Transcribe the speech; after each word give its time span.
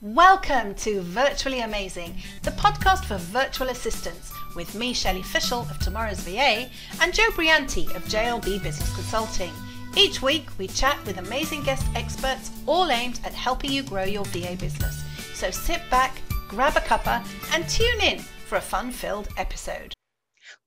Welcome 0.00 0.76
to 0.76 1.00
Virtually 1.00 1.62
Amazing, 1.62 2.14
the 2.44 2.52
podcast 2.52 3.04
for 3.06 3.16
virtual 3.16 3.70
assistants, 3.70 4.32
with 4.54 4.76
me, 4.76 4.92
Shelley 4.92 5.24
Fishel 5.24 5.62
of 5.62 5.80
Tomorrow's 5.80 6.20
VA, 6.20 6.70
and 7.00 7.12
Jo 7.12 7.24
Brianti 7.30 7.92
of 7.96 8.04
JLB 8.04 8.62
Business 8.62 8.94
Consulting. 8.94 9.50
Each 9.96 10.22
week, 10.22 10.46
we 10.56 10.68
chat 10.68 11.04
with 11.04 11.18
amazing 11.18 11.64
guest 11.64 11.84
experts, 11.96 12.52
all 12.64 12.92
aimed 12.92 13.18
at 13.24 13.34
helping 13.34 13.72
you 13.72 13.82
grow 13.82 14.04
your 14.04 14.24
VA 14.26 14.56
business. 14.56 15.02
So 15.34 15.50
sit 15.50 15.80
back, 15.90 16.22
grab 16.46 16.76
a 16.76 16.80
cuppa, 16.80 17.26
and 17.52 17.68
tune 17.68 18.00
in 18.00 18.20
for 18.20 18.54
a 18.54 18.60
fun 18.60 18.92
filled 18.92 19.26
episode. 19.36 19.94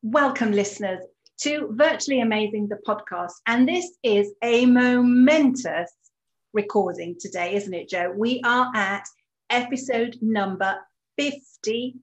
Welcome, 0.02 0.52
listeners, 0.52 1.06
to 1.44 1.70
Virtually 1.72 2.20
Amazing, 2.20 2.68
the 2.68 2.80
podcast. 2.86 3.36
And 3.48 3.66
this 3.66 3.98
is 4.04 4.34
a 4.44 4.66
momentous 4.66 5.90
recording 6.52 7.16
today, 7.18 7.56
isn't 7.56 7.74
it, 7.74 7.88
Jo? 7.88 8.12
We 8.14 8.42
are 8.44 8.70
at 8.76 9.06
episode 9.52 10.18
number 10.22 10.78
52. 11.18 12.00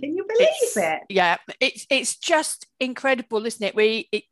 Can 0.00 0.16
you 0.16 0.24
believe 0.28 0.48
It's- 0.62 0.76
it? 0.76 1.00
Yeah, 1.08 1.36
it's 1.60 1.86
it's 1.90 2.16
just 2.16 2.66
incredible, 2.78 3.44
isn't 3.46 3.64
it? 3.64 3.74
We 3.74 4.08
it, 4.12 4.24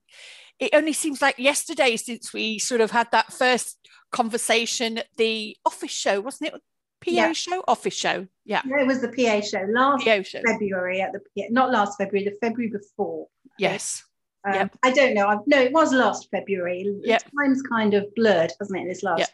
it 0.60 0.70
only 0.72 0.92
seems 0.92 1.20
like 1.20 1.38
yesterday 1.38 1.96
since 1.96 2.32
we 2.32 2.58
sort 2.58 2.80
of 2.80 2.90
had 2.92 3.10
that 3.12 3.32
first 3.32 3.78
conversation 4.12 5.00
the 5.16 5.56
office 5.64 5.90
show, 5.90 6.20
wasn't 6.20 6.52
it? 6.54 6.62
PA 7.00 7.10
Yeah. 7.10 7.32
show, 7.32 7.62
office 7.68 7.94
show. 7.94 8.26
Yeah, 8.44 8.62
No, 8.64 8.76
It 8.78 8.86
was 8.86 9.00
the 9.00 9.08
PA 9.08 9.40
show 9.40 9.64
last 9.68 10.04
PA 10.04 10.22
show. 10.22 10.40
February 10.46 11.00
at 11.00 11.12
the 11.12 11.20
not 11.50 11.70
last 11.70 11.96
February, 11.98 12.24
the 12.28 12.36
February 12.40 12.70
before. 12.72 13.28
Yes. 13.58 14.04
Um, 14.44 14.54
Yep. 14.54 14.76
I 14.84 14.90
don't 14.92 15.14
know. 15.14 15.26
I, 15.26 15.36
no, 15.46 15.60
it 15.60 15.72
was 15.72 15.92
last 15.92 16.28
February. 16.30 16.84
Yep. 17.02 17.22
Time's 17.36 17.62
kind 17.62 17.94
of 17.94 18.12
blurred, 18.14 18.52
hasn't 18.60 18.80
it? 18.80 18.88
This 18.88 19.02
last. 19.02 19.18
Yep. 19.20 19.28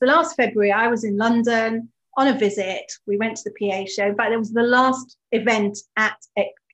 The 0.00 0.06
last 0.06 0.36
February, 0.36 0.72
I 0.72 0.88
was 0.88 1.04
in 1.04 1.16
London 1.16 1.90
on 2.18 2.26
a 2.26 2.36
visit. 2.36 2.92
We 3.06 3.16
went 3.16 3.36
to 3.38 3.48
the 3.48 3.70
PA 3.70 3.84
show. 3.86 4.08
In 4.08 4.16
fact, 4.16 4.32
it 4.32 4.38
was 4.38 4.52
the 4.52 4.62
last 4.62 5.16
event 5.32 5.78
at 5.96 6.16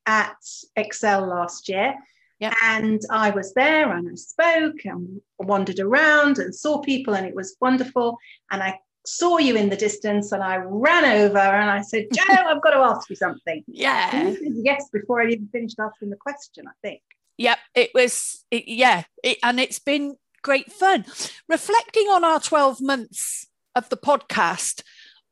at 0.06 0.36
Excel 0.75 1.27
last 1.27 1.69
year. 1.69 1.95
Yep. 2.41 2.55
And 2.64 3.01
I 3.11 3.31
was 3.31 3.55
there 3.55 3.92
and 3.92 4.09
I 4.11 4.14
spoke 4.17 4.84
and 4.84 5.20
wandered 5.39 5.78
around 5.78 6.39
and 6.39 6.55
saw 6.55 6.81
people, 6.81 7.14
and 7.14 7.27
it 7.27 7.34
was 7.34 7.56
wonderful. 7.61 8.19
And 8.51 8.62
I 8.62 8.81
saw 9.06 9.39
you 9.39 9.55
in 9.56 9.69
the 9.69 9.77
distance, 9.77 10.33
and 10.33 10.42
I 10.42 10.56
ran 10.56 11.05
over 11.05 11.39
and 11.39 11.70
I 11.70 11.83
said, 11.83 12.06
"Jo, 12.12 12.23
I've 12.27 12.62
got 12.62 12.70
to 12.70 12.79
ask 12.79 13.08
you 13.11 13.17
something." 13.17 13.62
Yeah. 13.69 14.34
yes 14.41 14.89
before 14.92 15.20
I 15.20 15.27
even 15.27 15.48
finished 15.53 15.79
asking 15.79 16.11
the 16.11 16.17
question. 16.17 16.64
I 16.67 16.73
think. 16.83 17.03
Yep. 17.36 17.58
It 17.75 17.91
was. 17.95 18.45
It, 18.51 18.67
yeah. 18.67 19.05
It, 19.23 19.39
and 19.42 19.61
it's 19.61 19.79
been 19.79 20.17
great 20.42 20.73
fun. 20.73 21.05
Reflecting 21.48 22.06
on 22.08 22.25
our 22.25 22.41
twelve 22.41 22.81
months 22.81 23.47
of 23.75 23.89
the 23.89 23.97
podcast, 23.97 24.83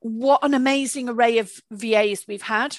what 0.02 0.44
an 0.44 0.54
amazing 0.54 1.08
array 1.08 1.38
of 1.38 1.50
VAs 1.70 2.24
we've 2.28 2.42
had. 2.42 2.76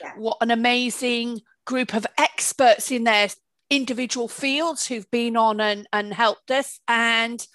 Yeah. 0.00 0.12
what 0.16 0.38
an 0.40 0.50
amazing 0.50 1.42
group 1.66 1.94
of 1.94 2.06
experts 2.18 2.90
in 2.90 3.04
their 3.04 3.28
individual 3.68 4.28
fields 4.28 4.86
who've 4.86 5.10
been 5.10 5.36
on 5.36 5.60
and, 5.60 5.86
and 5.92 6.14
helped 6.14 6.50
us. 6.50 6.80
And 6.88 7.46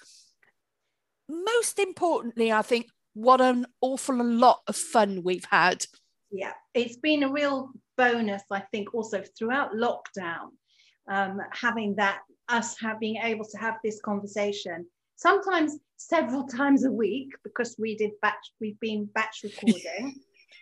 most 1.28 1.78
importantly, 1.78 2.52
I 2.52 2.62
think 2.62 2.86
what 3.14 3.40
an 3.40 3.66
awful 3.80 4.24
lot 4.24 4.60
of 4.66 4.76
fun 4.76 5.22
we've 5.22 5.46
had. 5.50 5.84
Yeah, 6.30 6.52
it's 6.74 6.96
been 6.96 7.22
a 7.22 7.32
real 7.32 7.70
bonus, 7.96 8.42
I 8.50 8.60
think, 8.72 8.94
also 8.94 9.22
throughout 9.38 9.72
lockdown, 9.72 10.50
um, 11.10 11.40
having 11.52 11.96
that 11.96 12.20
us 12.48 12.78
have 12.80 13.00
being 13.00 13.16
able 13.16 13.44
to 13.44 13.58
have 13.58 13.76
this 13.82 14.00
conversation. 14.00 14.86
Sometimes 15.22 15.78
several 15.96 16.44
times 16.60 16.84
a 16.84 16.90
week 16.90 17.30
because 17.44 17.76
we 17.78 17.96
did 17.96 18.10
batch. 18.20 18.52
We've 18.60 18.80
been 18.80 19.08
batch 19.14 19.44
recording, 19.44 20.16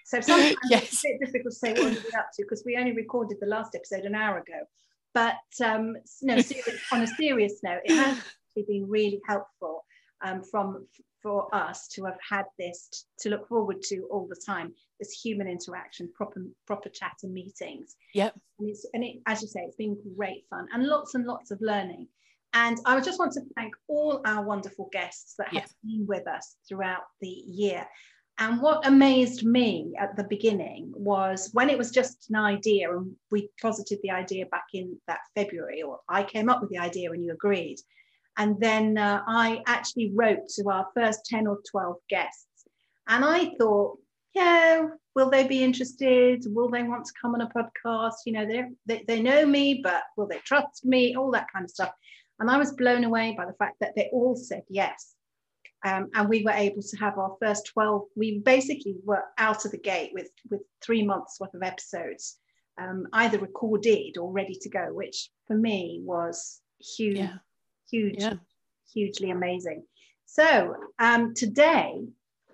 so 0.04 0.20
sometimes 0.30 0.56
it's 0.70 1.04
a 1.04 1.08
bit 1.08 1.20
difficult 1.20 1.54
to 1.54 1.58
say 1.58 1.72
what 1.72 1.92
we're 1.92 2.20
up 2.20 2.28
to 2.34 2.42
because 2.42 2.62
we 2.66 2.76
only 2.76 2.92
recorded 2.92 3.38
the 3.40 3.46
last 3.46 3.74
episode 3.74 4.04
an 4.04 4.14
hour 4.14 4.38
ago. 4.38 4.60
But 5.14 5.36
um, 5.64 5.96
no, 6.20 6.40
serious, 6.40 6.80
on 6.92 7.00
a 7.00 7.06
serious 7.06 7.60
note, 7.62 7.80
it 7.84 7.96
has 7.96 8.18
actually 8.18 8.64
been 8.68 8.86
really 8.88 9.20
helpful 9.26 9.84
um, 10.22 10.42
from 10.42 10.86
for 11.22 11.54
us 11.54 11.88
to 11.88 12.04
have 12.04 12.18
had 12.28 12.44
this 12.58 13.06
to 13.18 13.28
look 13.30 13.48
forward 13.48 13.82
to 13.82 14.06
all 14.10 14.26
the 14.28 14.40
time 14.46 14.72
this 14.98 15.12
human 15.12 15.46
interaction 15.46 16.08
proper 16.14 16.42
proper 16.66 16.88
chat 16.88 17.12
and 17.22 17.34
meetings 17.34 17.96
Yep. 18.14 18.34
and 18.58 18.70
it's 18.70 18.86
and 18.94 19.04
it 19.04 19.16
as 19.26 19.42
you 19.42 19.48
say 19.48 19.60
it's 19.60 19.76
been 19.76 19.98
great 20.16 20.44
fun 20.48 20.66
and 20.72 20.86
lots 20.86 21.14
and 21.14 21.26
lots 21.26 21.50
of 21.50 21.60
learning 21.60 22.08
and 22.54 22.78
i 22.86 23.00
just 23.00 23.18
want 23.18 23.32
to 23.32 23.40
thank 23.56 23.74
all 23.88 24.20
our 24.24 24.42
wonderful 24.42 24.88
guests 24.92 25.34
that 25.38 25.48
have 25.48 25.56
Yeah. 25.56 25.66
been 25.84 26.06
with 26.06 26.26
us 26.26 26.56
throughout 26.68 27.04
the 27.20 27.28
year 27.28 27.86
and 28.38 28.62
what 28.62 28.86
amazed 28.86 29.44
me 29.44 29.92
at 29.98 30.16
the 30.16 30.24
beginning 30.24 30.92
was 30.96 31.50
when 31.52 31.68
it 31.68 31.76
was 31.76 31.90
just 31.90 32.30
an 32.30 32.36
idea 32.36 32.96
and 32.96 33.14
we 33.30 33.50
posited 33.60 33.98
the 34.02 34.10
idea 34.10 34.46
back 34.46 34.66
in 34.72 34.98
that 35.06 35.20
february 35.34 35.82
or 35.82 36.00
i 36.08 36.22
came 36.22 36.48
up 36.48 36.60
with 36.60 36.70
the 36.70 36.78
idea 36.78 37.10
and 37.12 37.24
you 37.24 37.32
agreed 37.32 37.78
and 38.38 38.58
then 38.58 38.96
uh, 38.96 39.22
I 39.26 39.62
actually 39.66 40.12
wrote 40.14 40.48
to 40.56 40.70
our 40.70 40.86
first 40.94 41.26
10 41.26 41.46
or 41.46 41.58
12 41.70 41.96
guests. 42.08 42.46
And 43.08 43.24
I 43.24 43.52
thought, 43.58 43.98
yeah, 44.34 44.86
will 45.14 45.28
they 45.28 45.46
be 45.46 45.62
interested? 45.62 46.44
Will 46.46 46.70
they 46.70 46.82
want 46.82 47.04
to 47.04 47.12
come 47.20 47.34
on 47.34 47.40
a 47.42 47.48
podcast? 47.50 48.14
You 48.24 48.32
know, 48.32 48.46
they, 48.86 49.04
they 49.06 49.20
know 49.20 49.44
me, 49.44 49.80
but 49.82 50.04
will 50.16 50.28
they 50.28 50.38
trust 50.44 50.86
me? 50.86 51.16
All 51.16 51.30
that 51.32 51.48
kind 51.52 51.64
of 51.64 51.70
stuff. 51.70 51.90
And 52.40 52.50
I 52.50 52.56
was 52.56 52.72
blown 52.72 53.04
away 53.04 53.34
by 53.36 53.44
the 53.44 53.52
fact 53.52 53.76
that 53.80 53.94
they 53.94 54.08
all 54.12 54.34
said 54.34 54.62
yes. 54.68 55.14
Um, 55.84 56.10
and 56.14 56.28
we 56.28 56.42
were 56.42 56.50
able 56.50 56.82
to 56.82 56.96
have 56.98 57.18
our 57.18 57.36
first 57.40 57.66
12, 57.66 58.02
we 58.16 58.38
basically 58.40 58.96
were 59.04 59.24
out 59.38 59.64
of 59.64 59.70
the 59.70 59.78
gate 59.78 60.10
with, 60.14 60.28
with 60.50 60.60
three 60.82 61.04
months 61.04 61.38
worth 61.40 61.54
of 61.54 61.62
episodes, 61.62 62.38
um, 62.78 63.06
either 63.12 63.38
recorded 63.38 64.16
or 64.18 64.32
ready 64.32 64.54
to 64.60 64.68
go, 64.68 64.88
which 64.92 65.30
for 65.46 65.54
me 65.56 66.00
was 66.02 66.60
huge 66.78 67.18
Yeah. 67.18 67.38
huge, 67.90 68.20
Yeah. 68.22 68.34
hugely 68.92 69.30
amazing. 69.30 69.84
So 70.26 70.74
um, 70.98 71.34
today 71.34 72.04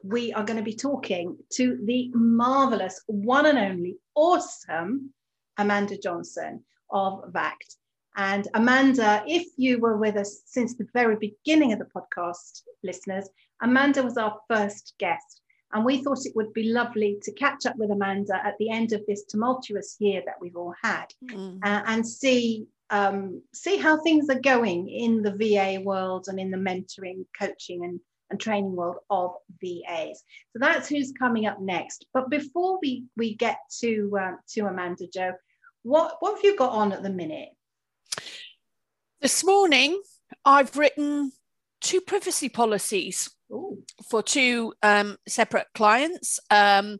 we 0.02 0.32
are 0.32 0.44
going 0.44 0.58
to 0.58 0.62
be 0.62 0.74
talking 0.76 1.36
to 1.52 1.78
the 1.84 2.10
marvelous, 2.14 3.00
one 3.06 3.46
and 3.46 3.58
only, 3.58 3.98
awesome 4.14 5.12
Amanda 5.58 5.98
Johnson 5.98 6.64
of 6.90 7.24
VACT. 7.32 7.76
And 8.16 8.48
Amanda, 8.54 9.22
if 9.26 9.46
you 9.56 9.78
were 9.78 9.98
with 9.98 10.16
us 10.16 10.42
since 10.46 10.74
the 10.74 10.88
very 10.94 11.16
beginning 11.16 11.72
of 11.72 11.78
the 11.78 11.86
podcast, 11.86 12.62
listeners, 12.82 13.28
Amanda 13.62 14.02
was 14.02 14.16
our 14.16 14.38
first 14.48 14.94
guest. 14.98 15.42
And 15.72 15.84
we 15.84 16.02
thought 16.02 16.24
it 16.24 16.36
would 16.36 16.52
be 16.54 16.72
lovely 16.72 17.18
to 17.22 17.32
catch 17.32 17.66
up 17.66 17.76
with 17.76 17.90
Amanda 17.90 18.34
at 18.44 18.54
the 18.58 18.70
end 18.70 18.92
of 18.92 19.02
this 19.06 19.24
tumultuous 19.24 19.96
year 19.98 20.22
that 20.24 20.36
we've 20.40 20.56
all 20.56 20.74
had 20.82 21.06
Mm. 21.24 21.58
uh, 21.62 21.82
and 21.86 22.06
see 22.06 22.66
um, 22.90 23.42
see 23.52 23.76
how 23.78 24.00
things 24.00 24.30
are 24.30 24.38
going 24.40 24.88
in 24.88 25.20
the 25.20 25.32
VA 25.32 25.80
world 25.82 26.26
and 26.28 26.38
in 26.38 26.52
the 26.52 26.56
mentoring, 26.56 27.26
coaching, 27.36 27.84
and, 27.84 27.98
and 28.30 28.38
training 28.38 28.76
world 28.76 28.98
of 29.10 29.32
VAs. 29.60 30.22
So 30.52 30.60
that's 30.60 30.88
who's 30.88 31.12
coming 31.18 31.46
up 31.46 31.60
next. 31.60 32.06
But 32.14 32.30
before 32.30 32.78
we 32.80 33.04
we 33.16 33.34
get 33.34 33.58
to 33.80 34.16
uh, 34.20 34.32
to 34.52 34.60
Amanda 34.66 35.08
Jo, 35.12 35.32
what 35.82 36.16
what 36.20 36.36
have 36.36 36.44
you 36.44 36.56
got 36.56 36.72
on 36.72 36.92
at 36.92 37.02
the 37.02 37.10
minute? 37.10 37.48
This 39.22 39.44
morning, 39.44 40.00
I've 40.44 40.76
written 40.76 41.32
two 41.80 42.02
privacy 42.02 42.50
policies 42.50 43.30
Ooh, 43.50 43.82
for 44.10 44.22
two 44.22 44.74
um, 44.82 45.16
separate 45.26 45.68
clients. 45.74 46.38
Um, 46.50 46.98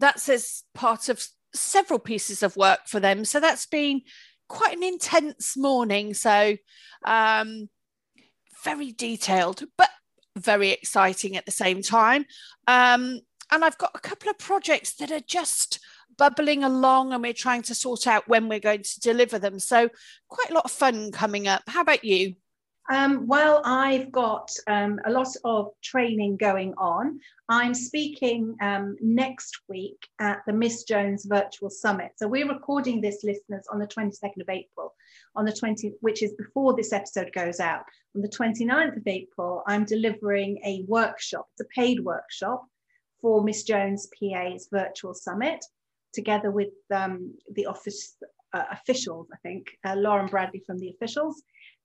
that's 0.00 0.28
as 0.28 0.64
part 0.74 1.08
of 1.08 1.24
several 1.54 2.00
pieces 2.00 2.42
of 2.42 2.56
work 2.56 2.80
for 2.88 2.98
them. 2.98 3.24
So 3.24 3.38
that's 3.38 3.66
been 3.66 4.02
quite 4.48 4.76
an 4.76 4.82
intense 4.82 5.56
morning. 5.56 6.12
So 6.12 6.56
um, 7.04 7.68
very 8.64 8.90
detailed, 8.90 9.62
but 9.78 9.90
very 10.36 10.70
exciting 10.70 11.36
at 11.36 11.46
the 11.46 11.52
same 11.52 11.82
time. 11.82 12.24
Um, 12.66 13.20
and 13.52 13.64
I've 13.64 13.78
got 13.78 13.92
a 13.94 14.00
couple 14.00 14.28
of 14.28 14.38
projects 14.38 14.94
that 14.96 15.12
are 15.12 15.20
just 15.20 15.78
bubbling 16.16 16.64
along 16.64 17.12
and 17.12 17.22
we're 17.22 17.32
trying 17.32 17.62
to 17.62 17.74
sort 17.74 18.06
out 18.06 18.28
when 18.28 18.48
we're 18.48 18.60
going 18.60 18.82
to 18.82 19.00
deliver 19.00 19.38
them. 19.38 19.58
So 19.58 19.88
quite 20.28 20.50
a 20.50 20.54
lot 20.54 20.64
of 20.64 20.70
fun 20.70 21.12
coming 21.12 21.48
up. 21.48 21.62
How 21.66 21.80
about 21.80 22.04
you? 22.04 22.34
Um, 22.90 23.26
well, 23.26 23.62
I've 23.64 24.12
got 24.12 24.50
um, 24.66 25.00
a 25.06 25.10
lot 25.10 25.28
of 25.44 25.70
training 25.82 26.36
going 26.36 26.74
on. 26.76 27.18
I'm 27.48 27.74
speaking 27.74 28.56
um, 28.60 28.96
next 29.00 29.58
week 29.68 30.06
at 30.18 30.42
the 30.46 30.52
Miss 30.52 30.84
Jones 30.84 31.24
Virtual 31.24 31.70
Summit. 31.70 32.12
So 32.16 32.28
we're 32.28 32.48
recording 32.48 33.00
this, 33.00 33.24
listeners, 33.24 33.66
on 33.72 33.78
the 33.78 33.86
22nd 33.86 34.42
of 34.42 34.50
April, 34.50 34.94
on 35.34 35.46
the 35.46 35.52
20, 35.52 35.94
which 36.00 36.22
is 36.22 36.34
before 36.34 36.76
this 36.76 36.92
episode 36.92 37.32
goes 37.32 37.58
out. 37.58 37.84
On 38.16 38.20
the 38.20 38.28
29th 38.28 38.98
of 38.98 39.06
April, 39.06 39.62
I'm 39.66 39.86
delivering 39.86 40.58
a 40.64 40.84
workshop. 40.86 41.48
It's 41.52 41.66
a 41.66 41.74
paid 41.74 42.00
workshop 42.00 42.66
for 43.22 43.42
Miss 43.42 43.62
Jones 43.62 44.08
PA's 44.20 44.68
Virtual 44.70 45.14
Summit, 45.14 45.64
together 46.14 46.50
with 46.50 46.72
um, 46.94 47.34
the 47.52 47.66
office 47.66 48.16
uh, 48.52 48.64
officials. 48.70 49.28
I 49.32 49.36
think 49.42 49.66
uh, 49.84 49.96
Lauren 49.96 50.26
Bradley 50.26 50.62
from 50.66 50.78
the 50.78 50.90
officials 50.90 51.42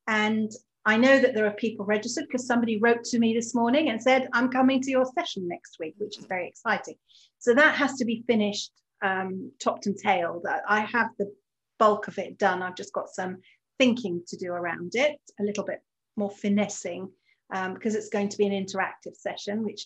and 0.08 0.52
I 0.86 0.98
know 0.98 1.20
that 1.20 1.36
there 1.36 1.46
are 1.46 1.52
people 1.52 1.86
registered 1.86 2.26
because 2.28 2.48
somebody 2.48 2.80
wrote 2.80 3.04
to 3.06 3.20
me 3.20 3.34
this 3.34 3.54
morning 3.54 3.90
and 3.90 4.02
said, 4.02 4.28
I'm 4.34 4.50
coming 4.50 4.82
to 4.82 4.90
your 4.90 5.06
session 5.06 5.48
next 5.48 5.78
week, 5.80 5.96
which 5.98 6.18
is 6.18 6.26
very 6.26 6.48
exciting. 6.48 6.96
So 7.38 7.54
that 7.54 7.76
has 7.76 7.94
to 7.96 8.06
be 8.06 8.24
finished 8.26 8.72
um, 9.04 9.52
topped 9.62 9.86
and 9.86 9.98
tailed. 9.98 10.48
I 10.68 10.82
have 10.82 11.10
the 11.20 11.32
bulk 11.78 12.08
of 12.08 12.18
it 12.18 12.38
done. 12.38 12.64
I've 12.64 12.76
just 12.76 12.94
got 12.94 13.10
some 13.10 13.38
thinking 13.78 14.24
to 14.28 14.38
do 14.38 14.52
around 14.52 14.96
it, 14.96 15.20
a 15.40 15.44
little 15.44 15.64
bit 15.64 15.82
more 16.18 16.32
finessing 16.32 17.10
um, 17.54 17.74
because 17.74 17.96
it's 17.96 18.10
going 18.10 18.30
to 18.30 18.38
be 18.38 18.48
an 18.48 18.66
interactive 18.66 19.16
session, 19.16 19.64
which 19.64 19.86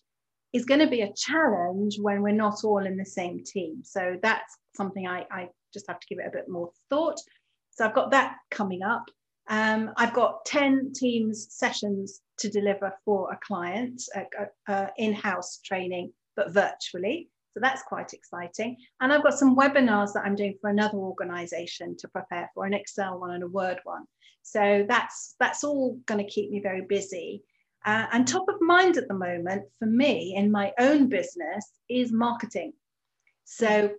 is 0.53 0.65
going 0.65 0.79
to 0.79 0.88
be 0.88 1.01
a 1.01 1.13
challenge 1.13 1.97
when 2.00 2.21
we're 2.21 2.31
not 2.31 2.63
all 2.63 2.85
in 2.85 2.95
the 2.95 3.05
same 3.05 3.44
team. 3.44 3.81
So 3.83 4.17
that's 4.21 4.57
something 4.75 5.07
I, 5.07 5.25
I 5.31 5.50
just 5.73 5.88
have 5.88 6.00
to 6.00 6.07
give 6.07 6.19
it 6.19 6.27
a 6.27 6.31
bit 6.31 6.47
more 6.47 6.71
thought. 6.89 7.19
So 7.71 7.85
I've 7.85 7.95
got 7.95 8.11
that 8.11 8.38
coming 8.51 8.83
up. 8.83 9.05
Um, 9.50 9.91
I've 9.97 10.13
got 10.13 10.45
10 10.45 10.94
Teams 10.95 11.47
sessions 11.50 12.21
to 12.38 12.50
deliver 12.50 12.94
for 13.03 13.31
a 13.31 13.39
client, 13.45 14.01
uh, 14.15 14.45
uh, 14.71 14.88
in-house 14.97 15.59
training, 15.65 16.13
but 16.35 16.53
virtually. 16.53 17.29
So 17.53 17.59
that's 17.59 17.83
quite 17.83 18.13
exciting. 18.13 18.77
And 19.01 19.11
I've 19.11 19.23
got 19.23 19.38
some 19.38 19.55
webinars 19.55 20.13
that 20.13 20.23
I'm 20.25 20.35
doing 20.35 20.55
for 20.61 20.69
another 20.69 20.97
organization 20.97 21.95
to 21.97 22.07
prepare 22.07 22.50
for 22.53 22.65
an 22.65 22.73
Excel 22.73 23.19
one 23.19 23.31
and 23.31 23.44
a 23.44 23.47
Word 23.47 23.79
one. 23.83 24.05
So 24.44 24.85
that's, 24.88 25.35
that's 25.39 25.63
all 25.63 26.00
going 26.05 26.23
to 26.23 26.31
keep 26.31 26.50
me 26.50 26.61
very 26.61 26.81
busy. 26.81 27.44
Uh, 27.85 28.06
and 28.13 28.27
top 28.27 28.47
of 28.47 28.62
mind 28.62 28.97
at 28.97 29.07
the 29.07 29.13
moment 29.13 29.63
for 29.80 29.85
me 29.85 30.35
in 30.35 30.50
my 30.50 30.71
own 30.80 31.09
business 31.09 31.69
is 31.89 32.12
marketing. 32.12 32.74
So 33.44 33.91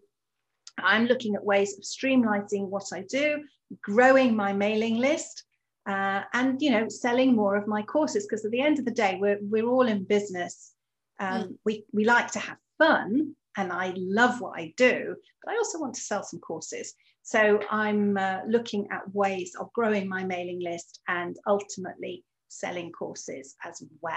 I'm 0.78 1.06
looking 1.06 1.34
at 1.34 1.44
ways 1.44 1.76
of 1.76 1.84
streamlining 1.84 2.68
what 2.68 2.86
I 2.92 3.02
do, 3.02 3.44
growing 3.82 4.34
my 4.34 4.52
mailing 4.52 4.96
list, 4.96 5.44
uh, 5.86 6.22
and 6.32 6.60
you 6.62 6.70
know, 6.70 6.88
selling 6.88 7.36
more 7.36 7.56
of 7.56 7.66
my 7.66 7.82
courses. 7.82 8.26
Because 8.26 8.44
at 8.44 8.50
the 8.50 8.60
end 8.60 8.78
of 8.78 8.84
the 8.84 8.90
day, 8.90 9.18
we're 9.20 9.38
we're 9.42 9.66
all 9.66 9.86
in 9.86 10.04
business. 10.04 10.72
Um, 11.20 11.42
mm. 11.42 11.58
We 11.64 11.84
we 11.92 12.04
like 12.04 12.32
to 12.32 12.38
have 12.38 12.56
fun, 12.78 13.36
and 13.56 13.70
I 13.70 13.92
love 13.96 14.40
what 14.40 14.58
I 14.58 14.72
do, 14.76 15.14
but 15.42 15.52
I 15.52 15.56
also 15.58 15.78
want 15.78 15.94
to 15.94 16.00
sell 16.00 16.22
some 16.22 16.40
courses. 16.40 16.94
So 17.22 17.60
I'm 17.70 18.18
uh, 18.18 18.40
looking 18.46 18.88
at 18.90 19.14
ways 19.14 19.54
of 19.58 19.72
growing 19.72 20.08
my 20.08 20.24
mailing 20.24 20.60
list 20.60 21.00
and 21.08 21.36
ultimately 21.46 22.22
selling 22.54 22.92
courses 22.92 23.54
as 23.64 23.82
well. 24.00 24.16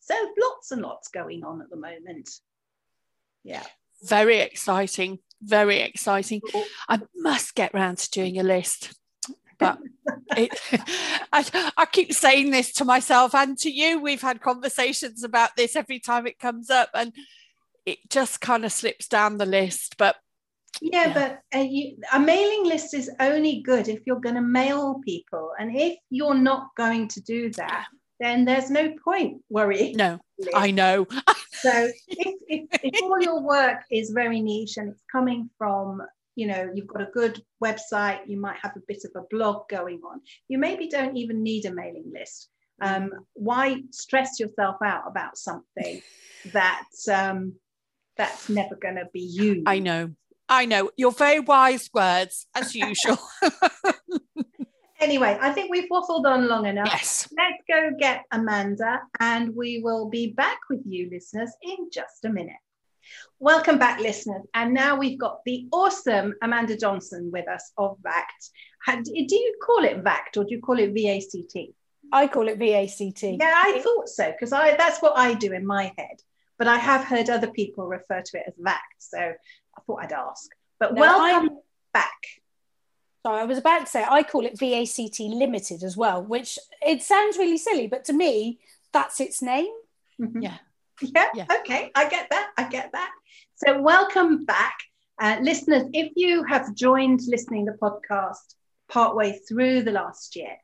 So 0.00 0.14
lots 0.40 0.70
and 0.70 0.82
lots 0.82 1.08
going 1.08 1.44
on 1.44 1.60
at 1.60 1.70
the 1.70 1.76
moment. 1.76 2.30
Yeah. 3.44 3.64
Very 4.02 4.38
exciting. 4.38 5.18
Very 5.42 5.80
exciting. 5.80 6.40
I 6.88 7.00
must 7.16 7.54
get 7.54 7.74
round 7.74 7.98
to 7.98 8.10
doing 8.10 8.38
a 8.38 8.42
list. 8.42 8.94
But 9.58 9.78
it, 10.36 10.50
I, 11.32 11.70
I 11.76 11.86
keep 11.86 12.12
saying 12.12 12.50
this 12.50 12.72
to 12.74 12.84
myself 12.84 13.34
and 13.34 13.58
to 13.58 13.70
you. 13.70 14.00
We've 14.00 14.22
had 14.22 14.40
conversations 14.40 15.24
about 15.24 15.56
this 15.56 15.76
every 15.76 15.98
time 15.98 16.26
it 16.26 16.38
comes 16.38 16.70
up, 16.70 16.90
and 16.94 17.12
it 17.84 17.98
just 18.08 18.40
kind 18.40 18.64
of 18.64 18.72
slips 18.72 19.08
down 19.08 19.38
the 19.38 19.46
list. 19.46 19.96
But 19.98 20.16
yeah, 20.80 21.08
yeah. 21.08 21.14
but 21.14 21.40
a, 21.58 21.64
you, 21.64 21.96
a 22.12 22.20
mailing 22.20 22.64
list 22.64 22.94
is 22.94 23.10
only 23.20 23.60
good 23.60 23.88
if 23.88 24.00
you're 24.06 24.20
going 24.20 24.34
to 24.34 24.40
mail 24.40 25.00
people. 25.04 25.52
And 25.58 25.74
if 25.76 25.98
you're 26.10 26.34
not 26.34 26.68
going 26.76 27.08
to 27.08 27.20
do 27.20 27.50
that, 27.52 27.86
then 28.20 28.44
there's 28.44 28.70
no 28.70 28.94
point 29.04 29.42
worrying. 29.48 29.96
No, 29.96 30.18
I 30.54 30.70
know. 30.72 31.06
so 31.52 31.70
if, 32.08 32.34
if, 32.48 32.80
if 32.82 33.02
all 33.02 33.20
your 33.20 33.40
work 33.40 33.82
is 33.90 34.10
very 34.10 34.40
niche 34.40 34.76
and 34.76 34.90
it's 34.90 35.02
coming 35.10 35.50
from, 35.58 36.02
you 36.34 36.46
know, 36.46 36.70
you've 36.74 36.86
got 36.86 37.02
a 37.02 37.10
good 37.12 37.42
website, 37.62 38.20
you 38.26 38.40
might 38.40 38.58
have 38.62 38.76
a 38.76 38.82
bit 38.86 39.04
of 39.04 39.10
a 39.20 39.26
blog 39.30 39.68
going 39.68 40.00
on, 40.08 40.20
you 40.48 40.58
maybe 40.58 40.88
don't 40.88 41.16
even 41.16 41.42
need 41.42 41.64
a 41.64 41.72
mailing 41.72 42.12
list. 42.12 42.50
Um, 42.80 43.10
why 43.34 43.82
stress 43.90 44.38
yourself 44.38 44.76
out 44.84 45.02
about 45.06 45.36
something 45.36 46.00
that 46.52 46.84
um, 47.12 47.54
that's 48.16 48.48
never 48.48 48.76
going 48.76 48.96
to 48.96 49.08
be 49.12 49.20
you? 49.20 49.62
I 49.66 49.80
know. 49.80 50.12
I 50.48 50.64
know. 50.64 50.90
Your 50.96 51.12
very 51.12 51.40
wise 51.40 51.90
words, 51.92 52.46
as 52.54 52.74
usual. 52.74 53.18
anyway, 55.00 55.38
I 55.40 55.52
think 55.52 55.70
we've 55.70 55.90
waffled 55.90 56.24
on 56.24 56.48
long 56.48 56.66
enough. 56.66 56.88
Yes. 56.90 57.28
Let's 57.36 57.62
go 57.68 57.96
get 57.98 58.24
Amanda, 58.32 59.00
and 59.20 59.54
we 59.54 59.80
will 59.82 60.08
be 60.08 60.32
back 60.32 60.58
with 60.70 60.80
you, 60.86 61.10
listeners, 61.10 61.52
in 61.62 61.90
just 61.92 62.24
a 62.24 62.30
minute. 62.30 62.56
Welcome 63.38 63.78
back, 63.78 64.00
listeners. 64.00 64.42
And 64.54 64.74
now 64.74 64.96
we've 64.96 65.18
got 65.18 65.44
the 65.44 65.68
awesome 65.72 66.34
Amanda 66.42 66.76
Johnson 66.76 67.30
with 67.32 67.48
us 67.48 67.72
of 67.76 67.96
VACT. 68.02 68.50
Do 69.04 69.36
you 69.36 69.54
call 69.64 69.84
it 69.84 70.02
VACT 70.02 70.36
or 70.36 70.44
do 70.44 70.54
you 70.54 70.60
call 70.60 70.78
it 70.78 70.92
VACT? 70.92 71.74
I 72.12 72.26
call 72.26 72.48
it 72.48 72.58
VACT. 72.58 73.22
Yeah, 73.22 73.52
I 73.54 73.80
thought 73.82 74.08
so 74.08 74.30
because 74.30 74.52
I 74.52 74.76
that's 74.76 75.00
what 75.00 75.16
I 75.16 75.34
do 75.34 75.52
in 75.52 75.66
my 75.66 75.92
head. 75.96 76.16
But 76.58 76.68
I 76.68 76.76
have 76.76 77.04
heard 77.04 77.30
other 77.30 77.50
people 77.50 77.86
refer 77.86 78.20
to 78.20 78.38
it 78.38 78.44
as 78.48 78.54
VACT. 78.58 78.94
So 78.98 79.32
I 79.78 79.80
thought 79.86 80.04
I'd 80.04 80.12
ask. 80.12 80.50
But 80.80 80.94
no, 80.94 81.00
welcome 81.00 81.50
I'm, 81.50 81.58
back. 81.92 82.20
Sorry, 83.24 83.40
I 83.40 83.44
was 83.44 83.58
about 83.58 83.80
to 83.80 83.86
say 83.86 84.04
I 84.08 84.22
call 84.22 84.44
it 84.44 84.58
VACT 84.58 85.20
Limited 85.20 85.82
as 85.82 85.96
well, 85.96 86.22
which 86.22 86.58
it 86.82 87.02
sounds 87.02 87.36
really 87.36 87.58
silly, 87.58 87.86
but 87.86 88.04
to 88.06 88.12
me, 88.12 88.58
that's 88.92 89.20
its 89.20 89.42
name. 89.42 89.72
Mm-hmm. 90.20 90.42
Yeah. 90.42 90.56
yeah. 91.00 91.26
Yeah. 91.32 91.46
Okay. 91.60 91.92
I 91.94 92.08
get 92.08 92.26
that. 92.30 92.50
I 92.58 92.64
get 92.64 92.90
that. 92.92 93.12
So 93.54 93.80
welcome 93.80 94.44
back. 94.44 94.76
Uh, 95.20 95.36
listeners, 95.40 95.84
if 95.92 96.10
you 96.16 96.42
have 96.42 96.74
joined 96.74 97.20
listening 97.28 97.66
the 97.66 97.78
podcast 97.80 98.54
partway 98.88 99.38
through 99.48 99.82
the 99.82 99.92
last 99.92 100.34
year, 100.34 100.56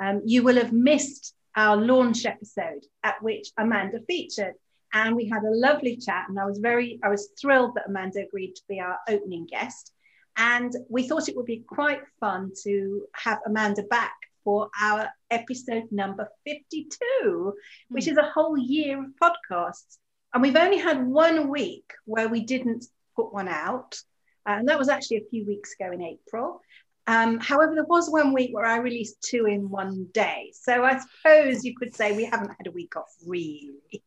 um, 0.00 0.22
you 0.24 0.44
will 0.44 0.54
have 0.54 0.72
missed 0.72 1.34
our 1.56 1.76
launch 1.76 2.24
episode 2.24 2.84
at 3.02 3.20
which 3.20 3.50
Amanda 3.58 3.98
featured 4.06 4.54
and 4.92 5.14
we 5.14 5.28
had 5.28 5.42
a 5.42 5.50
lovely 5.50 5.96
chat 5.96 6.26
and 6.28 6.38
i 6.38 6.44
was 6.44 6.58
very 6.58 6.98
i 7.02 7.08
was 7.08 7.30
thrilled 7.40 7.74
that 7.74 7.88
amanda 7.88 8.20
agreed 8.20 8.54
to 8.54 8.62
be 8.68 8.80
our 8.80 8.98
opening 9.08 9.46
guest 9.46 9.92
and 10.36 10.74
we 10.88 11.06
thought 11.06 11.28
it 11.28 11.36
would 11.36 11.46
be 11.46 11.64
quite 11.66 12.00
fun 12.18 12.50
to 12.62 13.02
have 13.12 13.38
amanda 13.46 13.82
back 13.84 14.14
for 14.44 14.70
our 14.80 15.08
episode 15.30 15.84
number 15.90 16.28
52 16.46 16.98
mm. 17.24 17.52
which 17.88 18.08
is 18.08 18.16
a 18.16 18.30
whole 18.30 18.56
year 18.56 18.98
of 18.98 19.06
podcasts 19.22 19.98
and 20.32 20.42
we've 20.42 20.56
only 20.56 20.78
had 20.78 21.06
one 21.06 21.48
week 21.48 21.92
where 22.04 22.28
we 22.28 22.44
didn't 22.44 22.86
put 23.16 23.32
one 23.32 23.48
out 23.48 23.98
and 24.46 24.68
that 24.68 24.78
was 24.78 24.88
actually 24.88 25.18
a 25.18 25.28
few 25.30 25.46
weeks 25.46 25.74
ago 25.78 25.92
in 25.92 26.02
april 26.02 26.60
um, 27.06 27.40
however, 27.40 27.74
there 27.74 27.84
was 27.84 28.08
one 28.08 28.32
week 28.32 28.54
where 28.54 28.64
I 28.64 28.76
released 28.76 29.20
two 29.20 29.46
in 29.46 29.68
one 29.68 30.06
day. 30.12 30.52
So 30.54 30.84
I 30.84 31.00
suppose 31.00 31.64
you 31.64 31.74
could 31.74 31.92
say 31.92 32.12
we 32.12 32.24
haven't 32.24 32.52
had 32.56 32.68
a 32.68 32.70
week 32.70 32.94
off 32.94 33.12
really. 33.26 34.04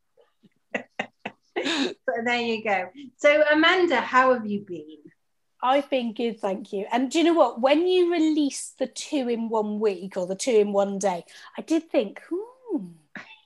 so 2.05 2.13
there 2.23 2.41
you 2.41 2.63
go. 2.63 2.89
So 3.17 3.43
Amanda, 3.51 4.01
how 4.01 4.33
have 4.33 4.45
you 4.45 4.61
been? 4.61 4.97
I've 5.61 5.89
been 5.89 6.13
good, 6.13 6.41
thank 6.41 6.73
you. 6.73 6.85
And 6.91 7.09
do 7.09 7.19
you 7.19 7.23
know 7.23 7.33
what? 7.33 7.61
When 7.61 7.87
you 7.87 8.11
released 8.11 8.79
the 8.79 8.87
two 8.87 9.29
in 9.29 9.47
one 9.47 9.79
week 9.79 10.17
or 10.17 10.27
the 10.27 10.35
two 10.35 10.51
in 10.51 10.73
one 10.73 10.99
day, 10.99 11.23
I 11.57 11.61
did 11.61 11.89
think, 11.89 12.21
hmm, 12.29 12.87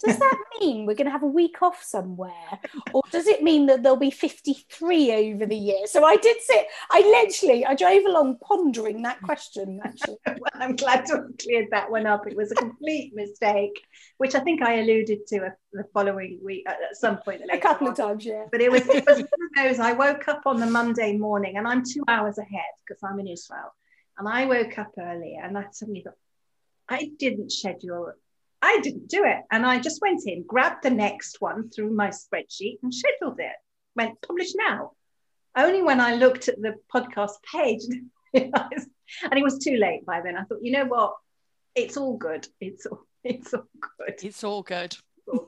does 0.03 0.17
that 0.17 0.37
mean 0.59 0.85
we're 0.85 0.95
going 0.95 1.05
to 1.05 1.11
have 1.11 1.23
a 1.23 1.27
week 1.27 1.61
off 1.61 1.83
somewhere? 1.83 2.59
Or 2.93 3.01
does 3.11 3.27
it 3.27 3.43
mean 3.43 3.65
that 3.67 3.83
there'll 3.83 3.97
be 3.97 4.11
53 4.11 5.33
over 5.33 5.45
the 5.45 5.55
year? 5.55 5.87
So 5.87 6.03
I 6.03 6.17
did 6.17 6.37
sit, 6.41 6.67
I 6.91 6.99
literally, 6.99 7.65
I 7.65 7.75
drove 7.75 8.05
along 8.05 8.37
pondering 8.41 9.01
that 9.03 9.21
question, 9.21 9.79
actually. 9.83 10.17
well, 10.25 10.51
I'm 10.55 10.75
glad 10.75 11.05
to 11.07 11.15
have 11.15 11.37
cleared 11.41 11.67
that 11.71 11.89
one 11.89 12.05
up. 12.05 12.27
It 12.27 12.35
was 12.35 12.51
a 12.51 12.55
complete 12.55 13.13
mistake, 13.15 13.81
which 14.17 14.35
I 14.35 14.39
think 14.39 14.61
I 14.61 14.79
alluded 14.79 15.27
to 15.27 15.37
a, 15.37 15.53
the 15.73 15.85
following 15.93 16.39
week 16.43 16.63
at 16.67 16.77
some 16.93 17.17
point. 17.17 17.41
A 17.51 17.57
couple 17.57 17.87
on. 17.87 17.91
of 17.91 17.97
times, 17.97 18.25
yeah. 18.25 18.45
But 18.51 18.61
it 18.61 18.71
was, 18.71 18.87
it 18.87 19.05
was 19.05 19.17
one 19.17 19.23
of 19.23 19.55
those, 19.55 19.79
I 19.79 19.93
woke 19.93 20.27
up 20.27 20.43
on 20.45 20.59
the 20.59 20.67
Monday 20.67 21.17
morning 21.17 21.57
and 21.57 21.67
I'm 21.67 21.83
two 21.83 22.03
hours 22.07 22.37
ahead 22.37 22.61
because 22.85 23.01
I'm 23.03 23.19
in 23.19 23.27
Israel. 23.27 23.73
And 24.17 24.27
I 24.27 24.45
woke 24.45 24.77
up 24.79 24.93
early 24.99 25.37
and 25.41 25.57
I 25.57 25.65
suddenly 25.71 26.01
thought, 26.01 26.15
I 26.89 27.11
didn't 27.19 27.51
schedule 27.51 28.13
I 28.61 28.79
didn't 28.81 29.07
do 29.07 29.23
it. 29.23 29.39
And 29.51 29.65
I 29.65 29.79
just 29.79 30.01
went 30.01 30.23
in, 30.25 30.43
grabbed 30.43 30.83
the 30.83 30.89
next 30.89 31.37
one 31.39 31.69
through 31.69 31.91
my 31.91 32.09
spreadsheet 32.09 32.79
and 32.83 32.93
scheduled 32.93 33.39
it. 33.39 33.55
Went 33.95 34.21
publish 34.21 34.53
now. 34.55 34.91
Only 35.55 35.81
when 35.81 35.99
I 35.99 36.15
looked 36.15 36.49
at 36.49 36.61
the 36.61 36.75
podcast 36.93 37.33
page 37.51 37.81
and 38.33 38.51
it 39.33 39.43
was 39.43 39.57
too 39.57 39.77
late 39.77 40.05
by 40.05 40.21
then. 40.21 40.37
I 40.37 40.43
thought, 40.43 40.59
you 40.61 40.71
know 40.71 40.85
what? 40.85 41.15
It's 41.75 41.97
all 41.97 42.17
good. 42.17 42.47
It's 42.59 42.85
all 42.85 43.03
it's 43.23 43.53
all 43.53 43.67
good. 43.81 44.23
It's 44.23 44.43
all 44.43 44.63
good. 44.63 44.95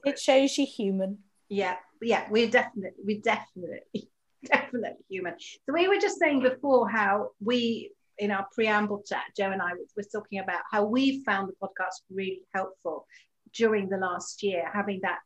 It 0.06 0.20
shows 0.20 0.58
you 0.58 0.66
human. 0.66 1.20
Yeah, 1.48 1.78
yeah, 2.02 2.28
we're 2.30 2.50
definitely 2.50 3.00
we're 3.04 3.22
definitely 3.22 4.10
definitely 4.46 5.06
human. 5.10 5.36
So 5.40 5.74
we 5.74 5.88
were 5.88 5.98
just 5.98 6.20
saying 6.20 6.42
before 6.42 6.90
how 6.90 7.32
we 7.40 7.92
in 8.20 8.32
our 8.32 8.46
preamble 8.54 9.02
chat, 9.08 9.24
Jo 9.36 9.52
and 9.52 9.62
I 9.62 9.72
were 9.96 10.04
talking 10.12 10.40
about 10.40 10.62
how 10.70 10.86
we've 10.86 11.24
found 11.24 11.50
the 11.50 11.68
podcast 11.68 12.02
really 12.12 12.42
helpful 12.54 13.08
during 13.54 13.90
the 13.90 13.98
last 13.98 14.44
year, 14.44 14.70
having 14.72 15.00
that 15.04 15.20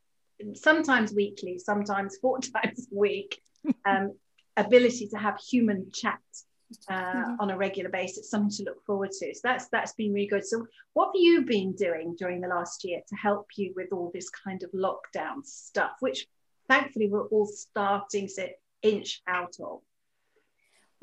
sometimes 0.54 1.12
weekly, 1.12 1.58
sometimes 1.58 2.16
four 2.20 2.38
times 2.54 2.88
a 2.90 2.96
week 2.96 3.40
um, 3.84 4.14
ability 4.56 5.08
to 5.08 5.18
have 5.18 5.38
human 5.38 5.90
chat 5.92 6.20
uh, 6.88 6.94
mm-hmm. 6.94 7.34
on 7.40 7.50
a 7.50 7.56
regular 7.56 7.90
basis, 7.90 8.30
something 8.30 8.50
to 8.50 8.64
look 8.64 8.84
forward 8.84 9.10
to. 9.10 9.34
So 9.34 9.40
that's 9.42 9.68
that's 9.68 9.92
been 9.92 10.12
really 10.12 10.26
good. 10.26 10.46
So 10.46 10.66
what 10.92 11.06
have 11.08 11.20
you 11.20 11.44
been 11.44 11.74
doing 11.74 12.16
during 12.18 12.40
the 12.40 12.48
last 12.48 12.84
year 12.84 13.00
to 13.08 13.16
help 13.16 13.46
you 13.56 13.72
with 13.76 13.92
all 13.92 14.10
this 14.14 14.30
kind 14.30 14.62
of 14.62 14.70
lockdown 14.72 15.44
stuff, 15.44 15.92
which 16.00 16.26
thankfully 16.68 17.08
we're 17.08 17.26
all 17.26 17.46
starting 17.46 18.28
to 18.36 18.48
inch 18.82 19.22
out 19.26 19.56
of? 19.60 19.80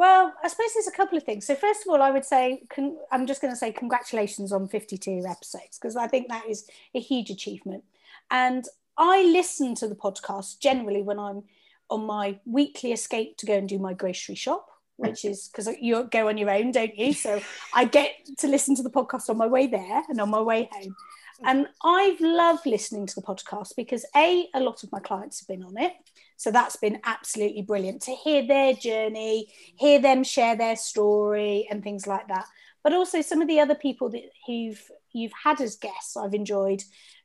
Well, 0.01 0.34
I 0.43 0.48
suppose 0.48 0.74
there's 0.74 0.88
a 0.88 0.91
couple 0.91 1.15
of 1.15 1.24
things. 1.25 1.46
So 1.46 1.53
first 1.53 1.86
of 1.86 1.93
all, 1.93 2.01
I 2.01 2.10
would 2.10 2.25
say 2.25 2.63
con- 2.74 2.98
I'm 3.12 3.27
just 3.27 3.39
going 3.39 3.53
to 3.53 3.55
say 3.55 3.72
congratulations 3.72 4.51
on 4.51 4.67
52 4.67 5.22
episodes 5.29 5.77
because 5.77 5.96
I 5.96 6.08
think 6.08 6.27
that 6.27 6.48
is 6.50 6.67
a 6.96 7.00
huge 7.00 7.29
achievement. 7.29 7.84
And 8.31 8.65
I 8.98 9.22
listen 9.25 9.75
to 9.75 9.88
the 9.88 9.93
podcast 9.93 10.60
generally 10.60 11.03
when 11.03 11.20
I'm 11.20 11.43
on 11.91 12.08
my 12.08 12.39
weekly 12.48 12.93
escape 12.93 13.38
to 13.38 13.46
go 13.46 13.53
and 13.53 13.70
do 13.70 13.77
my 13.77 13.93
grocery 13.93 14.34
shop 14.34 14.72
which 15.01 15.25
is 15.25 15.50
because 15.50 15.67
you 15.79 16.03
go 16.12 16.29
on 16.29 16.38
your 16.38 16.50
own, 16.50 16.72
don't 16.72 16.96
you? 16.96 17.12
So 17.13 17.41
I 17.74 17.86
get 17.86 18.12
to 18.38 18.48
listen 18.48 18.75
to 18.75 18.84
the 18.84 18.89
podcast 18.89 19.29
on 19.29 19.38
my 19.38 19.48
way 19.48 19.67
there 19.67 20.03
and 20.08 20.22
on 20.22 20.29
my 20.29 20.41
way 20.41 20.70
home. 20.72 20.96
And 21.43 21.67
I've 21.83 22.19
loved 22.21 22.65
listening 22.65 23.07
to 23.07 23.15
the 23.15 23.21
podcast 23.21 23.75
because 23.75 24.05
A, 24.15 24.48
a 24.53 24.60
lot 24.60 24.83
of 24.83 24.91
my 24.91 25.00
clients 25.00 25.39
have 25.39 25.48
been 25.48 25.63
on 25.63 25.77
it. 25.77 25.93
So 26.38 26.51
that's 26.51 26.75
been 26.75 27.00
absolutely 27.03 27.62
brilliant 27.62 28.01
to 28.03 28.12
hear 28.12 28.45
their 28.45 28.74
journey, 28.74 29.48
hear 29.77 30.00
them 30.00 30.24
share 30.24 30.55
their 30.55 30.75
story 30.75 31.67
and 31.69 31.83
things 31.83 32.07
like 32.07 32.27
that. 32.27 32.45
But 32.83 32.93
also 32.93 33.21
some 33.21 33.41
of 33.41 33.48
the 33.48 33.60
other 33.60 33.75
people 33.75 34.10
that 34.10 34.24
who've 34.48 34.81
you've 35.13 35.33
had 35.43 35.62
as 35.62 35.75
guests 35.75 36.15
I've 36.15 36.33
enjoyed 36.33 36.81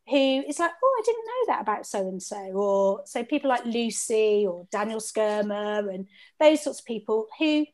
who 0.09 0.45
is 0.47 0.59
like, 0.59 0.71
oh, 0.83 1.01
I 1.01 1.03
didn't 1.05 1.25
know 1.27 1.55
that 1.55 1.63
about 1.63 1.87
so 1.87 2.01
and 2.09 2.23
so, 2.23 2.37
or 2.37 3.03
so 3.07 3.25
people 3.25 3.51
like 3.51 3.65
Lucy 3.65 4.47
or 4.47 4.67
Daniel 4.71 5.01
Skirmer 5.01 5.89
and 5.91 6.07
those 6.39 6.63
sorts 6.63 6.81
of 6.81 6.87
people 6.87 7.27
who 7.39 7.67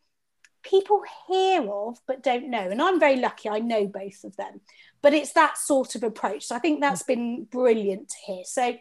people 0.62 1.02
hear 1.28 1.62
of 1.70 1.98
but 2.06 2.22
don't 2.22 2.50
know. 2.50 2.68
And 2.70 2.80
I'm 2.80 3.00
very 3.00 3.16
lucky, 3.16 3.48
I 3.48 3.58
know 3.58 3.86
both 3.86 4.24
of 4.24 4.36
them, 4.36 4.60
but 5.02 5.14
it's 5.14 5.32
that 5.32 5.58
sort 5.58 5.94
of 5.94 6.02
approach. 6.02 6.46
So 6.46 6.56
I 6.56 6.58
think 6.58 6.80
that's 6.80 7.02
been 7.02 7.44
brilliant 7.44 8.08
to 8.08 8.16
hear. 8.26 8.44
So 8.44 8.76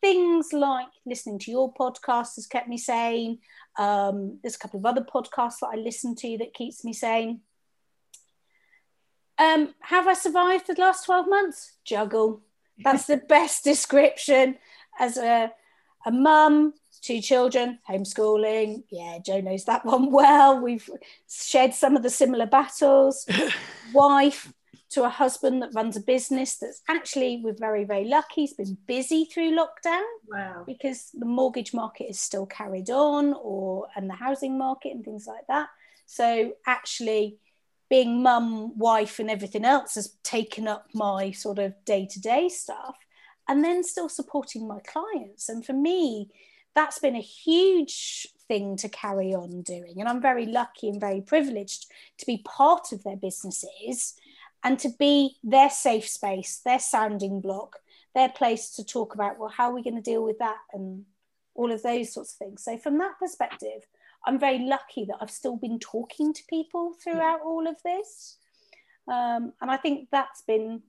things 0.00 0.52
like 0.52 0.88
listening 1.06 1.38
to 1.40 1.50
your 1.50 1.72
podcast 1.72 2.36
has 2.36 2.46
kept 2.46 2.68
me 2.68 2.78
sane. 2.78 3.38
Um, 3.78 4.38
there's 4.42 4.56
a 4.56 4.58
couple 4.58 4.78
of 4.78 4.86
other 4.86 5.02
podcasts 5.04 5.60
that 5.60 5.70
I 5.72 5.76
listen 5.76 6.14
to 6.16 6.38
that 6.38 6.54
keeps 6.54 6.84
me 6.84 6.92
sane. 6.92 7.40
Um, 9.36 9.74
have 9.80 10.06
I 10.06 10.14
survived 10.14 10.66
the 10.68 10.80
last 10.80 11.06
12 11.06 11.26
months? 11.28 11.72
Juggle 11.84 12.42
that's 12.78 13.06
the 13.06 13.16
best 13.28 13.64
description 13.64 14.56
as 14.98 15.16
a, 15.16 15.52
a 16.06 16.10
mum, 16.10 16.74
two 17.04 17.20
children, 17.20 17.78
homeschooling. 17.88 18.84
Yeah, 18.90 19.18
Jo 19.24 19.40
knows 19.40 19.64
that 19.66 19.84
one 19.84 20.10
well. 20.10 20.60
We've 20.60 20.88
shared 21.28 21.74
some 21.74 21.96
of 21.96 22.02
the 22.02 22.10
similar 22.10 22.46
battles. 22.46 23.26
Wife 23.94 24.52
to 24.90 25.04
a 25.04 25.08
husband 25.08 25.60
that 25.60 25.74
runs 25.74 25.96
a 25.96 26.00
business 26.00 26.56
that's 26.56 26.80
actually, 26.88 27.40
we're 27.42 27.52
very, 27.52 27.84
very 27.84 28.04
lucky. 28.04 28.42
He's 28.42 28.54
been 28.54 28.78
busy 28.86 29.24
through 29.24 29.56
lockdown. 29.56 30.04
Wow. 30.28 30.62
Because 30.66 31.10
the 31.12 31.26
mortgage 31.26 31.74
market 31.74 32.04
is 32.04 32.20
still 32.20 32.46
carried 32.46 32.90
on 32.90 33.34
or 33.34 33.88
and 33.96 34.08
the 34.08 34.14
housing 34.14 34.56
market 34.56 34.92
and 34.92 35.04
things 35.04 35.26
like 35.26 35.46
that. 35.48 35.68
So 36.06 36.52
actually 36.66 37.38
being 37.90 38.22
mum, 38.22 38.78
wife, 38.78 39.18
and 39.18 39.30
everything 39.30 39.64
else 39.64 39.96
has 39.96 40.16
taken 40.22 40.66
up 40.66 40.86
my 40.94 41.32
sort 41.32 41.58
of 41.58 41.74
day 41.84 42.06
to 42.10 42.20
day 42.20 42.48
stuff, 42.48 42.96
and 43.46 43.62
then 43.62 43.84
still 43.84 44.08
supporting 44.08 44.66
my 44.66 44.80
clients. 44.80 45.48
And 45.48 45.64
for 45.64 45.74
me, 45.74 46.30
that's 46.74 46.98
been 46.98 47.16
a 47.16 47.20
huge 47.20 48.26
thing 48.48 48.76
to 48.76 48.88
carry 48.88 49.34
on 49.34 49.62
doing. 49.62 49.94
And 49.98 50.08
I'm 50.08 50.20
very 50.20 50.46
lucky 50.46 50.88
and 50.88 51.00
very 51.00 51.20
privileged 51.20 51.86
to 52.18 52.26
be 52.26 52.42
part 52.44 52.92
of 52.92 53.04
their 53.04 53.16
businesses 53.16 54.14
and 54.62 54.78
to 54.80 54.88
be 54.98 55.36
their 55.44 55.70
safe 55.70 56.08
space, 56.08 56.60
their 56.64 56.78
sounding 56.78 57.40
block, 57.40 57.76
their 58.14 58.28
place 58.28 58.70
to 58.76 58.84
talk 58.84 59.14
about, 59.14 59.38
well, 59.38 59.52
how 59.54 59.70
are 59.70 59.74
we 59.74 59.82
going 59.82 59.96
to 59.96 60.02
deal 60.02 60.24
with 60.24 60.38
that? 60.38 60.58
And 60.72 61.04
all 61.54 61.70
of 61.70 61.82
those 61.82 62.12
sorts 62.12 62.32
of 62.32 62.38
things. 62.38 62.64
So, 62.64 62.78
from 62.78 62.98
that 62.98 63.18
perspective, 63.18 63.86
I'm 64.26 64.38
very 64.38 64.60
lucky 64.60 65.04
that 65.04 65.18
I've 65.20 65.30
still 65.30 65.56
been 65.56 65.78
talking 65.78 66.32
to 66.32 66.42
people 66.48 66.94
throughout 67.02 67.40
all 67.44 67.66
of 67.68 67.76
this. 67.84 68.38
Um, 69.06 69.52
and 69.60 69.70
I 69.70 69.76
think 69.76 70.08
that's 70.10 70.42
been 70.42 70.82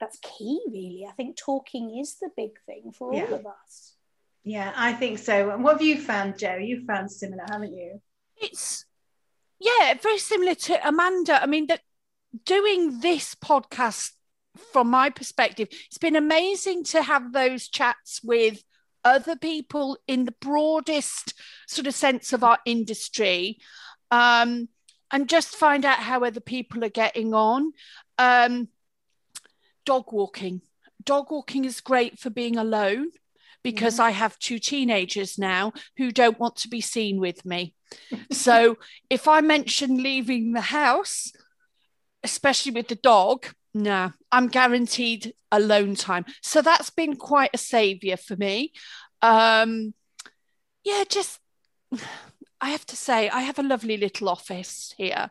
that's 0.00 0.18
key 0.22 0.60
really. 0.66 1.06
I 1.08 1.12
think 1.12 1.36
talking 1.36 1.98
is 1.98 2.16
the 2.16 2.30
big 2.36 2.58
thing 2.66 2.92
for 2.92 3.14
all 3.14 3.34
of 3.34 3.46
us. 3.46 3.94
Yeah, 4.44 4.72
I 4.76 4.92
think 4.92 5.18
so. 5.18 5.50
And 5.50 5.64
what 5.64 5.72
have 5.72 5.82
you 5.82 5.98
found, 5.98 6.38
Jo? 6.38 6.56
You've 6.56 6.84
found 6.84 7.10
similar, 7.10 7.44
haven't 7.50 7.72
you? 7.72 8.00
It's 8.36 8.84
yeah, 9.58 9.94
very 9.94 10.18
similar 10.18 10.54
to 10.54 10.86
Amanda. 10.86 11.42
I 11.42 11.46
mean, 11.46 11.66
that 11.68 11.80
doing 12.44 13.00
this 13.00 13.34
podcast 13.34 14.10
from 14.72 14.90
my 14.90 15.08
perspective, 15.08 15.68
it's 15.86 15.98
been 15.98 16.16
amazing 16.16 16.84
to 16.84 17.02
have 17.02 17.32
those 17.32 17.68
chats 17.68 18.20
with 18.22 18.62
other 19.02 19.36
people 19.36 19.96
in 20.06 20.26
the 20.26 20.34
broadest 20.40 21.34
sort 21.66 21.86
of 21.86 21.94
sense 21.94 22.32
of 22.32 22.44
our 22.44 22.58
industry 22.66 23.58
um, 24.10 24.68
and 25.10 25.28
just 25.28 25.56
find 25.56 25.84
out 25.84 25.98
how 25.98 26.22
other 26.22 26.40
people 26.40 26.84
are 26.84 26.90
getting 26.90 27.32
on. 27.32 27.72
Um, 28.18 28.68
dog 29.86 30.12
walking. 30.12 30.60
Dog 31.02 31.30
walking 31.30 31.64
is 31.64 31.80
great 31.80 32.18
for 32.18 32.28
being 32.28 32.56
alone 32.56 33.08
because 33.64 33.98
yeah. 33.98 34.04
I 34.04 34.10
have 34.10 34.38
two 34.38 34.60
teenagers 34.60 35.36
now 35.36 35.72
who 35.96 36.12
don't 36.12 36.38
want 36.38 36.54
to 36.56 36.68
be 36.68 36.80
seen 36.80 37.18
with 37.18 37.44
me. 37.44 37.74
so 38.30 38.76
if 39.10 39.26
I 39.26 39.40
mention 39.40 40.00
leaving 40.00 40.52
the 40.52 40.60
house, 40.60 41.32
especially 42.22 42.72
with 42.72 42.86
the 42.86 42.94
dog, 42.94 43.46
no, 43.74 44.12
I'm 44.30 44.46
guaranteed 44.46 45.34
alone 45.50 45.96
time. 45.96 46.26
So 46.42 46.62
that's 46.62 46.90
been 46.90 47.16
quite 47.16 47.50
a 47.52 47.58
savior 47.58 48.16
for 48.16 48.36
me. 48.36 48.72
Um, 49.20 49.94
yeah, 50.84 51.02
just 51.08 51.40
I 52.60 52.70
have 52.70 52.86
to 52.86 52.96
say, 52.96 53.28
I 53.28 53.40
have 53.42 53.58
a 53.58 53.64
lovely 53.64 53.96
little 53.96 54.28
office 54.28 54.94
here. 54.96 55.30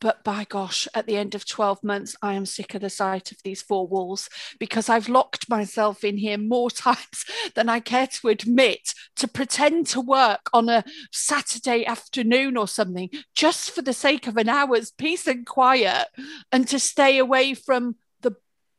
But 0.00 0.22
by 0.24 0.44
gosh, 0.44 0.86
at 0.94 1.06
the 1.06 1.16
end 1.16 1.34
of 1.34 1.46
12 1.46 1.82
months, 1.82 2.16
I 2.20 2.34
am 2.34 2.44
sick 2.44 2.74
of 2.74 2.82
the 2.82 2.90
sight 2.90 3.32
of 3.32 3.38
these 3.42 3.62
four 3.62 3.86
walls 3.86 4.28
because 4.58 4.88
I've 4.88 5.08
locked 5.08 5.48
myself 5.48 6.04
in 6.04 6.18
here 6.18 6.36
more 6.36 6.70
times 6.70 7.24
than 7.54 7.68
I 7.68 7.80
care 7.80 8.06
to 8.06 8.28
admit 8.28 8.92
to 9.16 9.28
pretend 9.28 9.86
to 9.88 10.00
work 10.00 10.50
on 10.52 10.68
a 10.68 10.84
Saturday 11.12 11.86
afternoon 11.86 12.56
or 12.56 12.68
something 12.68 13.08
just 13.34 13.70
for 13.70 13.80
the 13.80 13.94
sake 13.94 14.26
of 14.26 14.36
an 14.36 14.48
hour's 14.48 14.90
peace 14.90 15.26
and 15.26 15.46
quiet 15.46 16.08
and 16.52 16.68
to 16.68 16.78
stay 16.78 17.18
away 17.18 17.54
from 17.54 17.96
the 18.20 18.36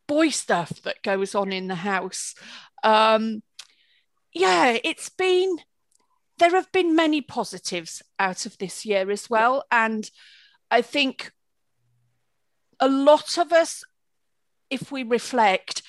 boy 0.08 0.30
stuff 0.30 0.82
that 0.84 1.02
goes 1.02 1.34
on 1.34 1.52
in 1.52 1.68
the 1.68 1.76
house. 1.76 2.36
Um, 2.84 3.42
yeah, 4.34 4.78
it's 4.84 5.10
been, 5.10 5.58
there 6.38 6.52
have 6.52 6.72
been 6.72 6.96
many 6.96 7.22
positives 7.22 8.04
out 8.20 8.46
of 8.46 8.56
this 8.60 8.86
year 8.86 9.10
as 9.10 9.28
well. 9.32 9.66
And 9.72 10.08
I 10.70 10.82
think 10.82 11.32
a 12.80 12.88
lot 12.88 13.38
of 13.38 13.52
us, 13.52 13.84
if 14.70 14.92
we 14.92 15.04
reflect, 15.04 15.82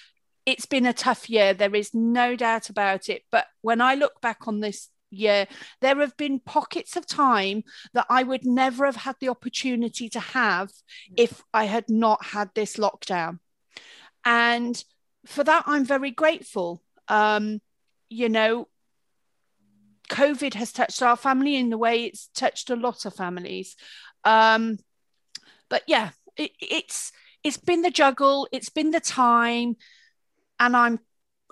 it's 0.46 0.66
been 0.66 0.86
a 0.86 0.92
tough 0.92 1.28
year. 1.28 1.52
There 1.52 1.74
is 1.74 1.92
no 1.92 2.36
doubt 2.36 2.70
about 2.70 3.08
it. 3.08 3.22
But 3.30 3.46
when 3.60 3.80
I 3.80 3.94
look 3.94 4.20
back 4.20 4.48
on 4.48 4.60
this 4.60 4.88
year, 5.10 5.46
there 5.80 5.96
have 5.96 6.16
been 6.16 6.40
pockets 6.40 6.96
of 6.96 7.06
time 7.06 7.64
that 7.92 8.06
I 8.08 8.22
would 8.22 8.46
never 8.46 8.86
have 8.86 8.96
had 8.96 9.16
the 9.20 9.28
opportunity 9.28 10.08
to 10.10 10.20
have 10.20 10.70
if 11.16 11.42
I 11.52 11.64
had 11.64 11.90
not 11.90 12.24
had 12.24 12.50
this 12.54 12.76
lockdown. 12.76 13.40
And 14.24 14.82
for 15.26 15.44
that, 15.44 15.64
I'm 15.66 15.84
very 15.84 16.10
grateful. 16.10 16.82
Um, 17.08 17.60
you 18.08 18.28
know, 18.28 18.68
COVID 20.08 20.54
has 20.54 20.72
touched 20.72 21.02
our 21.02 21.16
family 21.16 21.56
in 21.56 21.70
the 21.70 21.78
way 21.78 22.04
it's 22.04 22.28
touched 22.34 22.70
a 22.70 22.76
lot 22.76 23.04
of 23.04 23.14
families. 23.14 23.76
Um, 24.24 24.78
but 25.68 25.82
yeah, 25.86 26.10
it, 26.36 26.52
it's 26.60 27.12
it's 27.44 27.56
been 27.56 27.82
the 27.82 27.90
juggle, 27.90 28.48
it's 28.52 28.68
been 28.68 28.90
the 28.90 29.00
time, 29.00 29.76
and 30.58 30.76
I'm 30.76 31.00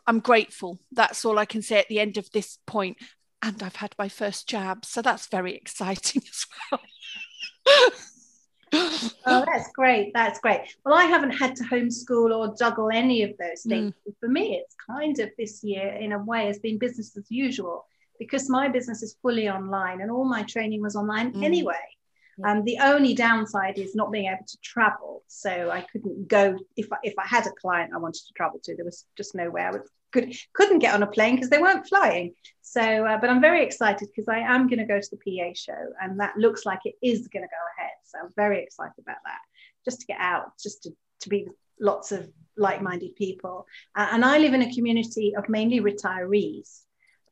I'm 0.07 0.21
grateful. 0.21 0.79
That's 0.93 1.25
all 1.25 1.39
I 1.39 1.45
can 1.45 1.63
say 1.63 1.79
at 1.79 1.89
the 1.89 2.01
end 2.01 2.17
of 2.17 2.31
this 2.31 2.59
point. 2.67 2.99
And 3.43 3.63
I've 3.63 3.77
had 3.77 3.95
my 3.99 4.09
first 4.09 4.49
jab, 4.49 4.85
so 4.85 5.03
that's 5.03 5.27
very 5.27 5.55
exciting 5.55 6.23
as 6.29 6.47
well. 6.71 6.81
oh, 9.27 9.45
that's 9.47 9.71
great. 9.73 10.13
That's 10.15 10.41
great. 10.41 10.63
Well, 10.85 10.95
I 10.95 11.05
haven't 11.05 11.33
had 11.33 11.55
to 11.57 11.65
homeschool 11.65 12.35
or 12.35 12.57
juggle 12.57 12.91
any 12.93 13.23
of 13.23 13.37
those 13.39 13.63
things. 13.63 13.93
Mm. 14.09 14.15
For 14.21 14.29
me, 14.29 14.57
it's 14.57 14.75
kind 14.89 15.19
of 15.19 15.31
this 15.39 15.63
year, 15.63 15.89
in 16.01 16.13
a 16.13 16.19
way, 16.19 16.47
has 16.47 16.59
been 16.59 16.79
business 16.79 17.17
as 17.17 17.31
usual 17.31 17.87
because 18.19 18.49
my 18.49 18.69
business 18.69 19.03
is 19.03 19.17
fully 19.21 19.49
online 19.49 20.01
and 20.01 20.11
all 20.11 20.25
my 20.25 20.43
training 20.45 20.83
was 20.83 20.97
online 20.97 21.33
mm. 21.33 21.45
anyway. 21.45 21.75
Um, 22.45 22.65
the 22.65 22.79
only 22.83 23.15
downside 23.15 23.79
is 23.79 23.95
not 23.95 24.13
being 24.13 24.27
able 24.27 24.45
to 24.47 24.59
travel. 24.63 25.23
So 25.27 25.71
I 25.71 25.81
couldn't 25.93 26.29
go 26.29 26.59
if 26.77 26.93
I, 26.93 26.97
if 27.03 27.15
I 27.19 27.27
had 27.27 27.47
a 27.47 27.53
client 27.53 27.93
I 27.95 27.99
wanted 27.99 28.23
to 28.27 28.33
travel 28.35 28.61
to. 28.65 28.77
There 28.77 28.85
was 28.85 29.07
just 29.17 29.35
nowhere. 29.35 29.75
I 29.75 29.79
could 30.13 30.35
couldn't 30.53 30.81
get 30.81 30.95
on 30.95 31.03
a 31.03 31.07
plane 31.07 31.37
because 31.37 31.51
they 31.51 31.59
weren't 31.59 31.87
flying. 31.87 32.35
So, 32.63 32.81
uh, 32.81 33.19
but 33.19 33.31
I'm 33.31 33.41
very 33.41 33.65
excited 33.65 34.09
because 34.09 34.29
I 34.29 34.39
am 34.39 34.69
going 34.69 34.81
to 34.81 34.85
go 34.85 35.01
to 35.01 35.11
the 35.11 35.17
PA 35.17 35.53
show, 35.55 35.93
and 36.01 36.21
that 36.21 36.37
looks 36.37 36.67
like 36.67 36.81
it 36.85 36.95
is 37.03 37.29
going 37.29 37.43
to 37.43 37.49
go 37.49 37.65
ahead. 37.79 37.93
So 38.05 38.19
I'm 38.19 38.33
very 38.37 38.63
excited 38.63 38.99
about 38.99 39.23
that. 39.25 39.41
Just 39.85 40.01
to 40.01 40.07
get 40.07 40.21
out, 40.21 40.53
just 40.63 40.83
to 40.83 40.91
to 41.21 41.29
be 41.29 41.45
with 41.45 41.55
lots 41.81 42.13
of 42.13 42.29
like-minded 42.57 43.15
people. 43.17 43.67
Uh, 43.95 44.09
and 44.13 44.25
I 44.25 44.39
live 44.39 44.55
in 44.55 44.63
a 44.63 44.75
community 44.75 45.35
of 45.37 45.49
mainly 45.49 45.81
retirees, 45.81 46.81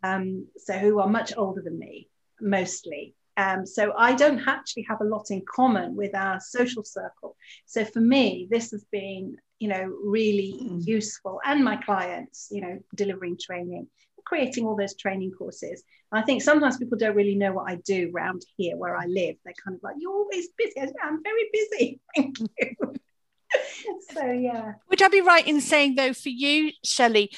um, 0.02 0.46
so 0.58 0.74
who 0.74 0.98
are 1.00 1.08
much 1.08 1.32
older 1.36 1.62
than 1.62 1.78
me, 1.78 2.08
mostly. 2.40 3.14
Um, 3.36 3.66
so 3.66 3.92
I 3.96 4.14
don't 4.14 4.46
actually 4.46 4.86
have 4.88 5.00
a 5.00 5.04
lot 5.04 5.30
in 5.30 5.42
common 5.48 5.96
with 5.96 6.14
our 6.14 6.40
social 6.40 6.84
circle. 6.84 7.36
So 7.66 7.84
for 7.84 8.00
me, 8.00 8.48
this 8.50 8.70
has 8.70 8.84
been, 8.92 9.36
you 9.58 9.68
know, 9.68 9.92
really 10.04 10.54
mm. 10.60 10.86
useful, 10.86 11.40
and 11.44 11.64
my 11.64 11.76
clients, 11.76 12.48
you 12.50 12.60
know, 12.60 12.78
delivering 12.94 13.38
training, 13.38 13.88
creating 14.24 14.66
all 14.66 14.76
those 14.76 14.96
training 14.96 15.32
courses. 15.32 15.82
And 16.12 16.22
I 16.22 16.24
think 16.24 16.42
sometimes 16.42 16.78
people 16.78 16.98
don't 16.98 17.16
really 17.16 17.34
know 17.34 17.52
what 17.52 17.70
I 17.70 17.76
do 17.84 18.10
around 18.14 18.42
here 18.56 18.76
where 18.76 18.96
I 18.96 19.06
live. 19.06 19.36
They're 19.44 19.54
kind 19.64 19.76
of 19.76 19.82
like, 19.82 19.96
"You're 19.98 20.12
always 20.12 20.48
busy." 20.56 20.92
I'm 21.02 21.22
very 21.22 21.50
busy. 21.52 22.00
Thank 22.16 22.38
you. 22.38 22.94
so 24.12 24.30
yeah. 24.30 24.74
Would 24.90 25.02
I 25.02 25.08
be 25.08 25.20
right 25.20 25.46
in 25.46 25.60
saying 25.60 25.96
though, 25.96 26.12
for 26.12 26.28
you, 26.28 26.70
Shelley, 26.84 27.30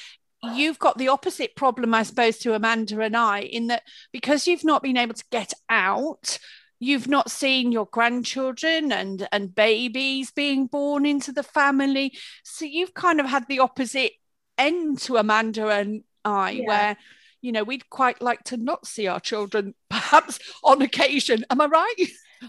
you've 0.43 0.79
got 0.79 0.97
the 0.97 1.07
opposite 1.07 1.55
problem, 1.55 1.93
I 1.93 2.03
suppose, 2.03 2.37
to 2.39 2.53
Amanda 2.53 2.99
and 3.01 3.15
I, 3.15 3.41
in 3.41 3.67
that 3.67 3.83
because 4.11 4.47
you've 4.47 4.63
not 4.63 4.83
been 4.83 4.97
able 4.97 5.13
to 5.13 5.23
get 5.31 5.53
out, 5.69 6.39
you've 6.79 7.07
not 7.07 7.31
seen 7.31 7.71
your 7.71 7.87
grandchildren 7.87 8.91
and 8.91 9.27
and 9.31 9.53
babies 9.53 10.31
being 10.31 10.67
born 10.67 11.05
into 11.05 11.31
the 11.31 11.43
family. 11.43 12.13
So 12.43 12.65
you've 12.65 12.93
kind 12.93 13.19
of 13.19 13.25
had 13.25 13.47
the 13.47 13.59
opposite 13.59 14.13
end 14.57 14.99
to 14.99 15.17
Amanda 15.17 15.69
and 15.69 16.03
I, 16.23 16.51
yeah. 16.51 16.67
where 16.67 16.97
you 17.41 17.51
know 17.51 17.63
we'd 17.63 17.89
quite 17.89 18.21
like 18.21 18.43
to 18.45 18.57
not 18.57 18.85
see 18.85 19.07
our 19.07 19.19
children 19.19 19.73
perhaps 19.89 20.39
on 20.63 20.81
occasion. 20.81 21.45
Am 21.49 21.61
I 21.61 21.65
right? 21.65 21.95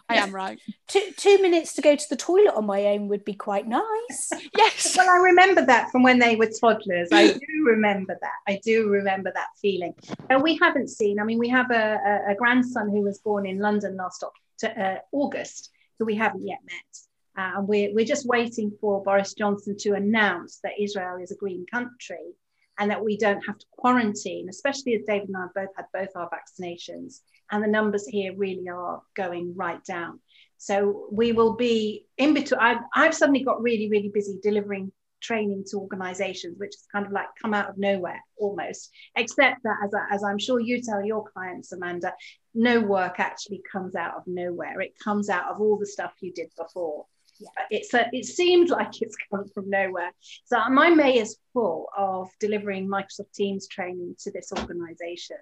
I 0.09 0.17
am 0.17 0.35
right. 0.35 0.59
Two 0.87 1.13
two 1.17 1.41
minutes 1.41 1.75
to 1.75 1.83
go 1.83 1.97
to 1.97 2.05
the 2.09 2.17
toilet 2.17 2.55
on 2.55 2.67
my 2.67 2.87
own 2.87 3.09
would 3.09 3.25
be 3.25 3.35
quite 3.35 3.67
nice. 3.67 4.31
yes. 4.57 4.97
Well, 4.97 5.09
I 5.09 5.19
remember 5.19 5.65
that 5.67 5.91
from 5.91 6.03
when 6.03 6.19
they 6.19 6.37
were 6.37 6.51
toddlers. 6.61 7.09
I 7.13 7.33
do 7.33 7.65
remember 7.67 8.17
that. 8.21 8.33
I 8.47 8.61
do 8.65 8.89
remember 8.89 9.33
that 9.35 9.49
feeling. 9.61 9.95
And 10.31 10.43
we 10.43 10.59
haven't 10.61 10.89
seen. 10.89 11.21
I 11.21 11.25
mean, 11.25 11.39
we 11.39 11.49
have 11.49 11.71
a, 11.71 11.99
a, 12.29 12.33
a 12.33 12.35
grandson 12.35 12.91
who 12.91 13.03
was 13.03 13.19
born 13.19 13.47
in 13.47 13.59
London 13.59 13.97
last 13.97 14.25
uh, 14.65 14.97
August, 15.13 15.71
who 15.99 16.05
we 16.05 16.17
haven't 16.17 16.47
yet 16.47 16.59
met. 16.65 16.99
Uh, 17.39 17.59
and 17.59 17.69
we're, 17.69 17.95
we're 17.95 18.05
just 18.05 18.27
waiting 18.27 18.73
for 18.81 19.03
Boris 19.03 19.35
Johnson 19.35 19.77
to 19.79 19.95
announce 19.95 20.59
that 20.65 20.73
Israel 20.81 21.19
is 21.23 21.31
a 21.31 21.37
green 21.37 21.65
country 21.71 22.35
and 22.79 22.91
that 22.91 23.05
we 23.05 23.17
don't 23.17 23.41
have 23.43 23.59
to 23.59 23.67
quarantine, 23.71 24.49
especially 24.49 24.95
as 24.95 25.03
David 25.07 25.29
and 25.29 25.37
I 25.37 25.43
have 25.43 25.55
both 25.55 25.77
had 25.77 25.87
both 25.93 26.09
our 26.17 26.31
vaccinations 26.31 27.21
and 27.51 27.63
the 27.63 27.69
numbers 27.69 28.07
here 28.07 28.35
really 28.37 28.69
are 28.69 29.03
going 29.17 29.55
right 29.57 29.83
down. 29.85 30.21
So 30.59 31.09
we 31.13 31.33
will 31.33 31.55
be 31.55 32.07
in 32.17 32.35
between. 32.35 32.61
I've, 32.61 32.83
I've 32.95 33.15
suddenly 33.15 33.45
got 33.45 33.63
really, 33.63 33.89
really 33.89 34.11
busy 34.13 34.39
delivering 34.43 34.93
training 35.21 35.65
to 35.69 35.79
organizations, 35.79 36.59
which 36.59 36.75
has 36.75 36.87
kind 36.93 37.07
of 37.07 37.13
like 37.13 37.27
come 37.41 37.55
out 37.55 37.69
of 37.69 37.79
nowhere 37.79 38.21
almost, 38.37 38.91
except 39.17 39.63
that 39.65 39.77
as, 39.85 39.93
I, 39.95 40.15
as 40.15 40.25
I'm 40.25 40.39
sure 40.39 40.61
you 40.61 40.81
tell 40.83 41.05
your 41.05 41.25
clients, 41.33 41.73
Amanda, 41.73 42.13
no 42.55 42.81
work 42.81 43.19
actually 43.19 43.63
comes 43.71 43.95
out 43.95 44.17
of 44.17 44.23
nowhere. 44.27 44.81
It 44.81 44.95
comes 45.03 45.29
out 45.29 45.51
of 45.51 45.61
all 45.61 45.79
the 45.79 45.87
stuff 45.87 46.13
you 46.21 46.33
did 46.33 46.51
before. 46.57 47.07
Yeah. 47.41 47.49
It's 47.71 47.95
a, 47.95 48.09
it 48.13 48.25
seems 48.25 48.71
like 48.71 49.01
it's 49.01 49.17
come 49.31 49.47
from 49.55 49.71
nowhere. 49.71 50.11
So 50.45 50.59
my 50.71 50.91
May 50.91 51.19
is 51.19 51.39
full 51.53 51.87
of 51.97 52.29
delivering 52.41 52.89
Microsoft 52.89 53.33
Teams 53.33 53.69
training 53.69 54.17
to 54.21 54.33
this 54.33 54.53
organization. 54.53 55.37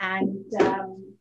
And 0.00 0.46
um, 0.60 1.14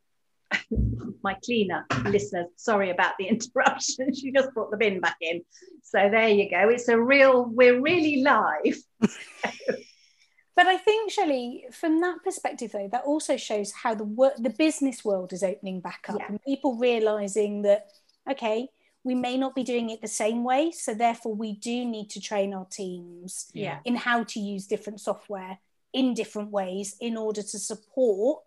my 1.23 1.35
cleaner 1.43 1.85
listeners, 2.05 2.47
sorry 2.55 2.91
about 2.91 3.13
the 3.17 3.27
interruption. 3.29 4.13
she 4.13 4.31
just 4.31 4.53
brought 4.53 4.71
the 4.71 4.77
bin 4.77 4.99
back 4.99 5.17
in. 5.21 5.41
So 5.83 6.09
there 6.09 6.29
you 6.29 6.49
go. 6.49 6.69
It's 6.69 6.87
a 6.87 6.99
real, 6.99 7.45
we're 7.45 7.79
really 7.79 8.21
live. 8.21 8.77
but 8.99 10.67
I 10.67 10.77
think, 10.77 11.11
Shelley, 11.11 11.65
from 11.71 12.01
that 12.01 12.17
perspective, 12.23 12.71
though, 12.71 12.89
that 12.91 13.03
also 13.03 13.37
shows 13.37 13.71
how 13.71 13.95
the 13.95 14.03
work, 14.03 14.33
the 14.37 14.49
business 14.49 15.03
world 15.03 15.33
is 15.33 15.43
opening 15.43 15.81
back 15.81 16.05
up, 16.09 16.17
yeah. 16.19 16.27
and 16.29 16.41
people 16.43 16.77
realizing 16.77 17.61
that, 17.63 17.87
okay, 18.29 18.67
we 19.03 19.13
may 19.13 19.37
not 19.37 19.53
be 19.53 19.63
doing 19.63 19.91
it 19.91 20.01
the 20.01 20.07
same 20.07 20.43
way, 20.43 20.71
so 20.71 20.95
therefore 20.95 21.35
we 21.35 21.53
do 21.53 21.85
need 21.85 22.09
to 22.09 22.19
train 22.19 22.53
our 22.53 22.65
teams 22.65 23.51
yeah. 23.53 23.77
in 23.85 23.95
how 23.95 24.23
to 24.23 24.39
use 24.39 24.65
different 24.65 24.99
software 24.99 25.59
in 25.93 26.13
different 26.13 26.51
ways 26.51 26.95
in 26.99 27.15
order 27.15 27.41
to 27.41 27.57
support 27.57 28.43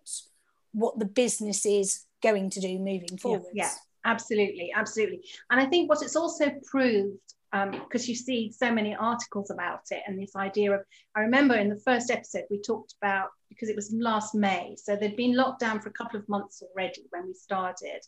what 0.72 0.98
the 0.98 1.04
business 1.04 1.64
is 1.66 2.04
going 2.22 2.50
to 2.50 2.60
do 2.60 2.78
moving 2.78 3.18
forward. 3.18 3.42
Yeah, 3.52 3.64
yeah, 3.64 3.70
absolutely, 4.04 4.72
absolutely. 4.74 5.22
And 5.50 5.60
I 5.60 5.66
think 5.66 5.88
what 5.88 6.02
it's 6.02 6.16
also 6.16 6.50
proved 6.70 7.18
because 7.50 8.02
um, 8.02 8.08
you 8.08 8.14
see 8.14 8.52
so 8.52 8.70
many 8.70 8.94
articles 8.94 9.50
about 9.50 9.80
it 9.90 10.02
and 10.06 10.20
this 10.20 10.36
idea 10.36 10.70
of 10.70 10.80
i 11.16 11.20
remember 11.20 11.54
in 11.54 11.70
the 11.70 11.80
first 11.80 12.10
episode 12.10 12.44
we 12.50 12.60
talked 12.60 12.94
about 13.00 13.28
because 13.48 13.70
it 13.70 13.76
was 13.76 13.90
last 13.98 14.34
may 14.34 14.76
so 14.76 14.94
there'd 14.94 15.16
been 15.16 15.34
locked 15.34 15.60
down 15.60 15.80
for 15.80 15.88
a 15.88 15.92
couple 15.92 16.18
of 16.18 16.28
months 16.28 16.62
already 16.62 17.06
when 17.10 17.26
we 17.26 17.32
started 17.32 18.00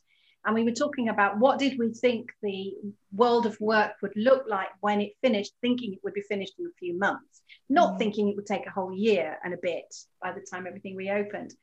and 0.44 0.54
we 0.54 0.64
were 0.64 0.70
talking 0.70 1.08
about 1.08 1.38
what 1.38 1.58
did 1.58 1.78
we 1.78 1.90
think 1.92 2.30
the 2.42 2.74
world 3.12 3.46
of 3.46 3.58
work 3.60 3.92
would 4.02 4.12
look 4.14 4.44
like 4.46 4.68
when 4.80 5.00
it 5.00 5.12
finished 5.22 5.52
thinking 5.62 5.94
it 5.94 6.00
would 6.04 6.14
be 6.14 6.22
finished 6.28 6.54
in 6.58 6.66
a 6.66 6.78
few 6.78 6.98
months 6.98 7.40
not 7.70 7.94
mm. 7.94 7.98
thinking 7.98 8.28
it 8.28 8.36
would 8.36 8.46
take 8.46 8.66
a 8.66 8.70
whole 8.70 8.92
year 8.92 9.38
and 9.42 9.54
a 9.54 9.58
bit 9.62 9.94
by 10.22 10.32
the 10.32 10.46
time 10.50 10.66
everything 10.66 10.96
reopened 10.96 11.54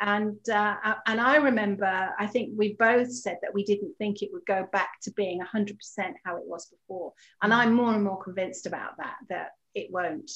and 0.00 0.36
uh, 0.48 0.76
and 1.06 1.20
I 1.20 1.36
remember, 1.36 2.10
I 2.18 2.26
think 2.26 2.50
we 2.56 2.74
both 2.78 3.12
said 3.12 3.38
that 3.42 3.54
we 3.54 3.64
didn't 3.64 3.94
think 3.98 4.22
it 4.22 4.30
would 4.32 4.44
go 4.46 4.68
back 4.72 5.00
to 5.02 5.12
being 5.12 5.40
100% 5.40 5.76
how 6.24 6.36
it 6.36 6.44
was 6.44 6.66
before. 6.66 7.12
And 7.42 7.52
I'm 7.52 7.72
more 7.72 7.94
and 7.94 8.04
more 8.04 8.22
convinced 8.22 8.66
about 8.66 8.96
that, 8.98 9.16
that 9.30 9.50
it 9.74 9.90
won't. 9.90 10.30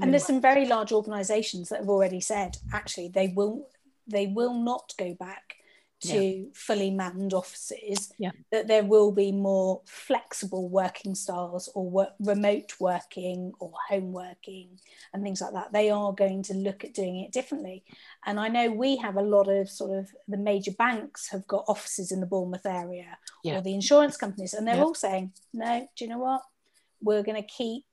And 0.00 0.12
there's 0.12 0.26
some 0.26 0.40
very 0.40 0.66
large 0.66 0.92
organisations 0.92 1.70
that 1.70 1.80
have 1.80 1.88
already 1.88 2.20
said 2.20 2.58
actually 2.72 3.08
they 3.08 3.28
will 3.28 3.68
they 4.06 4.26
will 4.26 4.54
not 4.54 4.92
go 4.98 5.14
back 5.18 5.54
to 6.00 6.22
yeah. 6.22 6.44
fully 6.54 6.90
manned 6.90 7.34
offices 7.34 8.12
yeah. 8.18 8.30
that 8.52 8.68
there 8.68 8.84
will 8.84 9.10
be 9.10 9.32
more 9.32 9.80
flexible 9.84 10.68
working 10.68 11.14
styles 11.14 11.68
or 11.74 11.90
work, 11.90 12.10
remote 12.20 12.72
working 12.78 13.52
or 13.58 13.72
home 13.88 14.12
working 14.12 14.78
and 15.12 15.22
things 15.22 15.40
like 15.40 15.52
that 15.52 15.72
they 15.72 15.90
are 15.90 16.12
going 16.12 16.42
to 16.42 16.54
look 16.54 16.84
at 16.84 16.94
doing 16.94 17.20
it 17.20 17.32
differently 17.32 17.82
and 18.26 18.38
i 18.38 18.46
know 18.46 18.70
we 18.70 18.96
have 18.96 19.16
a 19.16 19.22
lot 19.22 19.48
of 19.48 19.68
sort 19.68 19.98
of 19.98 20.08
the 20.28 20.36
major 20.36 20.72
banks 20.72 21.28
have 21.28 21.46
got 21.48 21.64
offices 21.66 22.12
in 22.12 22.20
the 22.20 22.26
bournemouth 22.26 22.66
area 22.66 23.18
yeah. 23.42 23.58
or 23.58 23.60
the 23.60 23.74
insurance 23.74 24.16
companies 24.16 24.54
and 24.54 24.66
they're 24.66 24.82
all 24.82 24.94
saying 24.94 25.32
no 25.52 25.88
do 25.96 26.04
you 26.04 26.10
know 26.10 26.18
what 26.18 26.42
we're 27.00 27.22
going 27.22 27.40
to 27.40 27.48
keep 27.48 27.84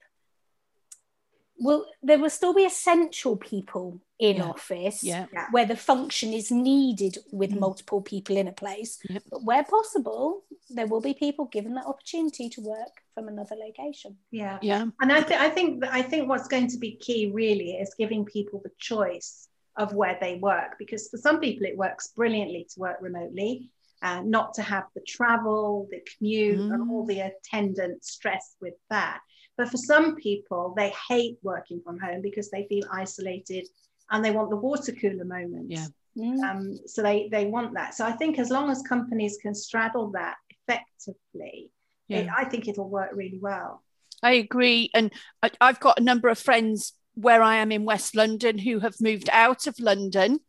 will 1.60 1.86
there 2.04 2.20
will 2.20 2.30
still 2.30 2.54
be 2.54 2.66
essential 2.66 3.36
people 3.38 4.02
in 4.20 4.38
yeah. 4.38 4.44
office 4.44 5.04
yeah. 5.04 5.26
where 5.52 5.66
the 5.66 5.76
function 5.76 6.34
is 6.34 6.52
needed 6.52 7.18
with 7.32 7.52
mm. 7.52 7.60
multiple 7.60 8.02
people 8.02 8.38
in 8.38 8.48
a 8.48 8.52
place 8.52 9.00
yep. 9.10 9.22
but 9.30 9.44
where 9.44 9.64
possible 9.64 10.44
there 10.70 10.88
will 10.88 11.02
be 11.02 11.14
people 11.14 11.46
given 11.46 11.74
that 11.74 11.86
opportunity 11.86 12.50
to 12.50 12.62
work 12.62 13.02
from 13.14 13.28
another 13.28 13.56
location 13.56 14.16
yeah 14.32 14.58
yeah 14.62 14.86
and 15.02 15.12
i, 15.12 15.22
th- 15.22 15.40
I 15.40 15.50
think 15.50 15.84
i 15.86 16.02
think 16.02 16.30
what's 16.30 16.48
going 16.48 16.68
to 16.68 16.78
be 16.78 16.96
key 16.96 17.32
really 17.34 17.72
is 17.72 17.94
giving 17.98 18.26
people 18.26 18.62
the 18.64 18.72
choice 18.78 19.50
of 19.78 19.94
where 19.94 20.18
they 20.22 20.36
work 20.36 20.78
because 20.80 21.10
for 21.10 21.18
some 21.18 21.42
people 21.42 21.66
it 21.66 21.78
works 21.78 22.10
brilliantly 22.16 22.68
to 22.74 22.80
work 22.80 22.98
remotely 23.02 23.70
uh, 24.02 24.22
not 24.22 24.54
to 24.54 24.62
have 24.62 24.86
the 24.94 25.02
travel 25.02 25.88
the 25.92 26.02
commute 26.18 26.60
mm. 26.60 26.74
and 26.74 26.90
all 26.90 27.04
mm. 27.04 27.08
the 27.08 27.20
attendant 27.20 28.04
stress 28.04 28.56
with 28.62 28.76
that 28.90 29.20
but 29.58 29.70
for 29.70 29.78
some 29.78 30.16
people, 30.16 30.74
they 30.76 30.94
hate 31.10 31.38
working 31.42 31.82
from 31.84 32.00
home 32.00 32.22
because 32.22 32.50
they 32.50 32.66
feel 32.68 32.86
isolated 32.92 33.68
and 34.12 34.24
they 34.24 34.32
want 34.32 34.50
the 34.50 34.56
water 34.56 34.92
cooler 34.92 35.26
moment. 35.26 35.72
Yeah. 35.72 35.88
Mm. 36.18 36.40
Um, 36.44 36.80
so 36.88 37.02
they 37.02 37.28
they 37.30 37.46
want 37.46 37.74
that. 37.74 37.94
So 37.94 38.06
I 38.06 38.14
think 38.14 38.40
as 38.40 38.50
long 38.50 38.70
as 38.70 38.82
companies 38.82 39.38
can 39.42 39.54
straddle 39.54 40.12
that 40.12 40.36
effectively, 40.68 41.72
yeah. 42.08 42.20
it, 42.20 42.30
I 42.36 42.46
think 42.46 42.68
it'll 42.68 42.90
work 42.90 43.12
really 43.14 43.40
well. 43.42 43.84
I 44.24 44.34
agree, 44.34 44.90
and 44.94 45.12
I, 45.44 45.52
I've 45.60 45.80
got 45.80 46.00
a 46.00 46.04
number 46.04 46.30
of 46.30 46.40
friends 46.40 46.94
where 47.16 47.42
I 47.42 47.58
am 47.58 47.72
in 47.72 47.86
West 47.86 48.16
London 48.16 48.58
who 48.58 48.80
have 48.80 49.02
moved 49.02 49.30
out 49.32 49.68
of 49.68 49.80
London. 49.80 50.40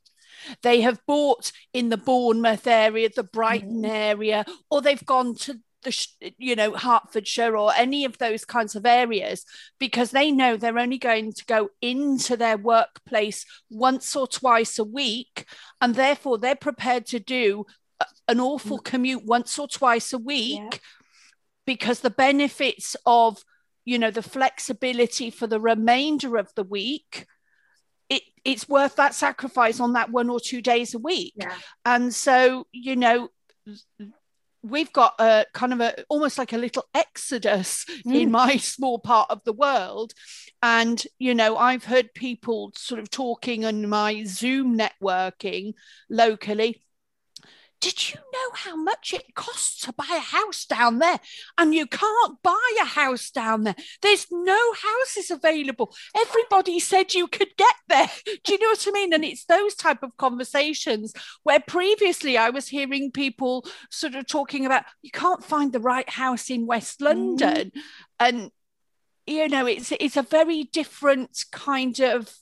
They 0.62 0.82
have 0.82 1.00
bought 1.06 1.50
in 1.72 1.88
the 1.88 1.96
Bournemouth 1.96 2.66
area, 2.66 3.08
the 3.14 3.24
Brighton 3.24 3.82
mm. 3.82 3.88
area, 3.88 4.44
or 4.70 4.82
they've 4.82 5.04
gone 5.04 5.34
to 5.36 5.58
the 5.82 6.06
you 6.38 6.56
know 6.56 6.72
Hertfordshire 6.72 7.56
or 7.56 7.72
any 7.74 8.04
of 8.04 8.18
those 8.18 8.44
kinds 8.44 8.74
of 8.74 8.84
areas 8.86 9.44
because 9.78 10.10
they 10.10 10.30
know 10.30 10.56
they're 10.56 10.78
only 10.78 10.98
going 10.98 11.32
to 11.32 11.44
go 11.46 11.70
into 11.80 12.36
their 12.36 12.56
workplace 12.56 13.44
once 13.70 14.14
or 14.16 14.26
twice 14.26 14.78
a 14.78 14.84
week 14.84 15.46
and 15.80 15.94
therefore 15.94 16.38
they're 16.38 16.56
prepared 16.56 17.06
to 17.06 17.20
do 17.20 17.64
an 18.28 18.40
awful 18.40 18.78
mm. 18.78 18.84
commute 18.84 19.24
once 19.24 19.58
or 19.58 19.68
twice 19.68 20.12
a 20.12 20.18
week 20.18 20.60
yeah. 20.60 20.78
because 21.64 22.00
the 22.00 22.10
benefits 22.10 22.96
of 23.06 23.42
you 23.84 23.98
know 23.98 24.10
the 24.10 24.22
flexibility 24.22 25.30
for 25.30 25.46
the 25.46 25.60
remainder 25.60 26.36
of 26.36 26.52
the 26.56 26.64
week 26.64 27.26
it, 28.08 28.22
it's 28.44 28.68
worth 28.68 28.96
that 28.96 29.14
sacrifice 29.14 29.80
on 29.80 29.94
that 29.94 30.10
one 30.10 30.30
or 30.30 30.40
two 30.40 30.60
days 30.60 30.94
a 30.94 30.98
week 30.98 31.34
yeah. 31.36 31.54
and 31.84 32.14
so 32.14 32.66
you 32.72 32.96
know 32.96 33.28
we've 34.62 34.92
got 34.92 35.14
a 35.18 35.46
kind 35.52 35.72
of 35.72 35.80
a 35.80 36.04
almost 36.08 36.38
like 36.38 36.52
a 36.52 36.58
little 36.58 36.84
exodus 36.94 37.84
mm. 38.06 38.20
in 38.22 38.30
my 38.30 38.56
small 38.56 38.98
part 38.98 39.30
of 39.30 39.42
the 39.44 39.52
world 39.52 40.12
and 40.62 41.04
you 41.18 41.34
know 41.34 41.56
i've 41.56 41.84
heard 41.84 42.12
people 42.14 42.72
sort 42.76 43.00
of 43.00 43.10
talking 43.10 43.64
on 43.64 43.88
my 43.88 44.24
zoom 44.24 44.78
networking 44.78 45.72
locally 46.10 46.82
did 47.80 48.08
you 48.08 48.16
know 48.32 48.50
how 48.54 48.76
much 48.76 49.12
it 49.12 49.34
costs 49.34 49.80
to 49.82 49.92
buy 49.92 50.06
a 50.10 50.20
house 50.20 50.64
down 50.64 50.98
there? 50.98 51.20
And 51.58 51.74
you 51.74 51.86
can't 51.86 52.42
buy 52.42 52.70
a 52.80 52.84
house 52.84 53.30
down 53.30 53.64
there. 53.64 53.76
There's 54.02 54.26
no 54.30 54.72
houses 54.72 55.30
available. 55.30 55.94
Everybody 56.16 56.80
said 56.80 57.14
you 57.14 57.28
could 57.28 57.56
get 57.56 57.74
there. 57.88 58.10
Do 58.44 58.52
you 58.52 58.58
know 58.58 58.68
what 58.68 58.86
I 58.86 58.90
mean? 58.92 59.12
And 59.12 59.24
it's 59.24 59.44
those 59.44 59.74
type 59.74 60.02
of 60.02 60.16
conversations 60.16 61.12
where 61.42 61.60
previously 61.60 62.36
I 62.36 62.50
was 62.50 62.68
hearing 62.68 63.10
people 63.10 63.66
sort 63.90 64.14
of 64.14 64.26
talking 64.26 64.66
about 64.66 64.84
you 65.02 65.10
can't 65.10 65.44
find 65.44 65.72
the 65.72 65.80
right 65.80 66.08
house 66.08 66.50
in 66.50 66.66
West 66.66 67.00
London. 67.00 67.72
Mm. 67.74 67.82
And 68.18 68.50
you 69.26 69.48
know, 69.48 69.66
it's 69.66 69.92
it's 69.98 70.16
a 70.16 70.22
very 70.22 70.64
different 70.64 71.44
kind 71.50 71.98
of 72.00 72.32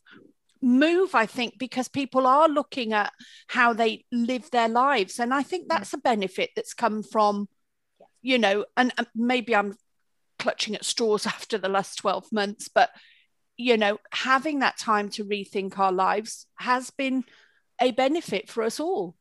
move, 0.64 1.14
I 1.14 1.26
think, 1.26 1.58
because 1.58 1.88
people 1.88 2.26
are 2.26 2.48
looking 2.48 2.92
at 2.92 3.12
how 3.48 3.72
they 3.72 4.04
live 4.10 4.50
their 4.50 4.68
lives. 4.68 5.18
And 5.18 5.32
I 5.32 5.42
think 5.42 5.66
mm. 5.66 5.68
that's 5.68 5.92
a 5.92 5.98
benefit 5.98 6.50
that's 6.56 6.74
come 6.74 7.02
from, 7.02 7.48
you 8.22 8.38
know, 8.38 8.64
and, 8.76 8.92
and 8.96 9.06
maybe 9.14 9.54
I'm 9.54 9.76
clutching 10.38 10.74
at 10.74 10.84
straws 10.84 11.26
after 11.26 11.58
the 11.58 11.68
last 11.68 11.96
12 11.96 12.32
months, 12.32 12.68
but, 12.68 12.90
you 13.56 13.76
know, 13.76 13.98
having 14.10 14.60
that 14.60 14.78
time 14.78 15.10
to 15.10 15.24
rethink 15.24 15.78
our 15.78 15.92
lives 15.92 16.46
has 16.56 16.90
been 16.90 17.24
a 17.80 17.90
benefit 17.92 18.48
for 18.48 18.62
us 18.62 18.80
all. 18.80 19.14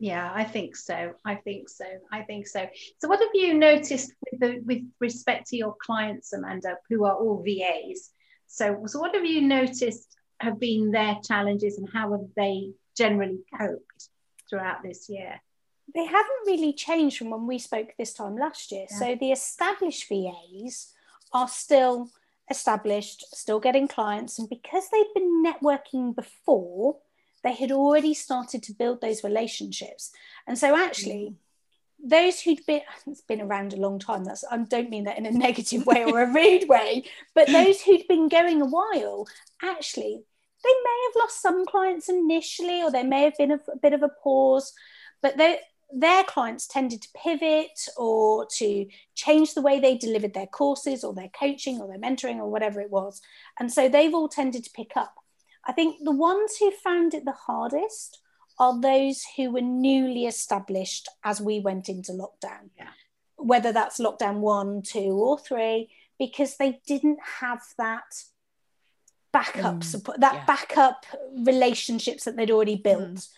Yeah, 0.00 0.30
I 0.32 0.44
think 0.44 0.76
so. 0.76 1.14
I 1.24 1.34
think 1.36 1.68
so. 1.68 1.84
I 2.12 2.22
think 2.22 2.46
so. 2.46 2.68
So, 2.98 3.08
what 3.08 3.18
have 3.18 3.30
you 3.34 3.54
noticed 3.54 4.12
with, 4.30 4.40
the, 4.40 4.60
with 4.64 4.84
respect 5.00 5.48
to 5.48 5.56
your 5.56 5.74
clients, 5.82 6.32
Amanda, 6.32 6.76
who 6.88 7.04
are 7.04 7.16
all 7.16 7.42
VAs? 7.44 8.10
So, 8.46 8.84
so 8.86 9.00
what 9.00 9.14
have 9.16 9.24
you 9.24 9.42
noticed 9.42 10.17
have 10.40 10.58
been 10.58 10.90
their 10.90 11.16
challenges 11.24 11.78
and 11.78 11.88
how 11.92 12.12
have 12.12 12.26
they 12.36 12.70
generally 12.96 13.40
coped 13.58 14.08
throughout 14.48 14.82
this 14.82 15.08
year? 15.08 15.40
They 15.94 16.04
haven't 16.04 16.46
really 16.46 16.72
changed 16.72 17.18
from 17.18 17.30
when 17.30 17.46
we 17.46 17.58
spoke 17.58 17.94
this 17.98 18.12
time 18.12 18.36
last 18.36 18.70
year. 18.72 18.86
Yeah. 18.90 18.98
So 18.98 19.16
the 19.18 19.32
established 19.32 20.08
VAs 20.08 20.92
are 21.32 21.48
still 21.48 22.10
established, 22.50 23.24
still 23.34 23.60
getting 23.60 23.88
clients, 23.88 24.38
and 24.38 24.48
because 24.48 24.88
they've 24.90 25.14
been 25.14 25.44
networking 25.44 26.14
before, 26.14 26.98
they 27.42 27.54
had 27.54 27.72
already 27.72 28.14
started 28.14 28.62
to 28.64 28.72
build 28.72 29.00
those 29.00 29.24
relationships. 29.24 30.10
And 30.46 30.58
so 30.58 30.76
actually, 30.76 31.30
mm 31.32 31.34
those 32.02 32.40
who'd 32.40 32.64
been 32.66 32.80
it's 33.06 33.22
been 33.22 33.40
around 33.40 33.72
a 33.72 33.76
long 33.76 33.98
time 33.98 34.24
that's 34.24 34.44
i 34.50 34.56
don't 34.56 34.90
mean 34.90 35.04
that 35.04 35.18
in 35.18 35.26
a 35.26 35.30
negative 35.30 35.86
way 35.86 36.04
or 36.04 36.22
a 36.22 36.32
rude 36.32 36.68
way 36.68 37.04
but 37.34 37.48
those 37.48 37.80
who'd 37.82 38.06
been 38.08 38.28
going 38.28 38.60
a 38.60 38.66
while 38.66 39.26
actually 39.62 40.20
they 40.64 40.70
may 40.84 41.06
have 41.06 41.22
lost 41.22 41.40
some 41.40 41.64
clients 41.66 42.08
initially 42.08 42.82
or 42.82 42.90
there 42.90 43.04
may 43.04 43.22
have 43.22 43.36
been 43.38 43.52
a, 43.52 43.60
a 43.72 43.76
bit 43.80 43.92
of 43.92 44.02
a 44.02 44.10
pause 44.22 44.72
but 45.22 45.36
they 45.36 45.58
their 45.90 46.22
clients 46.24 46.66
tended 46.66 47.00
to 47.02 47.08
pivot 47.16 47.88
or 47.96 48.46
to 48.56 48.86
change 49.14 49.54
the 49.54 49.62
way 49.62 49.80
they 49.80 49.96
delivered 49.96 50.34
their 50.34 50.46
courses 50.46 51.02
or 51.02 51.14
their 51.14 51.30
coaching 51.30 51.80
or 51.80 51.88
their 51.88 51.98
mentoring 51.98 52.36
or 52.36 52.50
whatever 52.50 52.80
it 52.80 52.90
was. 52.90 53.22
And 53.58 53.72
so 53.72 53.88
they've 53.88 54.12
all 54.12 54.28
tended 54.28 54.64
to 54.64 54.70
pick 54.70 54.92
up. 54.96 55.14
I 55.64 55.72
think 55.72 56.04
the 56.04 56.12
ones 56.12 56.56
who 56.58 56.70
found 56.70 57.14
it 57.14 57.24
the 57.24 57.32
hardest 57.32 58.20
are 58.58 58.80
those 58.80 59.24
who 59.36 59.50
were 59.50 59.60
newly 59.60 60.26
established 60.26 61.08
as 61.24 61.40
we 61.40 61.60
went 61.60 61.88
into 61.88 62.12
lockdown. 62.12 62.70
Yeah. 62.76 62.90
Whether 63.36 63.72
that's 63.72 64.00
lockdown 64.00 64.40
one, 64.40 64.82
two, 64.82 65.12
or 65.12 65.38
three, 65.38 65.90
because 66.18 66.56
they 66.56 66.80
didn't 66.86 67.18
have 67.40 67.62
that 67.78 68.24
backup 69.32 69.76
mm, 69.76 69.84
support, 69.84 70.20
that 70.20 70.34
yeah. 70.34 70.44
backup 70.44 71.06
relationships 71.44 72.24
that 72.24 72.36
they'd 72.36 72.50
already 72.50 72.76
built. 72.76 73.14
Mm. 73.14 73.28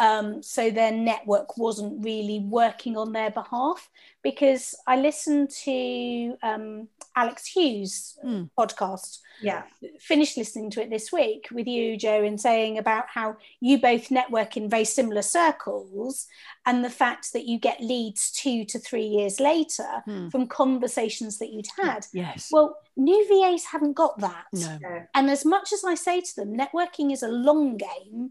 Um, 0.00 0.42
so 0.42 0.70
their 0.70 0.92
network 0.92 1.58
wasn't 1.58 2.02
really 2.02 2.40
working 2.40 2.96
on 2.96 3.12
their 3.12 3.30
behalf 3.30 3.90
because 4.22 4.74
I 4.86 4.96
listened 4.96 5.50
to 5.64 6.36
um, 6.42 6.88
Alex 7.14 7.44
Hughes' 7.46 8.18
mm. 8.24 8.48
podcast. 8.58 9.18
Yeah. 9.42 9.64
Finished 9.98 10.38
listening 10.38 10.70
to 10.70 10.82
it 10.82 10.88
this 10.88 11.12
week 11.12 11.48
with 11.52 11.66
you, 11.66 11.98
Jo, 11.98 12.24
and 12.24 12.40
saying 12.40 12.78
about 12.78 13.06
how 13.08 13.36
you 13.60 13.78
both 13.78 14.10
network 14.10 14.56
in 14.56 14.70
very 14.70 14.86
similar 14.86 15.20
circles 15.20 16.26
and 16.64 16.82
the 16.82 16.90
fact 16.90 17.34
that 17.34 17.44
you 17.44 17.58
get 17.58 17.82
leads 17.82 18.30
two 18.30 18.64
to 18.66 18.78
three 18.78 19.06
years 19.06 19.38
later 19.38 20.02
mm. 20.08 20.32
from 20.32 20.46
conversations 20.46 21.38
that 21.38 21.52
you'd 21.52 21.68
had. 21.78 22.06
Yes. 22.14 22.48
Well, 22.50 22.78
new 22.96 23.26
VAs 23.28 23.64
haven't 23.64 23.94
got 23.94 24.18
that. 24.20 24.46
No. 24.52 24.78
And 25.14 25.28
as 25.28 25.44
much 25.44 25.74
as 25.74 25.84
I 25.84 25.94
say 25.94 26.22
to 26.22 26.36
them, 26.36 26.56
networking 26.56 27.12
is 27.12 27.22
a 27.22 27.28
long 27.28 27.76
game 27.76 28.30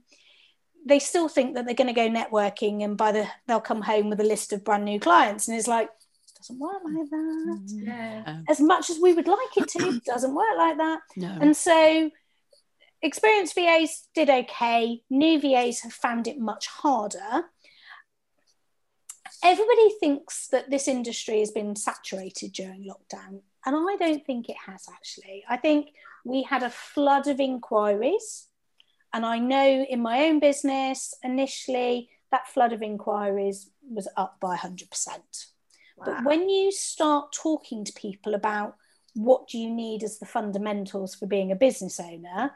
they 0.89 0.99
still 0.99 1.29
think 1.29 1.55
that 1.55 1.65
they're 1.65 1.75
going 1.75 1.87
to 1.87 1.93
go 1.93 2.09
networking 2.09 2.83
and 2.83 2.97
by 2.97 3.11
the 3.11 3.27
they'll 3.47 3.61
come 3.61 3.81
home 3.81 4.09
with 4.09 4.19
a 4.19 4.23
list 4.23 4.51
of 4.51 4.63
brand 4.63 4.83
new 4.83 4.99
clients 4.99 5.47
and 5.47 5.57
it's 5.57 5.67
like 5.67 5.87
it 5.87 6.33
doesn't 6.37 6.59
work 6.59 6.81
like 6.83 7.09
that. 7.09 7.59
Mm-hmm. 7.65 7.87
Yeah. 7.87 8.41
as 8.49 8.59
much 8.59 8.89
as 8.89 8.99
we 8.99 9.13
would 9.13 9.27
like 9.27 9.57
it 9.57 9.67
to 9.69 9.87
it 9.87 10.03
doesn't 10.03 10.35
work 10.35 10.57
like 10.57 10.77
that. 10.77 10.99
No. 11.15 11.37
and 11.39 11.55
so 11.55 12.09
experienced 13.01 13.55
vas 13.55 14.07
did 14.13 14.29
okay. 14.29 15.01
New 15.09 15.39
vas 15.39 15.81
have 15.81 15.93
found 15.93 16.27
it 16.27 16.39
much 16.39 16.67
harder. 16.67 17.45
Everybody 19.41 19.89
thinks 20.01 20.47
that 20.47 20.69
this 20.69 20.87
industry 20.87 21.39
has 21.39 21.51
been 21.51 21.75
saturated 21.75 22.51
during 22.51 22.83
lockdown 22.83 23.39
and 23.65 23.75
i 23.75 23.95
don't 23.97 24.25
think 24.25 24.49
it 24.49 24.57
has 24.65 24.85
actually. 24.91 25.43
I 25.47 25.57
think 25.57 25.89
we 26.25 26.43
had 26.43 26.63
a 26.63 26.69
flood 26.69 27.27
of 27.27 27.39
inquiries 27.39 28.48
and 29.13 29.25
I 29.25 29.39
know 29.39 29.85
in 29.89 30.01
my 30.01 30.25
own 30.25 30.39
business, 30.39 31.13
initially, 31.23 32.09
that 32.31 32.47
flood 32.47 32.73
of 32.73 32.81
inquiries 32.81 33.69
was 33.89 34.07
up 34.15 34.37
by 34.39 34.55
100%. 34.55 34.87
Wow. 35.97 36.05
But 36.05 36.23
when 36.23 36.49
you 36.49 36.71
start 36.71 37.33
talking 37.33 37.83
to 37.85 37.93
people 37.93 38.35
about 38.35 38.75
what 39.15 39.47
do 39.47 39.57
you 39.57 39.69
need 39.69 40.03
as 40.03 40.19
the 40.19 40.25
fundamentals 40.25 41.15
for 41.15 41.25
being 41.25 41.51
a 41.51 41.55
business 41.55 41.99
owner, 41.99 42.51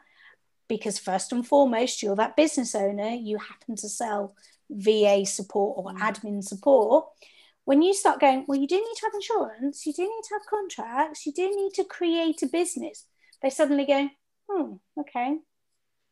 because 0.68 0.98
first 0.98 1.32
and 1.32 1.46
foremost, 1.46 2.02
you're 2.02 2.16
that 2.16 2.36
business 2.36 2.74
owner, 2.74 3.10
you 3.10 3.38
happen 3.38 3.76
to 3.76 3.88
sell 3.88 4.34
VA 4.70 5.26
support 5.26 5.76
or 5.76 5.92
mm. 5.92 5.98
admin 5.98 6.42
support. 6.42 7.06
When 7.64 7.82
you 7.82 7.94
start 7.94 8.20
going, 8.20 8.44
well, 8.46 8.58
you 8.58 8.68
do 8.68 8.76
need 8.76 8.94
to 8.96 9.06
have 9.06 9.14
insurance, 9.14 9.86
you 9.86 9.92
do 9.92 10.02
need 10.02 10.22
to 10.28 10.34
have 10.34 10.46
contracts, 10.48 11.26
you 11.26 11.32
do 11.32 11.50
need 11.54 11.72
to 11.74 11.84
create 11.84 12.42
a 12.42 12.46
business, 12.46 13.06
they 13.42 13.50
suddenly 13.50 13.86
go, 13.86 14.08
hmm, 14.48 14.74
okay, 15.00 15.36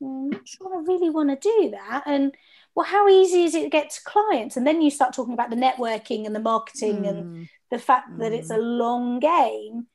I'm 0.02 0.30
not 0.30 0.46
sure 0.46 0.76
I 0.76 0.82
really 0.82 1.10
want 1.10 1.30
to 1.30 1.36
do 1.36 1.70
that. 1.72 2.04
And 2.06 2.34
well, 2.74 2.86
how 2.86 3.08
easy 3.08 3.44
is 3.44 3.54
it 3.54 3.64
to 3.64 3.68
get 3.68 3.90
to 3.90 4.00
clients? 4.04 4.56
And 4.56 4.66
then 4.66 4.82
you 4.82 4.90
start 4.90 5.14
talking 5.14 5.34
about 5.34 5.50
the 5.50 5.56
networking 5.56 6.26
and 6.26 6.34
the 6.34 6.40
marketing 6.40 7.02
mm. 7.02 7.08
and 7.08 7.48
the 7.70 7.78
fact 7.78 8.10
mm. 8.10 8.18
that 8.20 8.32
it's 8.32 8.50
a 8.50 8.56
mm. 8.56 8.78
long 8.78 9.20
game. 9.20 9.86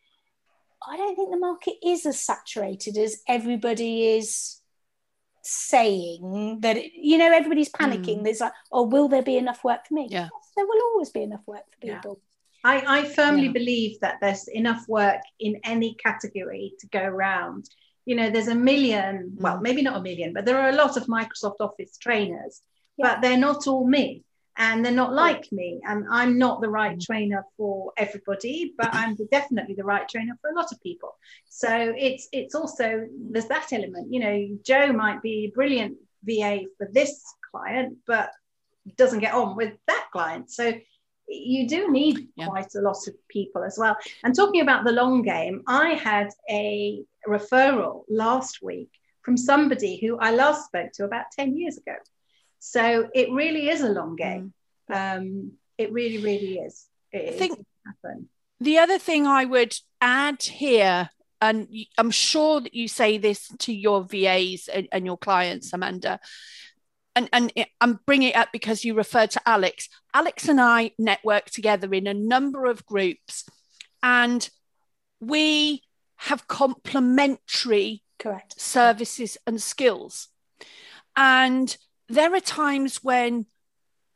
I 0.88 0.96
don't 0.96 1.16
think 1.16 1.32
the 1.32 1.38
market 1.38 1.76
is 1.84 2.06
as 2.06 2.22
saturated 2.22 2.98
as 2.98 3.22
everybody 3.28 4.08
is 4.16 4.62
saying 5.50 6.60
that 6.62 6.76
it, 6.76 6.92
you 6.94 7.18
know 7.18 7.32
everybody's 7.32 7.72
panicking 7.72 8.20
mm. 8.20 8.24
there's 8.26 8.42
like 8.42 8.52
oh 8.74 8.84
will 8.84 9.08
there 9.08 9.24
be 9.24 9.38
enough 9.38 9.64
work 9.64 9.80
for 9.88 9.94
me 9.94 10.06
yeah 10.10 10.24
yes, 10.24 10.52
there 10.58 10.66
will 10.66 10.82
always 10.92 11.10
be 11.10 11.24
enough 11.24 11.40
work 11.48 11.64
for 11.72 11.80
people 11.80 12.20
yeah. 12.20 12.24
I, 12.70 13.00
I 13.00 13.06
firmly 13.06 13.46
yeah. 13.46 13.52
believe 13.52 14.00
that 14.02 14.18
there's 14.20 14.50
enough 14.50 14.84
work 14.90 15.22
in 15.40 15.62
any 15.64 15.96
category 16.04 16.74
to 16.80 16.88
go 16.88 17.02
around 17.02 17.70
you 18.08 18.16
know 18.16 18.30
there's 18.30 18.48
a 18.48 18.56
million 18.56 19.34
well 19.36 19.58
mm. 19.58 19.62
maybe 19.62 19.82
not 19.82 19.98
a 19.98 20.02
million 20.02 20.34
but 20.34 20.46
there 20.46 20.60
are 20.60 20.70
a 20.70 20.80
lot 20.84 20.96
of 20.98 21.06
microsoft 21.08 21.60
office 21.60 21.98
trainers 21.98 22.62
yeah. 22.96 23.06
but 23.08 23.22
they're 23.22 23.38
not 23.38 23.68
all 23.68 23.86
me 23.86 24.24
and 24.58 24.84
they're 24.84 25.02
not 25.04 25.14
like 25.14 25.52
me 25.52 25.82
and 25.84 26.06
i'm 26.10 26.38
not 26.38 26.62
the 26.62 26.70
right 26.70 26.98
mm. 26.98 27.06
trainer 27.06 27.44
for 27.58 27.92
everybody 27.98 28.74
but 28.78 28.90
i'm 28.94 29.16
definitely 29.30 29.76
the 29.76 29.84
right 29.84 30.08
trainer 30.08 30.34
for 30.42 30.50
a 30.50 30.56
lot 30.56 30.72
of 30.72 30.82
people 30.82 31.16
so 31.50 31.94
it's 31.98 32.30
it's 32.32 32.56
also 32.56 33.06
there's 33.32 33.50
that 33.50 33.72
element 33.74 34.08
you 34.10 34.22
know 34.22 34.58
jo 34.66 34.94
might 34.94 35.22
be 35.22 35.46
a 35.46 35.52
brilliant 35.54 35.98
va 36.24 36.62
for 36.78 36.88
this 36.94 37.22
client 37.52 37.98
but 38.08 38.32
doesn't 38.96 39.20
get 39.20 39.34
on 39.34 39.58
with 39.58 39.74
that 39.86 40.08
client 40.14 40.50
so 40.50 40.74
you 41.28 41.68
do 41.68 41.92
need 41.92 42.30
yeah. 42.36 42.48
quite 42.48 42.74
a 42.76 42.82
lot 42.82 42.98
of 43.08 43.16
people 43.28 43.64
as 43.64 43.78
well. 43.78 43.98
And 44.24 44.36
talking 44.36 44.62
about 44.62 44.86
the 44.86 44.92
long 44.92 45.22
game, 45.22 45.64
I 45.68 45.90
had 45.90 46.30
a 46.50 47.04
referral 47.28 48.04
last 48.10 48.62
week 48.62 48.90
from 49.22 49.38
somebody 49.38 49.98
who 49.98 50.18
I 50.18 50.32
last 50.32 50.66
spoke 50.66 50.92
to 50.94 51.04
about 51.04 51.26
10 51.38 51.58
years 51.58 51.78
ago. 51.78 51.96
So 52.60 53.10
it 53.14 53.32
really 53.32 53.70
is 53.70 53.82
a 53.82 53.90
long 53.90 54.16
game. 54.16 54.54
Um, 54.92 55.54
it 55.78 55.92
really, 55.92 56.20
really 56.20 56.60
is. 56.60 56.88
It, 57.12 57.34
I 57.34 57.38
think 57.38 57.66
happen. 57.86 58.30
The 58.60 58.80
other 58.80 58.98
thing 58.98 59.28
I 59.28 59.46
would 59.46 59.76
add 60.02 60.42
here, 60.42 61.10
and 61.42 61.68
I'm 61.98 62.12
sure 62.12 62.62
that 62.62 62.74
you 62.74 62.88
say 62.88 63.18
this 63.18 63.50
to 63.60 63.74
your 63.74 64.04
VAs 64.04 64.68
and, 64.68 64.88
and 64.92 65.06
your 65.06 65.18
clients, 65.18 65.72
Amanda, 65.74 66.20
and, 67.16 67.30
and 67.34 67.52
I'm 67.82 68.00
bringing 68.06 68.30
it 68.30 68.36
up 68.36 68.50
because 68.52 68.86
you 68.86 68.94
referred 68.94 69.32
to 69.32 69.42
Alex. 69.46 69.90
Alex 70.14 70.48
and 70.48 70.62
I 70.62 70.92
network 71.00 71.46
together 71.46 71.92
in 71.94 72.08
a 72.08 72.14
number 72.14 72.66
of 72.66 72.86
groups, 72.86 73.46
and 74.02 74.48
we 75.20 75.84
have 76.18 76.48
complementary 76.48 78.04
correct 78.20 78.60
services 78.60 79.38
and 79.46 79.62
skills. 79.62 80.30
And 81.16 81.76
there 82.10 82.34
are 82.34 82.40
times 82.40 83.04
when 83.04 83.46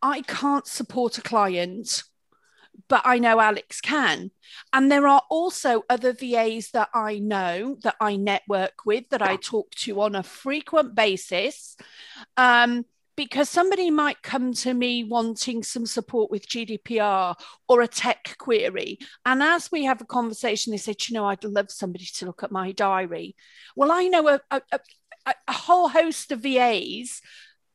I 0.01 0.21
can't 0.21 0.67
support 0.67 1.17
a 1.17 1.21
client, 1.21 2.03
but 2.87 3.01
I 3.05 3.19
know 3.19 3.39
Alex 3.39 3.81
can. 3.81 4.31
And 4.73 4.91
there 4.91 5.07
are 5.07 5.21
also 5.29 5.83
other 5.89 6.13
VAs 6.13 6.71
that 6.71 6.89
I 6.93 7.19
know 7.19 7.77
that 7.83 7.95
I 7.99 8.15
network 8.15 8.85
with, 8.85 9.09
that 9.09 9.21
I 9.21 9.35
talk 9.35 9.71
to 9.75 10.01
on 10.01 10.15
a 10.15 10.23
frequent 10.23 10.95
basis. 10.95 11.75
Um, 12.37 12.85
because 13.15 13.49
somebody 13.49 13.91
might 13.91 14.21
come 14.21 14.53
to 14.53 14.73
me 14.73 15.03
wanting 15.03 15.63
some 15.63 15.85
support 15.85 16.31
with 16.31 16.47
GDPR 16.47 17.35
or 17.67 17.81
a 17.81 17.87
tech 17.87 18.35
query. 18.37 18.99
And 19.25 19.43
as 19.43 19.71
we 19.71 19.83
have 19.85 20.01
a 20.01 20.05
conversation, 20.05 20.71
they 20.71 20.77
say, 20.77 20.95
you 21.07 21.13
know, 21.13 21.25
I'd 21.25 21.43
love 21.43 21.71
somebody 21.71 22.05
to 22.15 22.25
look 22.25 22.43
at 22.43 22.51
my 22.51 22.71
diary. 22.71 23.35
Well, 23.75 23.91
I 23.91 24.07
know 24.07 24.27
a, 24.27 24.41
a, 24.49 24.61
a, 25.25 25.33
a 25.47 25.53
whole 25.53 25.89
host 25.89 26.31
of 26.31 26.41
VAs 26.41 27.21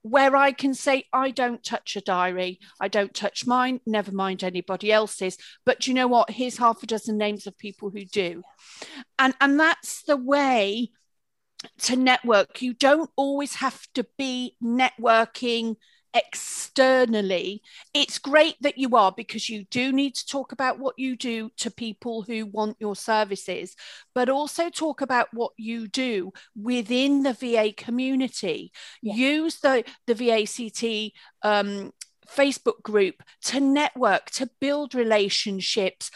where 0.02 0.36
I 0.36 0.52
can 0.52 0.72
say, 0.72 1.04
I 1.12 1.32
don't 1.32 1.64
touch 1.64 1.96
a 1.96 2.00
diary, 2.00 2.60
I 2.80 2.86
don't 2.86 3.12
touch 3.12 3.44
mine, 3.44 3.80
never 3.86 4.12
mind 4.12 4.44
anybody 4.44 4.92
else's. 4.92 5.36
But 5.64 5.88
you 5.88 5.94
know 5.94 6.06
what? 6.06 6.30
Here's 6.30 6.58
half 6.58 6.82
a 6.82 6.86
dozen 6.86 7.18
names 7.18 7.46
of 7.46 7.58
people 7.58 7.90
who 7.90 8.04
do. 8.04 8.42
And, 9.18 9.34
and 9.40 9.58
that's 9.58 10.02
the 10.04 10.16
way 10.16 10.90
to 11.82 11.96
network. 11.96 12.62
You 12.62 12.74
don't 12.74 13.10
always 13.16 13.56
have 13.56 13.86
to 13.94 14.06
be 14.16 14.56
networking 14.62 15.76
externally. 16.16 17.62
It's 17.92 18.18
great 18.18 18.56
that 18.62 18.78
you 18.78 18.96
are 18.96 19.12
because 19.12 19.50
you 19.50 19.64
do 19.70 19.92
need 19.92 20.14
to 20.14 20.26
talk 20.26 20.52
about 20.52 20.78
what 20.78 20.98
you 20.98 21.16
do 21.16 21.50
to 21.58 21.70
people 21.70 22.22
who 22.22 22.46
want 22.46 22.76
your 22.80 22.96
services, 22.96 23.76
but 24.14 24.28
also 24.28 24.70
talk 24.70 25.02
about 25.02 25.28
what 25.32 25.52
you 25.58 25.88
do 25.88 26.32
within 26.60 27.22
the 27.22 27.34
VA 27.34 27.72
community. 27.76 28.72
Yeah. 29.02 29.14
Use 29.14 29.60
the, 29.60 29.84
the 30.06 30.14
VACT 30.14 31.12
um, 31.42 31.92
Facebook 32.26 32.82
group 32.82 33.22
to 33.42 33.60
network, 33.60 34.30
to 34.32 34.48
build 34.60 34.94
relationships, 34.94 36.10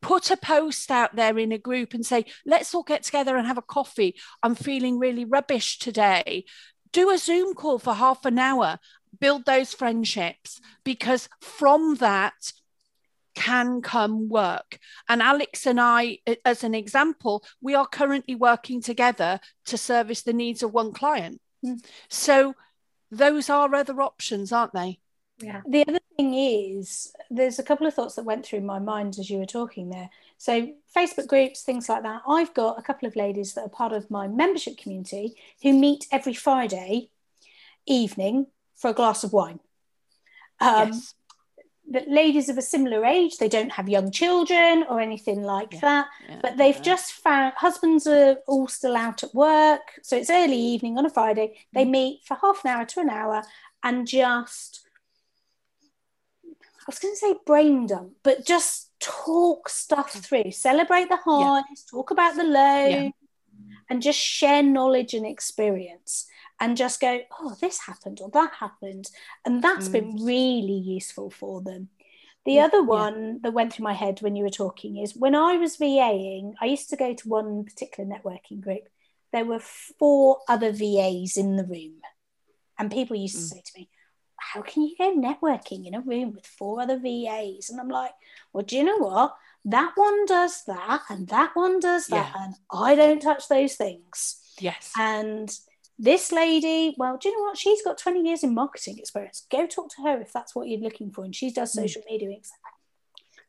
put 0.00 0.30
a 0.30 0.36
post 0.36 0.90
out 0.90 1.16
there 1.16 1.38
in 1.38 1.52
a 1.52 1.58
group 1.58 1.94
and 1.94 2.04
say, 2.04 2.24
let's 2.46 2.74
all 2.74 2.82
get 2.82 3.02
together 3.02 3.36
and 3.36 3.46
have 3.46 3.58
a 3.58 3.62
coffee. 3.62 4.14
I'm 4.42 4.54
feeling 4.54 4.98
really 4.98 5.24
rubbish 5.24 5.78
today. 5.78 6.44
Do 6.92 7.10
a 7.10 7.18
Zoom 7.18 7.54
call 7.54 7.78
for 7.78 7.94
half 7.94 8.24
an 8.24 8.38
hour, 8.38 8.78
build 9.18 9.44
those 9.44 9.74
friendships, 9.74 10.60
because 10.84 11.28
from 11.40 11.96
that, 11.96 12.52
can 13.36 13.80
come 13.80 14.28
work. 14.28 14.78
And 15.08 15.22
Alex 15.22 15.66
and 15.66 15.80
I, 15.80 16.18
as 16.44 16.64
an 16.64 16.74
example, 16.74 17.44
we 17.60 17.74
are 17.74 17.86
currently 17.86 18.34
working 18.34 18.82
together 18.82 19.40
to 19.66 19.78
service 19.78 20.22
the 20.22 20.32
needs 20.32 20.62
of 20.62 20.74
one 20.74 20.92
client. 20.92 21.40
Mm. 21.64 21.82
So 22.08 22.54
those 23.10 23.48
are 23.48 23.74
other 23.74 24.02
options, 24.02 24.52
aren't 24.52 24.74
they? 24.74 24.98
Yeah. 25.40 25.62
The 25.66 25.86
other 25.88 25.99
thing 26.16 26.34
is, 26.34 27.12
there's 27.30 27.58
a 27.58 27.62
couple 27.62 27.86
of 27.86 27.94
thoughts 27.94 28.14
that 28.14 28.24
went 28.24 28.44
through 28.44 28.60
my 28.60 28.78
mind 28.78 29.18
as 29.18 29.30
you 29.30 29.38
were 29.38 29.46
talking 29.46 29.90
there. 29.90 30.10
So, 30.38 30.72
Facebook 30.96 31.26
groups, 31.26 31.62
things 31.62 31.88
like 31.88 32.02
that. 32.02 32.22
I've 32.28 32.54
got 32.54 32.78
a 32.78 32.82
couple 32.82 33.08
of 33.08 33.16
ladies 33.16 33.54
that 33.54 33.62
are 33.62 33.68
part 33.68 33.92
of 33.92 34.10
my 34.10 34.28
membership 34.28 34.78
community 34.78 35.34
who 35.62 35.72
meet 35.72 36.06
every 36.10 36.34
Friday 36.34 37.10
evening 37.86 38.46
for 38.76 38.90
a 38.90 38.94
glass 38.94 39.24
of 39.24 39.32
wine. 39.32 39.60
Um, 40.60 40.88
yes. 40.88 41.14
The 41.92 42.04
ladies 42.06 42.48
of 42.48 42.56
a 42.56 42.62
similar 42.62 43.04
age, 43.04 43.38
they 43.38 43.48
don't 43.48 43.72
have 43.72 43.88
young 43.88 44.12
children 44.12 44.84
or 44.88 45.00
anything 45.00 45.42
like 45.42 45.72
yeah. 45.72 45.80
that, 45.80 46.06
yeah. 46.28 46.38
but 46.40 46.56
they've 46.56 46.76
yeah. 46.76 46.82
just 46.82 47.12
found 47.12 47.54
husbands 47.56 48.06
are 48.06 48.36
all 48.46 48.68
still 48.68 48.96
out 48.96 49.24
at 49.24 49.34
work. 49.34 49.80
So 50.02 50.16
it's 50.16 50.30
early 50.30 50.56
evening 50.56 50.98
on 50.98 51.06
a 51.06 51.10
Friday. 51.10 51.58
They 51.72 51.84
mm. 51.84 51.90
meet 51.90 52.20
for 52.24 52.36
half 52.40 52.64
an 52.64 52.70
hour 52.70 52.84
to 52.84 53.00
an 53.00 53.10
hour 53.10 53.42
and 53.82 54.06
just 54.06 54.79
was 56.86 56.98
going 56.98 57.14
to 57.14 57.18
say 57.18 57.34
brain 57.46 57.86
dump, 57.86 58.12
but 58.22 58.46
just 58.46 58.90
talk 59.00 59.68
stuff 59.68 60.12
through, 60.12 60.50
celebrate 60.52 61.08
the 61.08 61.18
highs, 61.24 61.64
yeah. 61.68 61.90
talk 61.90 62.10
about 62.10 62.36
the 62.36 62.44
lows, 62.44 62.92
yeah. 62.92 63.10
and 63.88 64.02
just 64.02 64.18
share 64.18 64.62
knowledge 64.62 65.14
and 65.14 65.26
experience 65.26 66.26
and 66.60 66.76
just 66.76 67.00
go, 67.00 67.20
oh, 67.40 67.56
this 67.60 67.80
happened 67.80 68.20
or 68.20 68.28
that 68.30 68.52
happened. 68.60 69.10
And 69.44 69.62
that's 69.62 69.88
mm. 69.88 69.92
been 69.92 70.24
really 70.24 70.76
useful 70.76 71.30
for 71.30 71.62
them. 71.62 71.88
The 72.44 72.52
yeah, 72.54 72.64
other 72.66 72.82
one 72.82 73.40
that 73.42 73.52
went 73.52 73.72
through 73.72 73.84
my 73.84 73.92
head 73.92 74.20
when 74.20 74.36
you 74.36 74.44
were 74.44 74.50
talking 74.50 74.98
is 74.98 75.16
when 75.16 75.34
I 75.34 75.56
was 75.56 75.76
VAing, 75.76 76.54
I 76.60 76.66
used 76.66 76.90
to 76.90 76.96
go 76.96 77.14
to 77.14 77.28
one 77.28 77.64
particular 77.64 78.08
networking 78.08 78.60
group. 78.60 78.88
There 79.32 79.44
were 79.44 79.60
four 79.60 80.38
other 80.48 80.72
VAs 80.72 81.36
in 81.36 81.56
the 81.56 81.64
room. 81.64 82.00
And 82.78 82.90
people 82.90 83.16
used 83.16 83.36
to 83.36 83.42
mm. 83.42 83.48
say 83.48 83.62
to 83.64 83.72
me, 83.78 83.90
how 84.40 84.62
can 84.62 84.82
you 84.82 84.94
go 84.96 85.14
networking 85.14 85.86
in 85.86 85.94
a 85.94 86.00
room 86.00 86.32
with 86.32 86.46
four 86.46 86.80
other 86.80 86.98
VAs? 86.98 87.70
And 87.70 87.80
I'm 87.80 87.88
like, 87.88 88.12
well, 88.52 88.64
do 88.64 88.76
you 88.76 88.84
know 88.84 88.98
what? 88.98 89.36
That 89.64 89.92
one 89.94 90.24
does 90.24 90.64
that, 90.66 91.02
and 91.10 91.28
that 91.28 91.50
one 91.54 91.80
does 91.80 92.06
that, 92.06 92.32
yeah. 92.34 92.44
and 92.44 92.54
I 92.72 92.94
don't 92.94 93.20
touch 93.20 93.46
those 93.48 93.74
things. 93.74 94.40
Yes. 94.58 94.92
And 94.98 95.50
this 95.98 96.32
lady, 96.32 96.94
well, 96.96 97.18
do 97.18 97.28
you 97.28 97.36
know 97.36 97.44
what? 97.44 97.58
She's 97.58 97.82
got 97.82 97.98
20 97.98 98.22
years 98.26 98.42
in 98.42 98.54
marketing 98.54 98.98
experience. 98.98 99.46
Go 99.50 99.66
talk 99.66 99.90
to 99.96 100.02
her 100.02 100.20
if 100.20 100.32
that's 100.32 100.54
what 100.54 100.66
you're 100.66 100.80
looking 100.80 101.12
for. 101.12 101.24
And 101.24 101.36
she 101.36 101.52
does 101.52 101.72
hmm. 101.72 101.80
social 101.80 102.00
mm. 102.02 102.10
media, 102.10 102.38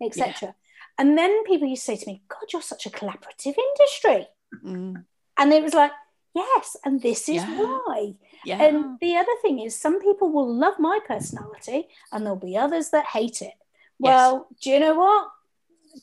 etc. 0.03 0.33
Yeah. 0.41 0.51
And 0.97 1.17
then 1.17 1.45
people 1.45 1.67
used 1.67 1.85
to 1.85 1.95
say 1.95 2.03
to 2.03 2.11
me, 2.11 2.21
God, 2.27 2.51
you're 2.51 2.61
such 2.61 2.85
a 2.85 2.89
collaborative 2.89 3.55
industry. 3.57 4.27
Mm. 4.65 5.05
And 5.37 5.53
it 5.53 5.63
was 5.63 5.73
like, 5.73 5.93
yes, 6.35 6.75
and 6.83 7.01
this 7.01 7.29
is 7.29 7.35
yeah. 7.35 7.57
why. 7.57 8.15
Yeah. 8.45 8.61
And 8.61 8.99
the 8.99 9.17
other 9.17 9.31
thing 9.41 9.59
is, 9.59 9.79
some 9.79 10.01
people 10.01 10.31
will 10.31 10.53
love 10.53 10.79
my 10.79 10.99
personality, 11.05 11.87
and 12.11 12.25
there'll 12.25 12.39
be 12.39 12.57
others 12.57 12.89
that 12.89 13.05
hate 13.05 13.41
it. 13.41 13.53
Well, 13.99 14.47
yes. 14.49 14.59
do 14.61 14.69
you 14.71 14.79
know 14.79 14.95
what? 14.95 15.27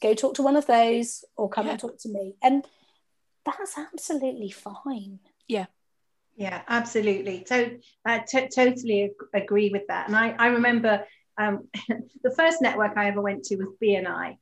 Go 0.01 0.14
talk 0.14 0.35
to 0.35 0.42
one 0.42 0.57
of 0.57 0.66
those, 0.66 1.24
or 1.37 1.48
come 1.48 1.66
yeah. 1.66 1.72
and 1.72 1.81
talk 1.81 1.98
to 2.01 2.09
me, 2.09 2.37
and 2.42 2.64
that's 3.44 3.77
absolutely 3.77 4.51
fine. 4.51 5.20
Yeah. 5.46 5.66
Yeah, 6.37 6.62
absolutely. 6.68 7.44
So, 7.48 7.70
I 8.05 8.20
t- 8.20 8.48
totally 8.55 9.05
ag- 9.05 9.42
agree 9.42 9.70
with 9.70 9.88
that. 9.88 10.07
And 10.07 10.16
I, 10.16 10.37
I 10.38 10.48
remember 10.48 11.05
um, 11.37 11.68
the 12.22 12.35
first 12.37 12.62
network 12.62 12.96
I 12.96 13.09
ever 13.09 13.20
went 13.20 13.44
to 13.44 13.57
was 13.57 13.74
BNI. 13.83 14.37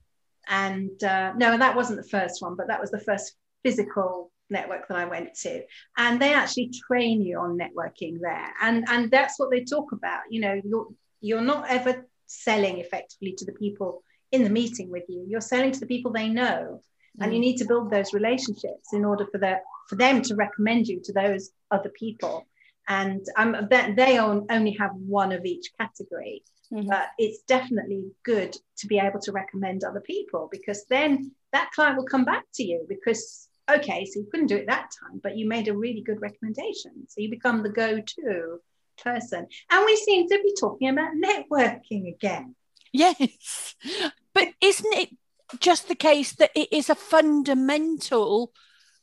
And 0.48 1.02
uh, 1.02 1.32
no, 1.36 1.52
and 1.52 1.62
that 1.62 1.74
wasn't 1.74 2.02
the 2.02 2.08
first 2.08 2.42
one, 2.42 2.54
but 2.54 2.68
that 2.68 2.80
was 2.80 2.90
the 2.90 3.00
first 3.00 3.34
physical 3.64 4.30
network 4.50 4.88
that 4.88 4.98
I 4.98 5.04
went 5.04 5.34
to, 5.42 5.62
and 5.96 6.20
they 6.20 6.32
actually 6.32 6.70
train 6.86 7.22
you 7.22 7.38
on 7.38 7.58
networking 7.58 8.20
there, 8.20 8.52
and 8.60 8.84
and 8.88 9.10
that's 9.10 9.38
what 9.38 9.50
they 9.50 9.64
talk 9.64 9.92
about. 9.92 10.22
You 10.30 10.40
know, 10.40 10.60
you're 10.64 10.88
you're 11.20 11.40
not 11.40 11.68
ever 11.68 12.06
selling 12.26 12.78
effectively 12.78 13.34
to 13.38 13.44
the 13.44 13.52
people 13.52 14.02
in 14.32 14.44
the 14.44 14.50
meeting 14.50 14.90
with 14.90 15.04
you. 15.08 15.24
You're 15.28 15.40
selling 15.40 15.72
to 15.72 15.80
the 15.80 15.86
people 15.86 16.12
they 16.12 16.28
know, 16.28 16.82
and 17.20 17.32
you 17.32 17.38
mm. 17.38 17.42
need 17.42 17.56
to 17.58 17.66
build 17.66 17.90
those 17.90 18.12
relationships 18.12 18.92
in 18.92 19.04
order 19.04 19.26
for 19.30 19.38
the 19.38 19.60
for 19.88 19.96
them 19.96 20.22
to 20.22 20.34
recommend 20.34 20.86
you 20.86 21.00
to 21.04 21.12
those 21.12 21.50
other 21.70 21.90
people. 21.90 22.46
And 22.88 23.24
um, 23.36 23.68
they 23.68 24.18
only 24.18 24.72
have 24.78 24.92
one 24.94 25.32
of 25.32 25.44
each 25.44 25.70
category, 25.78 26.44
mm-hmm. 26.72 26.88
but 26.88 27.08
it's 27.18 27.42
definitely 27.42 28.12
good 28.24 28.56
to 28.78 28.86
be 28.86 28.98
able 28.98 29.18
to 29.20 29.32
recommend 29.32 29.82
other 29.82 30.00
people 30.00 30.48
because 30.52 30.84
then 30.88 31.32
that 31.52 31.70
client 31.74 31.96
will 31.96 32.04
come 32.04 32.24
back 32.24 32.44
to 32.54 32.64
you 32.64 32.86
because 32.88 33.48
okay, 33.70 34.04
so 34.04 34.20
you 34.20 34.26
couldn't 34.30 34.46
do 34.46 34.56
it 34.56 34.66
that 34.66 34.90
time, 35.00 35.20
but 35.22 35.36
you 35.36 35.48
made 35.48 35.68
a 35.68 35.76
really 35.76 36.02
good 36.02 36.20
recommendation. 36.20 36.92
So 37.08 37.20
you 37.20 37.30
become 37.30 37.62
the 37.62 37.70
go 37.70 38.00
to 38.00 38.60
person. 39.02 39.46
And 39.70 39.84
we 39.84 39.96
seem 39.96 40.28
to 40.28 40.38
be 40.42 40.54
talking 40.58 40.88
about 40.88 41.12
networking 41.14 42.08
again. 42.08 42.54
Yes. 42.92 43.74
But 44.32 44.48
isn't 44.60 44.94
it 44.94 45.10
just 45.60 45.88
the 45.88 45.94
case 45.94 46.32
that 46.34 46.50
it 46.54 46.72
is 46.72 46.90
a 46.90 46.94
fundamental 46.94 48.52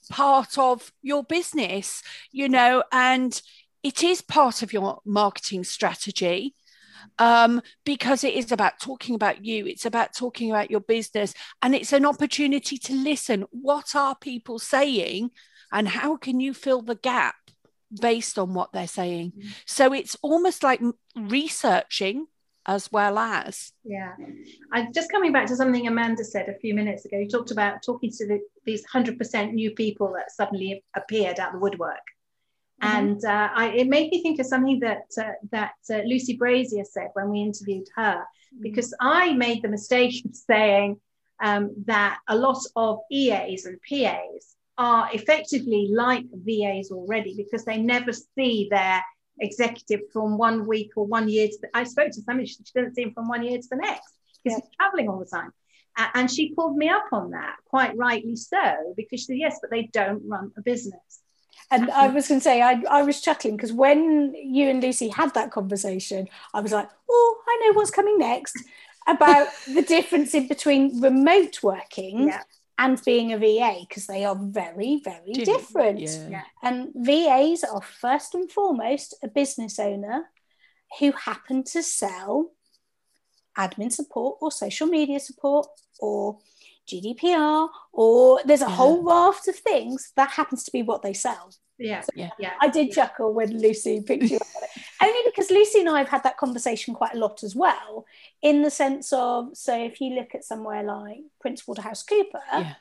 part 0.10 0.58
of 0.58 0.91
your 1.02 1.23
business, 1.23 2.04
you 2.32 2.49
know, 2.49 2.84
and 2.91 3.41
it 3.84 4.04
is 4.04 4.21
part 4.21 4.62
of 4.62 4.73
your 4.73 4.99
marketing 5.06 5.63
strategy? 5.63 6.56
Um, 7.20 7.62
because 7.86 8.24
it 8.24 8.34
is 8.34 8.52
about 8.52 8.80
talking 8.80 9.16
about 9.16 9.46
you. 9.46 9.66
It's 9.66 9.86
about 9.86 10.13
talking 10.13 10.52
about 10.52 10.72
your 10.72 10.80
business. 10.80 11.34
And 11.62 11.76
it's 11.76 11.94
an 11.94 12.06
opportunity 12.06 12.78
to 12.78 12.94
listen. 12.94 13.46
What 13.52 13.96
are 13.96 14.16
people 14.16 14.60
saying? 14.60 15.32
And 15.72 15.88
how 15.88 16.18
can 16.18 16.39
you 16.39 16.54
fill 16.54 16.82
the 16.82 16.96
gap 16.96 17.36
based 18.00 18.38
on 18.38 18.54
what 18.54 18.74
they're 18.74 18.88
saying? 18.88 19.34
Mm-hmm. 19.38 19.50
So 19.66 19.94
it's 19.94 20.16
almost 20.22 20.63
like 20.63 20.82
researching 21.16 22.28
as 22.66 22.92
well 22.92 23.18
as. 23.20 23.74
Yeah. 23.84 24.13
I'm 24.72 24.94
just 24.94 25.12
coming 25.12 25.32
back 25.32 25.48
to 25.48 25.56
something 25.56 25.88
Amanda 25.88 26.24
said 26.24 26.48
a 26.48 26.58
few 26.60 26.74
minutes 26.74 27.06
ago. 27.06 27.18
You 27.18 27.28
talked 27.28 27.52
about 27.52 27.84
talking 27.84 28.12
to 28.12 28.28
the, 28.28 28.39
these 28.66 28.84
100% 28.94 29.54
new 29.54 29.72
people 29.72 30.13
that 30.16 30.32
suddenly 30.32 30.84
appeared 30.96 31.39
out 31.39 31.52
the 31.52 31.60
woodwork. 31.60 32.02
Mm-hmm. 32.84 32.98
And 32.98 33.26
uh, 33.26 33.50
I, 33.54 33.67
it 33.69 33.88
made 33.88 34.12
me 34.12 34.22
think 34.22 34.39
of 34.39 34.46
something 34.46 34.80
that 34.80 35.08
uh, 35.17 35.34
that 35.52 35.76
uh, 35.89 36.02
Lucy 36.06 36.36
Brazier 36.36 36.84
said 36.86 37.10
when 37.13 37.30
we 37.30 37.41
interviewed 37.41 37.88
her, 37.96 38.17
mm-hmm. 38.17 38.62
because 38.62 38.93
I 39.00 39.34
made 39.34 39.62
the 39.62 39.69
mistake 39.69 40.26
of 40.26 40.36
saying 40.36 41.00
um, 41.41 41.72
that 41.86 42.19
a 42.28 42.36
lot 42.36 42.60
of 42.76 43.00
EAs 43.12 43.65
and 43.65 43.80
PAs 43.88 44.56
are 44.78 45.10
effectively 45.13 45.89
like 45.91 46.26
VAs 46.34 46.91
already 46.91 47.36
because 47.38 47.63
they 47.63 47.78
never 47.78 48.12
see 48.12 48.67
their 48.69 49.04
executive 49.39 50.02
from 50.12 50.38
one 50.38 50.67
week 50.67 50.91
or 50.96 51.06
one 51.06 51.30
year 51.30 51.48
to 51.48 51.58
the, 51.62 51.69
I 51.74 51.84
spoke 51.84 52.12
to 52.12 52.22
somebody, 52.22 52.48
she 52.48 52.58
didn't 52.74 52.96
see 52.96 53.04
him 53.04 53.13
from 53.13 53.28
one 53.28 53.43
year 53.43 53.60
to 53.60 53.67
the 53.69 53.76
next 53.76 54.13
because 54.43 54.58
yeah. 54.58 54.65
he's 54.65 54.76
traveling 54.80 55.10
all 55.10 55.19
the 55.19 55.26
time. 55.26 55.52
And 56.15 56.30
she 56.30 56.56
pulled 56.56 56.76
me 56.76 56.89
up 56.89 57.06
on 57.12 57.32
that, 57.32 57.58
quite 57.65 57.96
rightly 57.96 58.36
so, 58.36 58.93
because 58.98 59.19
she 59.19 59.26
said, 59.26 59.38
yes, 59.38 59.60
but 59.62 59.69
they 59.69 59.84
don't 59.93 60.28
run 60.28 60.52
a 60.58 60.62
business. 60.62 61.23
And 61.72 61.89
I 61.89 62.08
was 62.08 62.28
going 62.28 62.39
to 62.39 62.44
say, 62.44 62.62
I, 62.62 62.84
I 62.89 63.02
was 63.02 63.22
chuckling 63.22 63.58
because 63.58 63.74
when 63.74 64.34
you 64.36 64.70
and 64.70 64.82
Lucy 64.82 65.10
had 65.10 65.34
that 65.34 65.52
conversation, 65.52 66.28
I 66.54 66.62
was 66.62 66.72
like, 66.72 66.89
oh, 67.10 67.42
I 67.48 67.62
know 67.62 67.74
what's 67.74 67.89
coming 67.89 68.20
next 68.20 68.56
about 69.08 69.48
the 69.74 69.82
difference 69.82 70.34
in 70.34 70.48
between 70.48 71.02
remote 71.02 71.62
working 71.63 72.28
yeah 72.30 72.42
and 72.78 73.02
being 73.06 73.34
a 73.34 73.38
VA 73.38 73.86
because 73.88 74.08
they 74.08 74.26
are 74.26 74.36
very, 74.36 75.02
very 75.04 75.34
different. 75.34 76.02
Yeah. 76.02 76.44
And 76.62 76.89
VAs 76.96 77.63
are 77.63 77.82
first 77.82 78.34
and 78.34 78.52
foremost 78.52 79.16
a 79.24 79.28
business 79.28 79.80
owner 79.80 80.26
who 81.00 81.12
happen 81.12 81.63
to 81.63 81.84
sell 81.84 82.52
admin 83.58 83.92
support 83.92 84.38
or 84.42 84.52
social 84.52 84.88
media 84.88 85.20
support 85.20 85.68
or 86.00 86.39
GDPR 86.88 87.69
or 87.91 88.41
there's 88.46 88.62
a 88.62 88.65
yeah. 88.65 88.76
whole 88.76 89.04
raft 89.04 89.48
of 89.48 89.56
things 89.56 90.12
that 90.15 90.32
happens 90.32 90.63
to 90.63 90.72
be 90.72 90.84
what 90.84 91.02
they 91.02 91.13
sell. 91.13 91.52
Yeah, 91.80 92.02
so 92.02 92.12
yeah, 92.15 92.30
yeah. 92.39 92.54
I 92.62 92.69
did 92.69 92.91
chuckle 92.91 93.34
when 93.34 93.60
Lucy 93.60 94.02
picked 94.02 94.24
you 94.24 94.38
up 94.38 94.48
on 94.56 94.63
it, 94.63 94.84
only 95.02 95.19
because 95.26 95.50
Lucy 95.50 95.80
and 95.80 95.89
I 95.89 96.00
have 96.00 96.10
had 96.10 96.24
that 96.24 96.38
conversation 96.38 96.93
quite 96.93 97.15
a 97.15 97.17
lot 97.17 97.43
as 97.43 97.56
well. 97.56 98.06
In 98.41 98.62
the 98.62 98.69
sense 98.69 99.12
of, 99.12 99.58
so 99.58 99.76
if 99.76 100.00
you 100.00 100.13
look 100.13 100.36
at 100.36 100.43
somewhere 100.43 100.84
like 100.84 101.17
Price 101.41 101.67
Waterhouse 101.67 102.04
Cooper, 102.04 102.41
yeah. 102.52 102.74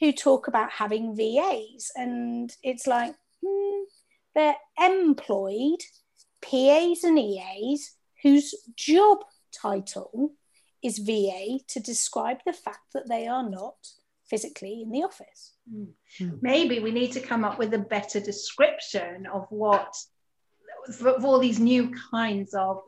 who 0.00 0.12
talk 0.12 0.48
about 0.48 0.72
having 0.72 1.14
VAs, 1.14 1.92
and 1.94 2.54
it's 2.62 2.86
like 2.86 3.14
hmm, 3.44 3.82
they're 4.34 4.56
employed 4.78 5.80
PAs 6.42 7.04
and 7.04 7.18
EAs 7.18 7.94
whose 8.22 8.54
job 8.76 9.18
title 9.52 10.32
is 10.82 10.98
VA 10.98 11.58
to 11.68 11.80
describe 11.80 12.38
the 12.46 12.52
fact 12.52 12.92
that 12.94 13.08
they 13.08 13.26
are 13.26 13.48
not 13.48 13.76
physically 14.28 14.82
in 14.82 14.90
the 14.90 15.02
office. 15.02 15.54
Mm. 15.72 16.38
Maybe 16.40 16.78
we 16.78 16.92
need 16.92 17.12
to 17.12 17.20
come 17.20 17.44
up 17.44 17.58
with 17.58 17.74
a 17.74 17.78
better 17.78 18.20
description 18.20 19.26
of 19.26 19.46
what 19.50 19.94
of 21.00 21.24
all 21.24 21.38
these 21.38 21.60
new 21.60 21.92
kinds 22.10 22.54
of 22.54 22.82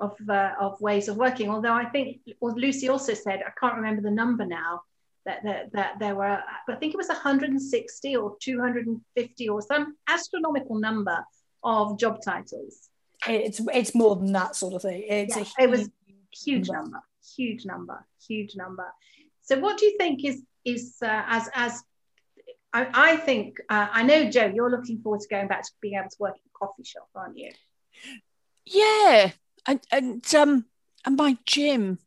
of 0.00 0.16
uh, 0.28 0.52
of 0.60 0.80
ways 0.80 1.08
of 1.08 1.16
working. 1.16 1.50
Although 1.50 1.72
I 1.72 1.84
think, 1.86 2.20
well, 2.40 2.54
Lucy 2.56 2.88
also 2.88 3.14
said, 3.14 3.42
I 3.46 3.52
can't 3.58 3.76
remember 3.76 4.02
the 4.02 4.10
number 4.10 4.44
now, 4.44 4.82
that 5.26 5.42
that, 5.44 5.72
that 5.72 5.98
there 5.98 6.14
were, 6.14 6.38
I 6.68 6.74
think 6.76 6.94
it 6.94 6.96
was 6.96 7.08
160 7.08 8.16
or 8.16 8.36
250 8.40 9.48
or 9.48 9.62
some 9.62 9.96
astronomical 10.08 10.78
number 10.78 11.24
of 11.62 11.98
job 11.98 12.18
titles. 12.24 12.88
It's 13.28 13.60
it's 13.74 13.94
more 13.94 14.16
than 14.16 14.32
that 14.32 14.56
sort 14.56 14.74
of 14.74 14.82
thing. 14.82 15.04
It's 15.06 15.36
yeah, 15.36 15.44
a 15.58 15.62
it 15.64 15.70
was 15.70 15.90
huge 16.32 16.68
number. 16.68 16.82
number, 16.82 17.02
huge 17.36 17.64
number, 17.64 18.06
huge 18.26 18.56
number. 18.56 18.86
So, 19.42 19.58
what 19.58 19.78
do 19.78 19.86
you 19.86 19.96
think 19.98 20.24
is 20.24 20.42
is 20.64 20.96
uh, 21.02 21.22
as 21.26 21.48
as 21.54 21.82
I, 22.72 22.88
I 22.92 23.16
think 23.16 23.58
uh, 23.68 23.88
I 23.92 24.02
know 24.02 24.30
Jo, 24.30 24.46
you're 24.46 24.70
looking 24.70 25.00
forward 25.02 25.20
to 25.20 25.28
going 25.28 25.48
back 25.48 25.62
to 25.62 25.70
being 25.80 25.94
able 25.94 26.08
to 26.08 26.16
work 26.18 26.36
in 26.36 26.42
a 26.46 26.58
coffee 26.58 26.84
shop, 26.84 27.08
aren't 27.14 27.36
you? 27.36 27.50
Yeah, 28.66 29.32
and 29.66 29.80
and 29.90 30.34
um 30.34 30.66
and 31.04 31.16
my 31.16 31.38
gym. 31.46 31.98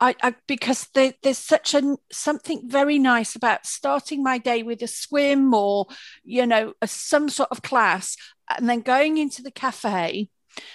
I, 0.00 0.16
I, 0.22 0.34
because 0.48 0.88
there, 0.92 1.14
there's 1.22 1.38
such 1.38 1.72
a 1.72 1.96
something 2.10 2.68
very 2.68 2.98
nice 2.98 3.36
about 3.36 3.64
starting 3.64 4.24
my 4.24 4.38
day 4.38 4.62
with 4.64 4.82
a 4.82 4.88
swim 4.88 5.54
or 5.54 5.86
you 6.24 6.46
know 6.46 6.74
a, 6.82 6.88
some 6.88 7.28
sort 7.28 7.48
of 7.52 7.62
class 7.62 8.16
and 8.58 8.68
then 8.68 8.80
going 8.80 9.18
into 9.18 9.40
the 9.40 9.52
cafe 9.52 10.30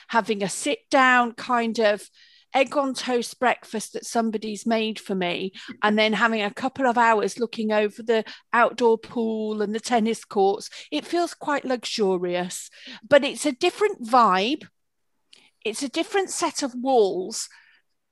having 0.08 0.42
a 0.42 0.50
sit 0.50 0.90
down 0.90 1.34
kind 1.34 1.80
of 1.80 2.10
egg 2.54 2.76
on 2.76 2.94
toast 2.94 3.40
breakfast 3.40 3.94
that 3.94 4.06
somebody's 4.06 4.66
made 4.66 5.00
for 5.00 5.16
me, 5.16 5.54
and 5.84 5.98
then 5.98 6.14
having 6.14 6.42
a 6.42 6.54
couple 6.54 6.88
of 6.88 6.98
hours 6.98 7.40
looking 7.40 7.72
over 7.72 8.02
the 8.02 8.24
outdoor 8.54 8.98
pool 8.98 9.62
and 9.62 9.74
the 9.74 9.80
tennis 9.80 10.26
courts, 10.26 10.70
it 10.92 11.06
feels 11.06 11.34
quite 11.34 11.66
luxurious. 11.66 12.70
But 13.08 13.24
it's 13.24 13.46
a 13.46 13.52
different 13.52 14.04
vibe, 14.04 14.68
it's 15.64 15.84
a 15.84 15.90
different 15.90 16.30
set 16.30 16.64
of 16.64 16.74
walls. 16.76 17.50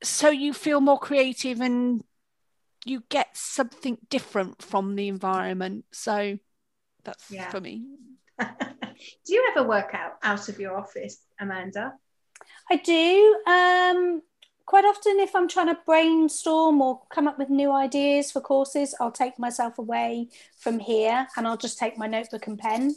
So 0.03 0.29
you 0.29 0.53
feel 0.53 0.79
more 0.79 0.99
creative 0.99 1.59
and 1.59 2.03
you 2.85 3.03
get 3.09 3.35
something 3.35 3.97
different 4.09 4.61
from 4.61 4.95
the 4.95 5.07
environment. 5.07 5.85
So 5.91 6.37
that's 7.03 7.31
yeah. 7.31 7.49
for 7.49 7.59
me. 7.59 7.85
do 8.39 8.45
you 9.27 9.51
ever 9.55 9.67
work 9.67 9.93
out 9.93 10.13
out 10.23 10.49
of 10.49 10.59
your 10.59 10.77
office, 10.77 11.19
Amanda? 11.39 11.93
I 12.69 12.75
do. 12.77 13.41
Um, 13.47 14.21
quite 14.67 14.85
often, 14.85 15.19
if 15.19 15.33
I'm 15.35 15.47
trying 15.47 15.67
to 15.67 15.79
brainstorm 15.85 16.81
or 16.81 17.01
come 17.09 17.27
up 17.27 17.39
with 17.39 17.49
new 17.49 17.71
ideas 17.71 18.31
for 18.31 18.41
courses, 18.41 18.93
I'll 18.99 19.11
take 19.11 19.39
myself 19.39 19.79
away 19.79 20.27
from 20.59 20.77
here 20.77 21.25
and 21.35 21.47
I'll 21.47 21.57
just 21.57 21.79
take 21.79 21.97
my 21.97 22.05
notebook 22.05 22.45
and 22.45 22.59
pen. 22.59 22.93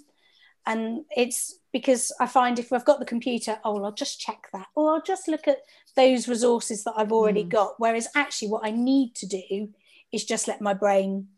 And 0.67 1.05
it's 1.17 1.59
because 1.73 2.13
I 2.21 2.27
find 2.27 2.59
if 2.59 2.73
I've 2.73 2.85
got 2.85 2.99
the 2.99 3.07
computer, 3.07 3.59
oh, 3.65 3.83
I'll 3.83 3.93
just 3.93 4.21
check 4.21 4.49
that, 4.53 4.67
or 4.75 4.93
I'll 4.93 5.03
just 5.03 5.29
look 5.29 5.49
at 5.49 5.59
those 5.97 6.29
resources 6.29 6.85
that 6.85 6.95
I've 6.97 7.13
already 7.13 7.45
mm. 7.45 7.49
got. 7.49 7.75
Whereas 7.79 8.09
actually, 8.15 8.49
what 8.49 8.67
I 8.67 8.73
need 8.73 9.15
to 9.17 9.27
do 9.27 9.71
is 10.13 10.25
just 10.25 10.49
let 10.49 10.61
my 10.61 10.75
brain 10.75 11.29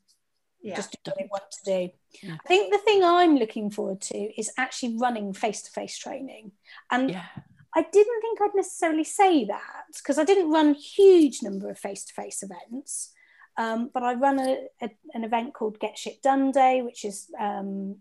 yeah. 0.62 0.76
just 0.76 0.96
do 1.04 1.10
what 1.12 1.20
it 1.20 1.30
wants 1.30 1.62
to 1.62 1.70
do. 1.70 1.92
Yeah. 2.22 2.36
I 2.42 2.48
think 2.48 2.72
the 2.72 2.78
thing 2.78 3.04
I'm 3.04 3.36
looking 3.36 3.70
forward 3.70 4.00
to 4.02 4.18
is 4.40 4.50
actually 4.56 4.96
running 4.96 5.34
face 5.34 5.62
to 5.62 5.70
face 5.70 5.96
training. 5.98 6.52
And 6.90 7.10
yeah. 7.10 7.26
I 7.74 7.86
didn't 7.90 8.20
think 8.20 8.40
I'd 8.40 8.54
necessarily 8.54 9.04
say 9.04 9.44
that 9.46 9.84
because 9.96 10.18
I 10.18 10.24
didn't 10.24 10.50
run 10.50 10.74
huge 10.74 11.42
number 11.42 11.70
of 11.70 11.78
face 11.78 12.04
to 12.04 12.12
face 12.12 12.42
events. 12.42 13.12
Um, 13.56 13.90
but 13.92 14.02
I 14.02 14.14
run 14.14 14.38
a, 14.38 14.66
a, 14.80 14.90
an 15.14 15.24
event 15.24 15.54
called 15.54 15.78
Get 15.78 15.98
Shit 15.98 16.22
Done 16.22 16.52
Day, 16.52 16.82
which 16.82 17.04
is 17.04 17.30
um, 17.38 17.96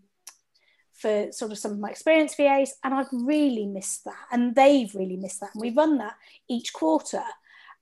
for 0.94 1.30
sort 1.32 1.52
of 1.52 1.58
some 1.58 1.72
of 1.72 1.78
my 1.78 1.90
experienced 1.90 2.36
VAs, 2.36 2.74
and 2.84 2.94
I've 2.94 3.08
really 3.12 3.66
missed 3.66 4.04
that, 4.04 4.26
and 4.30 4.54
they've 4.54 4.94
really 4.94 5.16
missed 5.16 5.40
that. 5.40 5.50
And 5.54 5.60
we 5.60 5.70
run 5.70 5.98
that 5.98 6.14
each 6.48 6.72
quarter, 6.72 7.22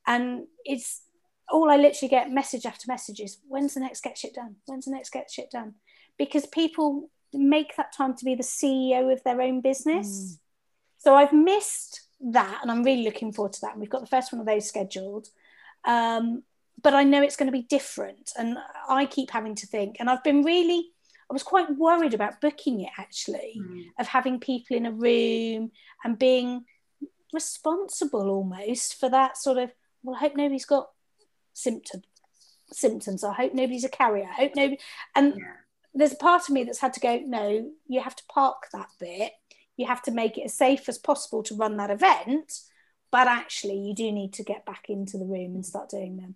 and 0.07 0.47
it's 0.65 1.03
all 1.51 1.71
I 1.71 1.77
literally 1.77 2.09
get 2.09 2.31
message 2.31 2.67
after 2.67 2.85
message 2.89 3.21
is 3.21 3.39
when's 3.49 3.75
the 3.75 3.81
next 3.81 4.03
Get 4.03 4.19
Shit 4.19 4.35
Done? 4.35 4.57
When's 4.67 4.87
the 4.87 4.93
next 4.93 5.11
Get 5.11 5.31
Shit 5.31 5.51
Done? 5.51 5.75
Because 6.19 6.47
people 6.47 7.11
make 7.33 7.77
that 7.77 7.93
time 7.93 8.17
to 8.17 8.25
be 8.25 8.35
the 8.35 8.43
CEO 8.43 9.13
of 9.13 9.23
their 9.23 9.41
own 9.41 9.61
business. 9.61 10.09
Mm. 10.09 10.39
So 11.01 11.15
I've 11.15 11.33
missed 11.33 12.03
that, 12.21 12.61
and 12.63 12.71
I'm 12.71 12.85
really 12.85 13.03
looking 13.03 13.33
forward 13.33 13.55
to 13.55 13.61
that. 13.63 13.73
And 13.73 13.81
we've 13.81 13.91
got 13.91 14.03
the 14.03 14.07
first 14.07 14.33
one 14.33 14.41
of 14.41 14.47
those 14.47 14.69
scheduled. 14.69 15.29
Um, 15.85 16.45
but 16.83 16.95
I 16.95 17.05
know 17.05 17.23
it's 17.23 17.37
going 17.37 17.51
to 17.51 17.59
be 17.59 17.63
different. 17.63 18.33
And 18.39 18.57
I 18.89 19.07
keep 19.07 19.31
having 19.31 19.55
to 19.57 19.67
think, 19.67 19.97
and 19.99 20.09
I've 20.09 20.23
been 20.23 20.43
really, 20.43 20.91
I 21.29 21.33
was 21.33 21.43
quite 21.43 21.77
worried 21.77 22.15
about 22.15 22.41
booking 22.41 22.81
it 22.83 22.91
actually, 22.99 23.61
mm. 23.61 23.85
of 23.99 24.07
having 24.07 24.41
people 24.41 24.77
in 24.77 24.87
a 24.87 24.93
room 24.93 25.73
and 26.05 26.19
being 26.19 26.65
responsible 27.33 28.29
almost 28.29 28.99
for 29.01 29.09
that 29.09 29.37
sort 29.37 29.59
of, 29.59 29.73
well, 30.03 30.17
I 30.17 30.21
hope 30.21 30.37
nobody's 30.37 30.65
got 30.65 30.91
symptoms. 31.55 32.05
symptoms. 32.73 33.25
I 33.25 33.33
hope 33.33 33.55
nobody's 33.55 33.85
a 33.85 33.89
carrier. 33.89 34.29
I 34.31 34.43
hope 34.43 34.53
nobody, 34.55 34.79
and 35.15 35.35
yeah. 35.37 35.45
there's 35.95 36.13
a 36.13 36.17
part 36.17 36.43
of 36.43 36.51
me 36.51 36.65
that's 36.65 36.81
had 36.81 36.95
to 36.95 37.01
go, 37.01 37.21
no, 37.27 37.71
you 37.87 38.01
have 38.01 38.17
to 38.17 38.23
park 38.33 38.69
that 38.73 38.89
bit 38.99 39.33
you 39.81 39.87
have 39.87 40.03
to 40.03 40.11
make 40.11 40.37
it 40.37 40.43
as 40.43 40.55
safe 40.55 40.89
as 40.89 40.99
possible 40.99 41.43
to 41.43 41.57
run 41.57 41.77
that 41.79 41.91
event 41.91 42.61
but 43.11 43.27
actually 43.27 43.77
you 43.77 43.95
do 43.95 44.13
need 44.13 44.33
to 44.33 44.45
get 44.45 44.67
back 44.67 44.87
into 44.89 45.17
the 45.17 45.25
room 45.25 45.55
and 45.55 45.67
start 45.67 45.89
doing 45.89 46.17
them 46.17 46.35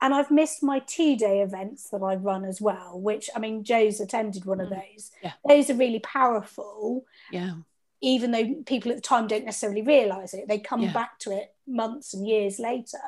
and 0.00 0.14
i've 0.14 0.30
missed 0.30 0.62
my 0.62 0.78
two 0.80 1.16
day 1.16 1.40
events 1.40 1.90
that 1.90 2.02
i 2.02 2.14
run 2.14 2.44
as 2.44 2.60
well 2.60 2.98
which 2.98 3.28
i 3.36 3.38
mean 3.38 3.62
jo's 3.62 4.00
attended 4.00 4.44
one 4.44 4.60
of 4.60 4.68
mm. 4.68 4.80
those 4.80 5.10
yeah. 5.22 5.32
those 5.46 5.70
are 5.70 5.74
really 5.74 6.00
powerful 6.00 7.04
yeah 7.30 7.54
even 8.02 8.30
though 8.30 8.54
people 8.66 8.90
at 8.90 8.96
the 8.96 9.02
time 9.02 9.26
don't 9.26 9.44
necessarily 9.44 9.82
realize 9.82 10.34
it 10.34 10.48
they 10.48 10.58
come 10.58 10.82
yeah. 10.82 10.92
back 10.92 11.18
to 11.18 11.30
it 11.30 11.54
months 11.66 12.14
and 12.14 12.26
years 12.26 12.58
later 12.58 12.98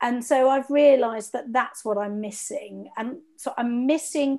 and 0.00 0.24
so 0.24 0.48
i've 0.48 0.70
realized 0.70 1.32
that 1.32 1.52
that's 1.52 1.84
what 1.84 1.98
i'm 1.98 2.20
missing 2.20 2.88
and 2.96 3.18
so 3.36 3.52
i'm 3.56 3.86
missing 3.86 4.38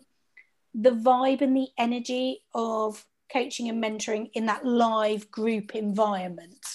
the 0.76 0.92
vibe 0.92 1.42
and 1.42 1.56
the 1.56 1.68
energy 1.78 2.42
of 2.54 3.06
coaching 3.32 3.70
and 3.70 3.84
mentoring 3.84 4.30
in 4.34 4.46
that 4.48 4.66
live 4.66 5.30
group 5.32 5.76
environment. 5.76 6.66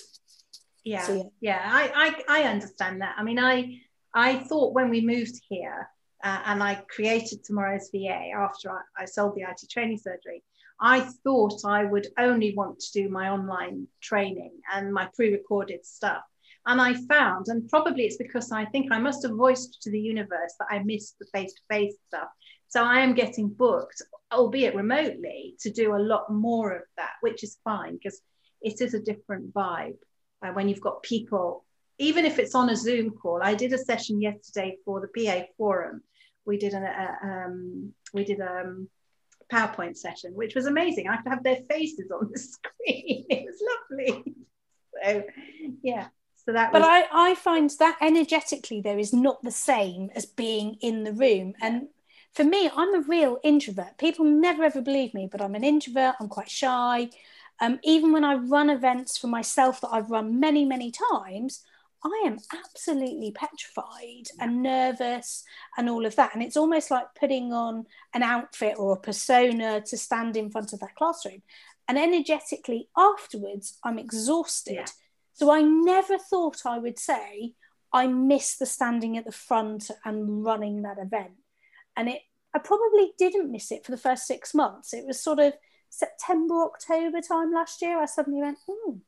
Yeah, 0.84 1.02
So, 1.02 1.14
yeah. 1.14 1.22
yeah, 1.40 1.62
I, 1.64 2.14
I, 2.28 2.40
I 2.40 2.48
understand 2.48 3.00
that. 3.00 3.14
I 3.18 3.22
mean, 3.22 3.38
I, 3.38 3.80
I 4.14 4.36
thought 4.36 4.74
when 4.74 4.90
we 4.90 5.00
moved 5.00 5.40
here 5.48 5.88
uh, 6.22 6.40
and 6.46 6.62
I 6.62 6.82
created 6.88 7.44
Tomorrow's 7.44 7.90
VA 7.90 8.30
after 8.36 8.70
I, 8.70 8.80
I 8.98 9.05
sold 9.05 9.34
the 9.34 9.42
IT 9.42 9.68
training 9.70 9.98
surgery, 9.98 10.42
I 10.80 11.00
thought 11.00 11.64
I 11.64 11.84
would 11.84 12.09
only 12.18 12.55
want 12.55 12.80
to 12.80 12.92
do 12.92 13.09
my 13.09 13.30
online 13.30 13.86
training 14.02 14.52
and 14.72 14.92
my 14.92 15.09
pre-recorded 15.14 15.84
stuff. 15.86 16.22
And 16.66 16.80
I 16.80 16.94
found, 16.94 17.48
and 17.48 17.68
probably 17.68 18.05
it's 18.05 18.16
because 18.16 18.50
I 18.50 18.64
think 18.66 18.90
I 18.90 18.98
must 18.98 19.22
have 19.22 19.36
voiced 19.36 19.82
to 19.82 19.90
the 19.90 20.00
universe 20.00 20.55
that 20.59 20.68
I 20.70 20.78
missed 20.80 21.18
the 21.18 21.26
face-to-face 21.26 21.94
stuff. 22.09 22.28
So 22.75 22.83
I 22.83 23.03
am 23.03 23.14
getting 23.14 23.51
booked, 23.51 24.03
albeit 24.33 24.75
remotely, 24.75 25.55
to 25.61 25.70
do 25.70 25.95
a 25.95 26.07
lot 26.12 26.33
more 26.33 26.72
of 26.72 26.83
that, 26.97 27.12
which 27.20 27.45
is 27.45 27.57
fine 27.62 27.93
because 27.95 28.20
it 28.62 28.81
is 28.81 28.95
a 28.95 29.01
different 29.01 29.55
vibe 29.55 29.99
uh, 30.45 30.51
when 30.55 30.68
you've 30.68 30.81
got 30.81 31.05
people, 31.05 31.64
even 31.99 32.25
if 32.25 32.41
it's 32.41 32.57
on 32.57 32.70
a 32.70 32.75
Zoom 32.75 33.11
call. 33.12 33.39
I 33.41 33.55
did 33.55 33.72
a 33.72 33.79
session 33.79 34.20
yesterday 34.20 34.79
for 34.85 35.01
the 35.01 35.07
PA 35.25 35.45
forum. 35.57 36.03
We 36.47 36.59
did 36.59 36.72
an 36.72 36.83
uh, 36.83 37.16
um, 37.22 37.93
we 38.12 38.25
did 38.25 38.41
a 38.41 38.62
um, 38.62 38.89
PowerPoint 39.53 39.97
session, 39.97 40.33
which 40.35 40.57
was 40.57 40.66
amazing. 40.66 41.09
I 41.09 41.18
could 41.18 41.31
have 41.31 41.45
their 41.45 41.61
faces 41.70 42.11
on 42.11 42.29
the 42.33 42.39
screen. 42.55 43.27
It 43.31 43.45
was 43.47 43.62
lovely. 43.70 44.35
So 45.01 45.22
yeah. 45.81 46.09
So 46.45 46.53
that 46.55 46.72
But 46.72 46.83
was 46.83 46.89
I, 46.91 47.31
I 47.31 47.35
find 47.37 47.70
that 47.79 47.99
energetically 48.01 48.81
there 48.81 48.99
is 48.99 49.12
not 49.12 49.45
the 49.45 49.53
same 49.53 50.11
as 50.16 50.27
being 50.27 50.77
in 50.81 51.05
the 51.05 51.12
room. 51.12 51.55
And 51.62 51.87
for 52.35 52.45
me, 52.45 52.68
I'm 52.74 52.95
a 52.95 53.01
real 53.01 53.39
introvert. 53.45 53.97
People 53.99 54.24
never 54.24 54.64
ever 54.64 54.80
believe 54.80 55.14
me, 55.14 55.28
but 55.30 55.41
I'm 55.41 55.55
an 55.55 55.64
introvert. 55.64 56.16
I'm 56.20 56.28
quite 56.28 56.51
shy. 56.51 57.11
Um, 57.61 57.78
even 57.85 58.12
when 58.12 58.24
I 58.24 58.35
run 58.35 58.70
events 58.70 59.16
for 59.16 59.28
myself 59.28 59.80
that 59.80 59.91
I've 59.93 60.11
run 60.11 60.41
many, 60.41 60.64
many 60.64 60.91
times, 60.91 61.62
I 62.05 62.24
am 62.26 62.39
absolutely 62.53 63.30
petrified 63.30 64.28
and 64.39 64.62
nervous 64.62 65.45
and 65.78 65.89
all 65.89 66.05
of 66.05 66.16
that. 66.16 66.35
And 66.35 66.43
it's 66.43 66.57
almost 66.57 66.91
like 66.91 67.07
putting 67.18 67.53
on 67.53 67.87
an 68.12 68.22
outfit 68.22 68.74
or 68.78 68.93
a 68.93 69.01
persona 69.01 69.80
to 69.80 69.97
stand 69.97 70.37
in 70.37 70.51
front 70.51 70.72
of 70.72 70.80
that 70.80 70.97
classroom. 70.97 71.43
And 71.89 71.99
energetically 71.99 72.89
afterwards, 72.97 73.78
I'm 73.85 73.99
exhausted. 73.99 74.74
Yeah. 74.74 74.87
So 75.35 75.51
I 75.51 75.62
never 75.62 76.18
thought 76.18 76.66
I 76.66 76.78
would 76.78 76.99
say 76.99 77.55
I 77.93 78.09
miss 78.09 78.57
the 78.57 78.66
standing 78.66 79.16
at 79.16 79.24
the 79.24 79.32
front 79.32 79.91
and 80.05 80.45
running 80.45 80.82
that 80.82 80.99
event. 80.99 81.35
And 81.97 82.09
it 82.09 82.22
I 82.55 82.59
probably 82.61 83.12
didn't 83.18 83.51
miss 83.51 83.72
it 83.72 83.84
for 83.84 83.90
the 83.90 83.99
first 83.99 84.26
six 84.26 84.55
months. 84.55 84.95
It 84.95 85.05
was 85.07 85.20
sort 85.20 85.40
of 85.40 85.55
September, 85.90 86.62
October 86.64 87.20
time 87.20 87.53
last 87.53 87.82
year. 87.82 88.01
I 88.01 88.07
suddenly 88.07 88.40
went, 88.40 88.59
hmm, 88.68 88.99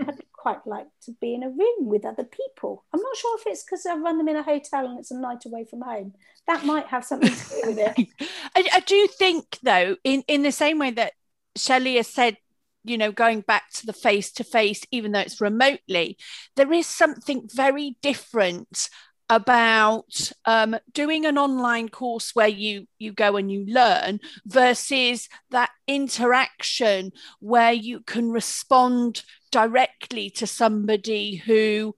I'd 0.00 0.22
quite 0.32 0.66
like 0.66 0.86
to 1.02 1.12
be 1.20 1.34
in 1.34 1.42
a 1.42 1.48
room 1.48 1.86
with 1.86 2.06
other 2.06 2.24
people. 2.24 2.84
I'm 2.92 3.00
not 3.00 3.16
sure 3.16 3.38
if 3.38 3.46
it's 3.46 3.64
because 3.64 3.84
I 3.84 3.96
run 3.96 4.18
them 4.18 4.28
in 4.28 4.36
a 4.36 4.42
hotel 4.42 4.86
and 4.86 4.98
it's 4.98 5.10
a 5.10 5.18
night 5.18 5.44
away 5.44 5.66
from 5.68 5.82
home. 5.82 6.14
That 6.46 6.64
might 6.64 6.86
have 6.86 7.04
something 7.04 7.32
to 7.32 7.48
do 7.48 7.62
with 7.66 7.78
it. 7.78 8.08
I, 8.56 8.68
I 8.72 8.80
do 8.80 9.06
think 9.08 9.58
though 9.62 9.96
in 10.04 10.24
in 10.26 10.42
the 10.42 10.52
same 10.52 10.78
way 10.78 10.90
that 10.92 11.12
Shelley 11.56 11.96
has 11.96 12.08
said 12.08 12.36
you 12.84 12.98
know 12.98 13.12
going 13.12 13.40
back 13.40 13.70
to 13.72 13.86
the 13.86 13.92
face 13.94 14.30
to 14.32 14.44
face 14.44 14.82
even 14.90 15.12
though 15.12 15.20
it's 15.20 15.40
remotely 15.40 16.18
there 16.54 16.70
is 16.70 16.86
something 16.86 17.48
very 17.50 17.96
different 18.02 18.90
about 19.30 20.32
um, 20.44 20.76
doing 20.92 21.24
an 21.24 21.38
online 21.38 21.88
course 21.88 22.34
where 22.34 22.48
you 22.48 22.86
you 22.98 23.12
go 23.12 23.36
and 23.36 23.50
you 23.50 23.64
learn 23.66 24.20
versus 24.46 25.28
that 25.50 25.70
interaction 25.86 27.12
where 27.40 27.72
you 27.72 28.00
can 28.00 28.30
respond 28.30 29.22
directly 29.50 30.28
to 30.28 30.46
somebody 30.46 31.36
who 31.36 31.94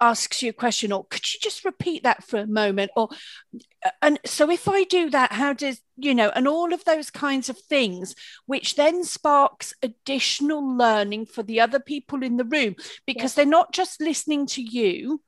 asks 0.00 0.42
you 0.42 0.50
a 0.50 0.52
question 0.52 0.92
or 0.92 1.04
could 1.06 1.32
you 1.32 1.40
just 1.40 1.64
repeat 1.64 2.04
that 2.04 2.22
for 2.22 2.38
a 2.38 2.46
moment 2.46 2.90
or 2.94 3.08
and 4.00 4.20
so 4.24 4.48
if 4.48 4.68
i 4.68 4.84
do 4.84 5.10
that 5.10 5.32
how 5.32 5.52
does 5.52 5.80
you 5.96 6.14
know 6.14 6.30
and 6.36 6.46
all 6.46 6.72
of 6.72 6.84
those 6.84 7.10
kinds 7.10 7.48
of 7.48 7.58
things 7.58 8.14
which 8.46 8.76
then 8.76 9.02
sparks 9.02 9.74
additional 9.82 10.76
learning 10.76 11.26
for 11.26 11.42
the 11.42 11.58
other 11.58 11.80
people 11.80 12.22
in 12.22 12.36
the 12.36 12.44
room 12.44 12.76
because 13.06 13.34
they're 13.34 13.44
not 13.44 13.72
just 13.72 14.00
listening 14.00 14.46
to 14.46 14.62
you 14.62 15.20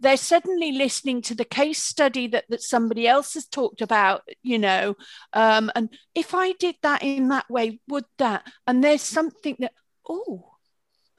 they're 0.00 0.16
suddenly 0.16 0.72
listening 0.72 1.20
to 1.22 1.34
the 1.34 1.44
case 1.44 1.82
study 1.82 2.28
that, 2.28 2.44
that 2.48 2.62
somebody 2.62 3.06
else 3.06 3.34
has 3.34 3.46
talked 3.46 3.80
about 3.80 4.22
you 4.42 4.58
know 4.58 4.94
um, 5.32 5.70
and 5.74 5.90
if 6.14 6.34
i 6.34 6.52
did 6.52 6.76
that 6.82 7.02
in 7.02 7.28
that 7.28 7.48
way 7.50 7.80
would 7.88 8.04
that 8.18 8.46
and 8.66 8.82
there's 8.82 9.02
something 9.02 9.56
that 9.58 9.72
oh 10.08 10.50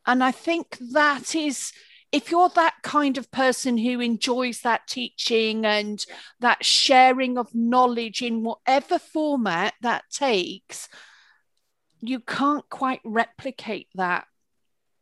and 0.06 0.24
i 0.24 0.32
think 0.32 0.78
that 0.92 1.36
is 1.36 1.72
if 2.12 2.32
you're 2.32 2.50
that 2.50 2.76
kind 2.82 3.18
of 3.18 3.32
person 3.32 3.78
who 3.78 4.00
enjoys 4.00 4.62
that 4.62 4.88
teaching 4.88 5.66
and 5.66 6.04
that 6.40 6.66
sharing 6.66 7.38
of 7.38 7.54
knowledge 7.54 8.22
in 8.22 8.44
whatever 8.44 8.98
format 8.98 9.74
that 9.82 10.04
takes, 10.12 10.90
you 12.02 12.20
can't 12.20 12.68
quite 12.70 13.02
replicate 13.04 13.88
that. 13.96 14.26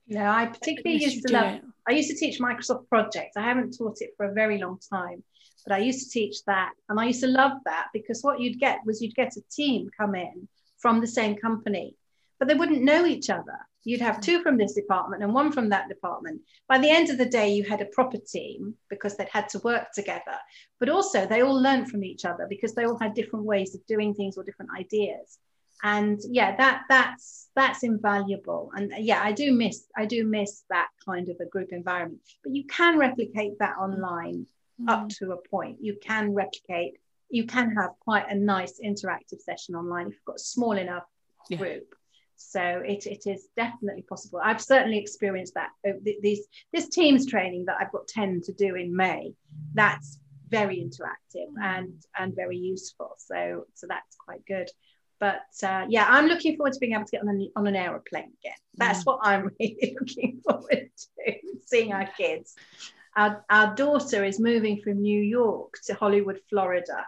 No, 0.07 0.25
I 0.25 0.45
particularly 0.45 1.03
used 1.03 1.27
to 1.27 1.33
love. 1.33 1.53
it. 1.55 1.63
I 1.87 1.91
used 1.91 2.09
to 2.09 2.15
teach 2.15 2.39
Microsoft 2.39 2.87
projects. 2.87 3.35
I 3.35 3.41
haven't 3.41 3.77
taught 3.77 4.01
it 4.01 4.11
for 4.15 4.25
a 4.25 4.33
very 4.33 4.57
long 4.57 4.79
time, 4.89 5.23
but 5.65 5.75
I 5.75 5.79
used 5.79 6.05
to 6.05 6.09
teach 6.09 6.43
that, 6.45 6.71
and 6.87 6.99
I 6.99 7.05
used 7.05 7.21
to 7.21 7.27
love 7.27 7.53
that 7.65 7.87
because 7.93 8.23
what 8.23 8.39
you'd 8.39 8.59
get 8.59 8.79
was 8.85 9.01
you'd 9.01 9.15
get 9.15 9.35
a 9.35 9.41
team 9.51 9.89
come 9.97 10.15
in 10.15 10.47
from 10.77 11.01
the 11.01 11.07
same 11.07 11.35
company, 11.35 11.95
but 12.39 12.47
they 12.47 12.53
wouldn't 12.53 12.83
know 12.83 13.05
each 13.05 13.29
other. 13.29 13.59
You'd 13.83 14.01
have 14.01 14.19
two 14.19 14.41
from 14.43 14.57
this 14.57 14.73
department 14.73 15.23
and 15.23 15.33
one 15.33 15.51
from 15.51 15.69
that 15.69 15.87
department. 15.87 16.41
By 16.67 16.77
the 16.77 16.89
end 16.89 17.09
of 17.09 17.17
the 17.17 17.25
day, 17.25 17.49
you 17.53 17.63
had 17.63 17.81
a 17.81 17.85
proper 17.85 18.17
team 18.17 18.75
because 18.89 19.15
they'd 19.15 19.29
had 19.29 19.47
to 19.49 19.59
work 19.59 19.91
together, 19.93 20.37
but 20.79 20.89
also 20.89 21.25
they 21.25 21.41
all 21.41 21.59
learned 21.59 21.89
from 21.89 22.03
each 22.03 22.25
other 22.25 22.47
because 22.49 22.75
they 22.75 22.85
all 22.85 22.97
had 22.97 23.13
different 23.13 23.45
ways 23.45 23.75
of 23.75 23.85
doing 23.87 24.13
things 24.13 24.37
or 24.37 24.43
different 24.43 24.71
ideas 24.77 25.39
and 25.83 26.19
yeah 26.29 26.55
that 26.55 26.83
that's 26.89 27.49
that's 27.55 27.83
invaluable. 27.83 28.71
And 28.75 28.91
yeah 28.99 29.21
i 29.23 29.31
do 29.31 29.51
miss 29.53 29.85
i 29.95 30.05
do 30.05 30.25
miss 30.25 30.63
that 30.69 30.87
kind 31.05 31.29
of 31.29 31.37
a 31.39 31.45
group 31.45 31.69
environment. 31.71 32.21
But 32.43 32.55
you 32.55 32.65
can 32.65 32.97
replicate 32.97 33.59
that 33.59 33.77
online 33.77 34.47
up 34.87 35.09
to 35.09 35.31
a 35.31 35.37
point. 35.49 35.77
You 35.81 35.97
can 36.01 36.33
replicate 36.33 36.97
you 37.29 37.45
can 37.45 37.75
have 37.75 37.91
quite 37.99 38.25
a 38.29 38.35
nice 38.35 38.79
interactive 38.83 39.41
session 39.41 39.75
online 39.75 40.07
if 40.07 40.13
you've 40.13 40.25
got 40.25 40.37
a 40.37 40.39
small 40.39 40.73
enough 40.73 41.03
Yeah. 41.49 41.57
group. 41.57 41.93
So 42.35 42.61
it, 42.61 43.07
it 43.07 43.23
is 43.25 43.47
definitely 43.55 44.03
possible. 44.03 44.39
I've 44.43 44.61
certainly 44.61 44.99
experienced 44.99 45.55
that. 45.55 45.69
Uh, 45.87 45.93
th- 46.03 46.21
these 46.21 46.45
this 46.71 46.87
teams 46.89 47.25
training 47.25 47.65
that 47.65 47.77
i've 47.79 47.91
got 47.91 48.07
10 48.07 48.41
to 48.45 48.53
do 48.53 48.75
in 48.75 48.95
may 48.95 49.33
that's 49.73 50.19
very 50.49 50.77
interactive 50.77 51.49
and 51.61 51.93
and 52.17 52.35
very 52.35 52.57
useful. 52.57 53.15
So 53.17 53.65
so 53.73 53.87
that's 53.87 54.15
quite 54.15 54.45
good 54.45 54.69
but 55.19 55.45
uh, 55.63 55.85
yeah 55.89 56.05
i'm 56.09 56.27
looking 56.27 56.55
forward 56.55 56.73
to 56.73 56.79
being 56.79 56.93
able 56.93 57.05
to 57.05 57.11
get 57.11 57.21
on 57.21 57.29
an, 57.29 57.51
on 57.55 57.67
an 57.67 57.75
aeroplane 57.75 58.31
again 58.43 58.57
that's 58.75 59.05
what 59.05 59.19
i'm 59.21 59.49
really 59.59 59.97
looking 59.99 60.41
forward 60.47 60.89
to 60.95 61.33
seeing 61.65 61.93
our 61.93 62.07
kids 62.17 62.55
our, 63.15 63.43
our 63.49 63.75
daughter 63.75 64.23
is 64.23 64.39
moving 64.39 64.81
from 64.81 65.01
new 65.01 65.21
york 65.21 65.75
to 65.85 65.93
hollywood 65.93 66.39
florida 66.49 67.05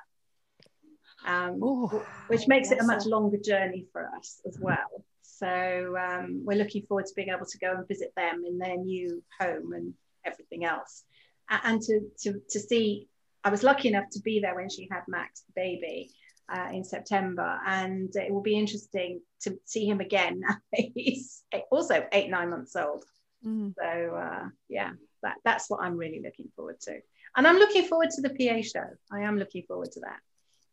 um, 1.25 1.61
Ooh. 1.63 1.87
which 2.27 2.47
makes 2.47 2.71
it 2.71 2.79
a 2.79 2.83
much 2.83 3.05
longer 3.05 3.37
journey 3.37 3.85
for 3.91 4.09
us 4.17 4.41
as 4.47 4.57
well. 4.59 5.03
So 5.21 5.95
um, 5.97 6.41
we're 6.43 6.57
looking 6.57 6.85
forward 6.85 7.05
to 7.05 7.13
being 7.15 7.29
able 7.29 7.45
to 7.45 7.57
go 7.59 7.73
and 7.75 7.87
visit 7.87 8.13
them 8.15 8.43
in 8.45 8.57
their 8.57 8.77
new 8.77 9.23
home 9.39 9.73
and 9.73 9.93
everything 10.25 10.65
else, 10.65 11.03
and 11.49 11.81
to 11.81 12.01
to 12.23 12.41
to 12.49 12.59
see. 12.59 13.07
I 13.41 13.49
was 13.49 13.63
lucky 13.63 13.87
enough 13.87 14.09
to 14.11 14.19
be 14.19 14.41
there 14.41 14.53
when 14.53 14.69
she 14.69 14.89
had 14.91 15.03
Max, 15.07 15.43
the 15.47 15.53
baby, 15.55 16.11
uh, 16.51 16.69
in 16.71 16.83
September, 16.83 17.59
and 17.65 18.13
it 18.15 18.31
will 18.31 18.41
be 18.41 18.57
interesting 18.57 19.21
to 19.41 19.57
see 19.65 19.85
him 19.85 19.99
again. 19.99 20.41
He's 20.73 21.43
also 21.71 22.05
eight 22.11 22.29
nine 22.29 22.49
months 22.49 22.75
old. 22.75 23.05
Mm. 23.45 23.73
So 23.77 24.15
uh, 24.15 24.49
yeah, 24.67 24.91
that 25.23 25.35
that's 25.43 25.69
what 25.69 25.81
I'm 25.81 25.97
really 25.97 26.21
looking 26.23 26.49
forward 26.55 26.79
to, 26.81 26.99
and 27.35 27.47
I'm 27.47 27.57
looking 27.57 27.85
forward 27.85 28.09
to 28.11 28.21
the 28.21 28.29
PA 28.29 28.61
show. 28.61 28.89
I 29.11 29.21
am 29.21 29.37
looking 29.37 29.63
forward 29.63 29.91
to 29.93 29.99
that. 30.01 30.19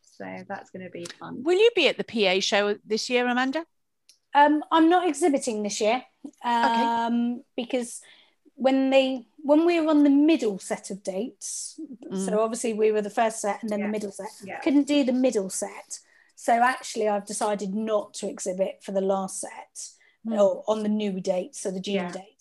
So 0.03 0.45
that's 0.49 0.71
going 0.71 0.85
to 0.85 0.91
be 0.91 1.05
fun. 1.19 1.43
Will 1.43 1.59
you 1.59 1.71
be 1.77 1.89
at 1.89 1.99
the 1.99 2.05
PA 2.05 2.41
show 2.41 2.77
this 2.87 3.11
year, 3.11 3.29
Amanda? 3.29 3.67
Um, 4.35 4.63
I'm 4.71 4.89
not 4.89 5.09
exhibiting 5.09 5.63
this 5.63 5.81
year 5.81 6.03
um, 6.45 7.43
because 7.57 8.01
when 8.57 8.91
they 8.91 9.27
when 9.39 9.65
we 9.65 9.79
were 9.81 9.91
on 9.91 10.03
the 10.03 10.11
middle 10.11 10.59
set 10.59 10.91
of 10.91 11.03
dates, 11.05 11.79
so 12.25 12.41
obviously 12.41 12.73
we 12.75 12.91
were 12.91 13.03
the 13.03 13.11
first 13.11 13.41
set 13.41 13.63
and 13.63 13.71
then 13.71 13.79
Yeah. 13.79 13.87
the 13.87 13.93
middle 13.93 14.11
set. 14.11 14.27
Yeah. 14.43 14.59
Couldn't 14.61 14.89
do 14.89 15.05
the 15.05 15.13
middle 15.13 15.51
set, 15.51 16.01
so 16.35 16.53
actually 16.55 17.09
I've 17.09 17.27
decided 17.27 17.75
not 17.75 18.13
to 18.15 18.29
exhibit 18.29 18.83
for 18.83 18.91
the 18.93 19.01
last 19.01 19.41
set 19.41 19.91
or 20.29 20.65
on 20.67 20.83
the 20.83 20.89
new 20.89 21.21
date, 21.21 21.55
so 21.55 21.71
the 21.71 21.79
June 21.81 21.95
Yeah. 21.95 22.11
date. 22.11 22.33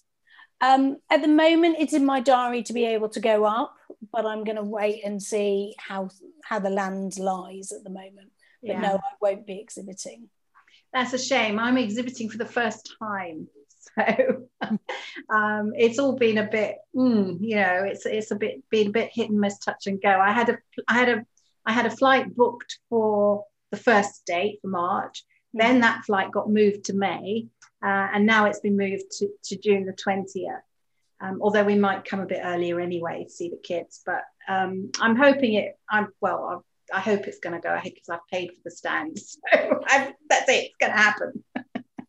Um, 0.61 0.97
at 1.11 1.21
the 1.21 1.27
moment, 1.27 1.75
it's 1.79 1.93
in 1.93 2.03
my 2.05 2.21
diary 2.21 2.63
to 2.63 2.73
be 2.73 2.85
able 2.85 3.09
to 3.09 3.19
go 3.19 3.43
up, 3.43 3.75
but 4.11 4.25
I'm 4.25 4.43
going 4.43 4.55
to 4.55 4.63
wait 4.63 5.03
and 5.05 5.21
see 5.21 5.75
how 5.77 6.09
how 6.43 6.59
the 6.59 6.69
land 6.69 7.19
lies 7.19 7.71
at 7.71 7.83
the 7.83 7.89
moment. 7.89 8.31
But 8.63 8.79
no, 8.79 8.95
I 8.95 9.11
won't 9.21 9.45
be 9.45 9.59
exhibiting. 9.59 10.29
That's 10.93 11.13
a 11.13 11.19
shame. 11.19 11.59
I'm 11.59 11.77
exhibiting 11.77 12.29
for 12.29 12.37
the 12.39 12.45
first 12.47 12.95
time. 12.99 13.47
So 13.97 14.47
um, 15.29 15.73
it's 15.75 15.99
all 15.99 16.15
been 16.17 16.37
a 16.37 16.43
bit, 16.43 16.77
mm, 16.95 17.37
you 17.39 17.55
know, 17.55 17.83
it's 17.85 18.05
it's 18.05 18.31
a 18.31 18.35
bit 18.35 18.61
been 18.69 18.87
a 18.87 18.91
bit 18.91 19.11
hit 19.13 19.29
and 19.29 19.39
miss, 19.39 19.59
touch 19.59 19.87
and 19.87 20.01
go. 20.01 20.09
I 20.09 20.31
had 20.31 20.49
a 20.49 20.57
I 20.87 20.93
had 20.93 21.09
a 21.09 21.25
I 21.65 21.71
had 21.71 21.85
a 21.85 21.91
flight 21.91 22.35
booked 22.35 22.79
for 22.89 23.45
the 23.71 23.77
first 23.77 24.25
date 24.25 24.59
for 24.61 24.67
March. 24.67 25.23
Then 25.53 25.81
that 25.81 26.03
flight 26.05 26.31
got 26.31 26.49
moved 26.49 26.85
to 26.85 26.93
May, 26.93 27.47
uh, 27.83 28.07
and 28.13 28.25
now 28.25 28.45
it's 28.45 28.59
been 28.59 28.77
moved 28.77 29.09
to, 29.19 29.29
to 29.45 29.57
June 29.57 29.85
the 29.85 29.93
20th. 29.93 30.59
Um, 31.21 31.39
although 31.41 31.63
we 31.63 31.75
might 31.75 32.03
come 32.03 32.19
a 32.19 32.25
bit 32.25 32.41
earlier 32.43 32.79
anyway 32.79 33.23
to 33.23 33.29
see 33.29 33.49
the 33.49 33.61
kids, 33.63 34.01
but 34.05 34.23
um, 34.49 34.91
I'm 34.99 35.15
hoping 35.15 35.53
it. 35.53 35.79
I'm 35.89 36.09
well. 36.19 36.63
I, 36.93 36.97
I 36.97 36.99
hope 36.99 37.27
it's 37.27 37.39
going 37.39 37.55
to 37.55 37.61
go 37.61 37.73
ahead 37.73 37.93
because 37.95 38.09
I've 38.09 38.27
paid 38.31 38.49
for 38.49 38.61
the 38.65 38.71
stands. 38.71 39.39
So 39.53 40.13
that's 40.29 40.49
it. 40.49 40.65
It's 40.65 40.75
going 40.79 40.91
to 40.91 40.97
happen. 40.97 41.43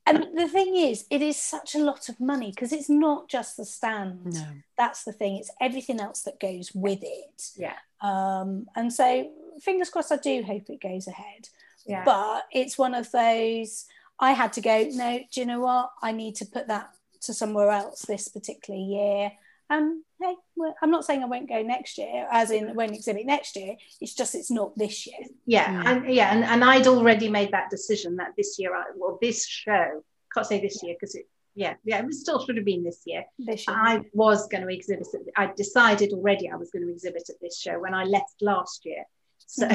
And 0.07 0.27
the 0.39 0.49
thing 0.49 0.77
is, 0.77 1.05
it 1.11 1.21
is 1.21 1.37
such 1.37 1.75
a 1.75 1.81
lot 1.81 2.09
of 2.09 2.21
money 2.21 2.51
because 2.51 2.73
it's 2.73 2.89
not 2.89 3.29
just 3.29 3.57
the 3.57 3.65
stand. 3.65 4.35
No. 4.35 4.47
That's 4.79 5.05
the 5.05 5.13
thing. 5.13 5.37
It's 5.37 5.51
everything 5.61 6.01
else 6.01 6.23
that 6.23 6.39
goes 6.39 6.71
with 6.75 7.01
it. 7.03 7.51
Yeah. 7.57 7.75
Um, 8.01 8.67
and 8.77 8.93
so, 8.93 9.31
fingers 9.61 9.91
crossed. 9.91 10.13
I 10.13 10.17
do 10.17 10.43
hope 10.43 10.71
it 10.71 10.81
goes 10.81 11.09
ahead. 11.09 11.49
Yeah. 11.87 12.05
But 12.05 12.45
it's 12.53 12.79
one 12.79 12.95
of 12.95 13.11
those. 13.11 13.87
I 14.19 14.33
had 14.33 14.53
to 14.55 14.61
go. 14.61 14.89
No, 14.93 15.19
do 15.33 15.41
you 15.41 15.47
know 15.47 15.61
what? 15.61 15.91
I 16.03 16.13
need 16.13 16.37
to 16.37 16.47
put 16.47 16.69
that 16.69 16.91
to 17.23 17.35
somewhere 17.35 17.71
else 17.71 18.03
this 18.03 18.29
particular 18.29 18.79
year. 18.79 19.33
Um, 19.69 20.05
hey, 20.21 20.35
well, 20.57 20.75
I'm 20.83 20.91
not 20.91 21.05
saying 21.05 21.23
I 21.23 21.27
won't 21.27 21.49
go 21.49 21.63
next 21.63 21.99
year, 21.99 22.27
as 22.31 22.51
in 22.51 22.75
won't 22.75 22.93
exhibit 22.95 23.27
next 23.27 23.55
year. 23.57 23.77
It's 24.01 24.15
just 24.15 24.35
it's 24.35 24.51
not 24.51 24.77
this 24.77 25.07
year. 25.07 25.19
yeah 25.47 25.83
Mm. 25.83 25.87
and 25.87 26.15
yeah 26.15 26.33
and, 26.35 26.45
and 26.45 26.65
i'd 26.65 26.87
already 26.87 27.29
made 27.31 27.51
that 27.53 27.71
decision 27.71 28.17
that 28.17 28.31
this 28.37 28.59
year 28.59 28.75
i 28.75 28.85
well 28.97 29.19
this 29.21 29.47
show 29.47 30.03
can't 30.33 30.47
say 30.47 30.61
this 30.61 30.83
year 30.83 30.95
because 30.99 31.15
it 31.15 31.27
yeah 31.55 31.75
yeah 31.85 32.05
it 32.05 32.13
still 32.15 32.45
should 32.45 32.57
have 32.57 32.65
been 32.73 32.85
this 32.85 33.03
year 33.07 33.25
This 33.39 33.67
year. 33.67 33.77
i 33.77 34.01
was 34.13 34.47
going 34.49 34.65
to 34.67 34.73
exhibit 34.73 35.07
it 35.15 35.23
i 35.37 35.47
decided 35.57 36.13
already 36.13 36.49
i 36.51 36.57
was 36.57 36.71
going 36.71 36.85
to 36.87 36.93
exhibit 36.93 37.25
at 37.31 37.37
this 37.41 37.59
show 37.61 37.79
when 37.81 37.95
i 37.95 38.05
left 38.05 38.37
last 38.41 38.85
year 38.85 39.05
so 39.47 39.67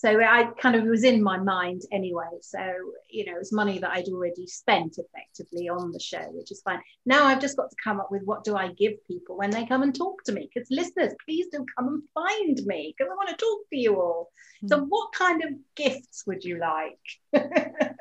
so 0.00 0.20
i 0.20 0.44
kind 0.60 0.76
of 0.76 0.84
was 0.84 1.04
in 1.04 1.22
my 1.22 1.36
mind 1.36 1.82
anyway 1.92 2.24
so 2.40 2.58
you 3.08 3.24
know 3.24 3.38
it's 3.38 3.52
money 3.52 3.78
that 3.78 3.90
i'd 3.92 4.08
already 4.08 4.46
spent 4.46 4.98
effectively 4.98 5.68
on 5.68 5.92
the 5.92 6.00
show 6.00 6.24
which 6.32 6.50
is 6.50 6.62
fine 6.62 6.80
now 7.06 7.24
i've 7.24 7.40
just 7.40 7.56
got 7.56 7.70
to 7.70 7.76
come 7.82 8.00
up 8.00 8.10
with 8.10 8.22
what 8.24 8.44
do 8.44 8.56
i 8.56 8.72
give 8.72 8.92
people 9.06 9.36
when 9.36 9.50
they 9.50 9.66
come 9.66 9.82
and 9.82 9.94
talk 9.94 10.22
to 10.24 10.32
me 10.32 10.48
because 10.52 10.68
listeners 10.70 11.12
please 11.24 11.46
do 11.52 11.64
come 11.76 11.88
and 11.88 12.02
find 12.14 12.60
me 12.66 12.94
because 12.96 13.10
i 13.10 13.14
want 13.14 13.28
to 13.28 13.36
talk 13.36 13.58
to 13.68 13.76
you 13.76 14.00
all 14.00 14.30
hmm. 14.60 14.68
so, 14.68 14.78
what 14.78 15.12
kind 15.12 15.42
of 15.42 15.50
gifts 15.76 16.24
would 16.26 16.44
you 16.44 16.58
like? 16.58 16.98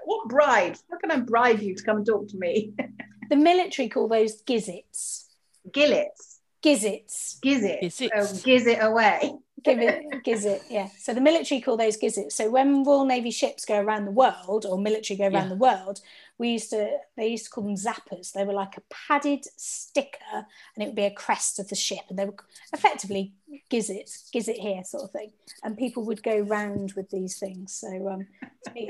what 0.06 0.28
bribe? 0.28 0.76
How 0.90 0.98
can 0.98 1.12
I 1.12 1.20
bribe 1.20 1.62
you 1.62 1.76
to 1.76 1.84
come 1.84 1.98
and 1.98 2.06
talk 2.06 2.28
to 2.30 2.38
me? 2.38 2.74
the 3.30 3.36
military 3.36 3.90
call 3.90 4.08
those 4.08 4.42
gizzits. 4.44 5.26
Gillets, 5.72 6.40
Gizzits. 6.64 7.40
gizzet, 7.46 7.82
Gizzets. 7.82 8.12
oh, 8.16 8.48
gizzet 8.48 8.80
away. 8.80 9.34
Give 9.64 9.80
it 9.80 10.06
gizzit, 10.26 10.62
yeah. 10.70 10.88
So 10.98 11.14
the 11.14 11.22
military 11.22 11.62
call 11.62 11.78
those 11.78 11.98
gizzits. 11.98 12.34
So 12.34 12.50
when 12.50 12.84
Royal 12.84 13.06
Navy 13.06 13.32
ships 13.32 13.66
go 13.66 13.80
around 13.80 14.06
the 14.06 14.12
world 14.12 14.66
or 14.66 14.78
military 14.78 15.18
go 15.18 15.26
around 15.26 15.34
Yeah. 15.44 15.50
the 15.50 15.56
world, 15.56 16.02
we 16.38 16.50
used 16.52 16.70
to 16.70 16.98
they 17.18 17.28
used 17.28 17.46
to 17.46 17.52
call 17.52 17.64
them 17.64 17.76
zappers. 17.76 18.32
They 18.32 18.46
were 18.46 18.54
like 18.54 18.78
a 18.78 18.82
padded 18.90 19.46
sticker 19.58 20.18
and 20.34 20.84
it 20.84 20.86
would 20.88 20.96
be 20.96 21.04
a 21.04 21.12
crest 21.12 21.60
of 21.60 21.68
the 21.70 21.76
ship 21.76 22.06
and 22.10 22.18
they 22.18 22.26
were 22.26 22.36
effectively 22.74 23.34
gizzits, 23.72 24.30
gizzit 24.34 24.58
here 24.60 24.84
sort 24.84 25.04
of 25.04 25.12
thing. 25.12 25.32
And 25.64 25.78
people 25.78 26.04
would 26.06 26.24
go 26.24 26.40
round 26.40 26.94
with 26.94 27.10
these 27.10 27.38
things. 27.40 27.74
So 27.74 28.08
um 28.10 28.28
to 28.66 28.72
me, 28.74 28.90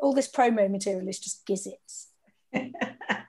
all 0.00 0.12
this 0.14 0.30
promo 0.30 0.70
material 0.70 1.08
is 1.08 1.18
just 1.18 1.46
gizzits. 1.46 2.06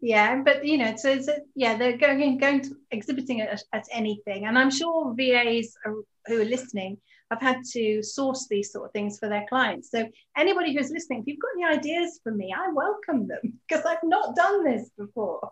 yeah, 0.00 0.42
but 0.44 0.64
you 0.64 0.78
know, 0.78 0.94
so 0.96 1.10
it's 1.10 1.28
yeah, 1.54 1.76
they're 1.76 1.96
going 1.96 2.38
going 2.38 2.62
to 2.62 2.76
exhibiting 2.90 3.40
at, 3.40 3.62
at 3.72 3.84
anything, 3.90 4.46
and 4.46 4.58
I'm 4.58 4.70
sure 4.70 5.14
VAs 5.16 5.74
are, 5.84 5.94
who 6.26 6.40
are 6.40 6.44
listening 6.44 6.98
have 7.30 7.40
had 7.40 7.64
to 7.72 8.02
source 8.02 8.46
these 8.48 8.72
sort 8.72 8.86
of 8.86 8.92
things 8.92 9.18
for 9.18 9.28
their 9.28 9.46
clients. 9.48 9.90
So 9.90 10.08
anybody 10.36 10.74
who's 10.74 10.90
listening, 10.90 11.20
if 11.20 11.26
you've 11.26 11.40
got 11.40 11.50
any 11.56 11.78
ideas 11.78 12.20
for 12.22 12.32
me, 12.32 12.54
I 12.56 12.70
welcome 12.72 13.26
them 13.26 13.58
because 13.68 13.84
I've 13.84 13.98
not 14.02 14.36
done 14.36 14.64
this 14.64 14.90
before. 14.96 15.50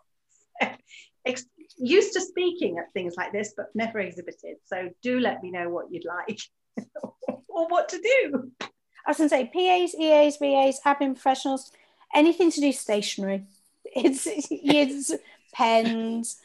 Used 1.78 2.12
to 2.12 2.20
speaking 2.20 2.78
at 2.78 2.92
things 2.92 3.14
like 3.16 3.32
this, 3.32 3.54
but 3.56 3.66
never 3.74 3.98
exhibited. 3.98 4.56
So 4.66 4.90
do 5.02 5.18
let 5.18 5.42
me 5.42 5.50
know 5.50 5.70
what 5.70 5.86
you'd 5.90 6.04
like 6.04 6.38
or 7.48 7.66
what 7.68 7.88
to 7.88 7.98
do. 7.98 8.52
I 8.60 9.10
was 9.10 9.16
going 9.16 9.30
to 9.30 9.36
say 9.36 9.50
PAs, 9.52 9.94
EAs, 9.94 10.36
VAs, 10.36 10.80
admin 10.84 11.14
professionals, 11.14 11.72
anything 12.14 12.50
to 12.52 12.60
do 12.60 12.72
stationery. 12.72 13.46
It's 13.94 14.26
it's 14.26 15.12
pens, 15.52 16.38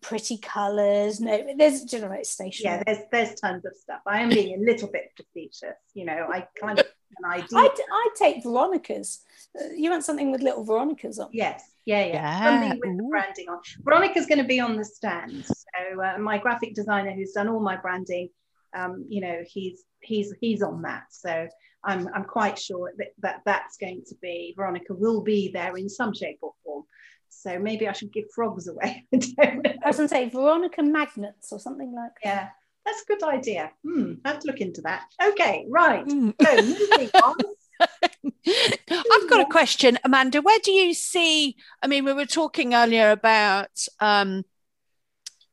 pretty 0.00 0.38
colours. 0.38 1.20
No, 1.20 1.46
there's 1.56 1.84
do 1.84 1.96
you 1.96 2.02
know 2.02 2.12
it's 2.12 2.30
stationery. 2.30 2.76
Yeah, 2.76 2.82
there's 2.84 3.04
there's 3.12 3.40
tons 3.40 3.64
of 3.64 3.74
stuff. 3.76 4.00
I 4.06 4.20
am 4.20 4.28
being 4.30 4.58
a 4.60 4.64
little 4.64 4.88
bit 4.88 5.12
facetious, 5.16 5.76
you 5.94 6.04
know. 6.04 6.28
I 6.32 6.46
kind 6.60 6.78
of 6.78 6.86
an 7.18 7.30
idea. 7.30 7.58
I'd, 7.58 7.70
I'd 7.70 8.14
take 8.16 8.42
Veronica's. 8.42 9.20
Uh, 9.58 9.68
You 9.76 9.90
want 9.90 10.04
something 10.04 10.30
with 10.30 10.42
little 10.42 10.64
Veronica's 10.64 11.18
on? 11.18 11.28
Yes, 11.32 11.62
yeah, 11.84 12.04
yeah. 12.04 12.12
Yeah, 12.14 12.44
Something 12.44 12.80
with 12.80 12.98
the 12.98 13.04
ooh. 13.04 13.08
branding 13.10 13.48
on. 13.48 13.60
Veronica's 13.82 14.26
going 14.26 14.38
to 14.38 14.44
be 14.44 14.60
on 14.60 14.76
the 14.76 14.84
stand. 14.84 15.44
So 15.44 16.02
uh, 16.02 16.18
my 16.18 16.38
graphic 16.38 16.74
designer, 16.74 17.12
who's 17.12 17.32
done 17.32 17.48
all 17.48 17.60
my 17.60 17.76
branding, 17.76 18.28
um, 18.76 19.06
you 19.08 19.20
know, 19.20 19.42
he's 19.46 19.84
he's 20.00 20.34
he's 20.40 20.62
on 20.62 20.82
that. 20.82 21.04
So 21.10 21.48
I'm 21.84 22.08
I'm 22.14 22.24
quite 22.24 22.58
sure 22.58 22.92
that, 22.98 23.08
that 23.20 23.42
that's 23.44 23.76
going 23.76 24.02
to 24.08 24.14
be 24.20 24.54
Veronica 24.56 24.94
will 24.94 25.22
be 25.22 25.50
there 25.52 25.76
in 25.76 25.88
some 25.88 26.14
shape 26.14 26.38
or 26.42 26.52
form. 26.64 26.84
So 27.28 27.58
maybe 27.58 27.86
I 27.88 27.92
should 27.92 28.12
give 28.12 28.24
frogs 28.34 28.68
away. 28.68 29.06
I 29.14 29.18
don't 29.18 29.62
know. 29.62 29.72
I 29.84 29.88
was 29.88 29.96
going 29.96 30.08
to 30.08 30.14
say 30.14 30.28
Veronica 30.28 30.82
Magnets 30.82 31.52
or 31.52 31.58
something 31.58 31.92
like 31.94 32.10
that. 32.22 32.28
Yeah, 32.28 32.48
that's 32.84 33.02
a 33.02 33.06
good 33.06 33.22
idea. 33.22 33.70
Hmm, 33.84 34.14
I 34.24 34.30
have 34.30 34.40
to 34.40 34.46
look 34.46 34.60
into 34.60 34.80
that. 34.82 35.04
Okay, 35.22 35.66
right. 35.68 36.04
Mm. 36.06 36.34
So 36.40 36.56
moving 36.62 37.10
on. 37.22 37.36
I've 37.80 39.30
got 39.30 39.40
a 39.40 39.50
question, 39.50 39.98
Amanda. 40.04 40.40
Where 40.42 40.58
do 40.62 40.72
you 40.72 40.94
see? 40.94 41.56
I 41.82 41.86
mean, 41.86 42.04
we 42.04 42.12
were 42.12 42.26
talking 42.26 42.74
earlier 42.74 43.10
about 43.10 43.86
um, 44.00 44.44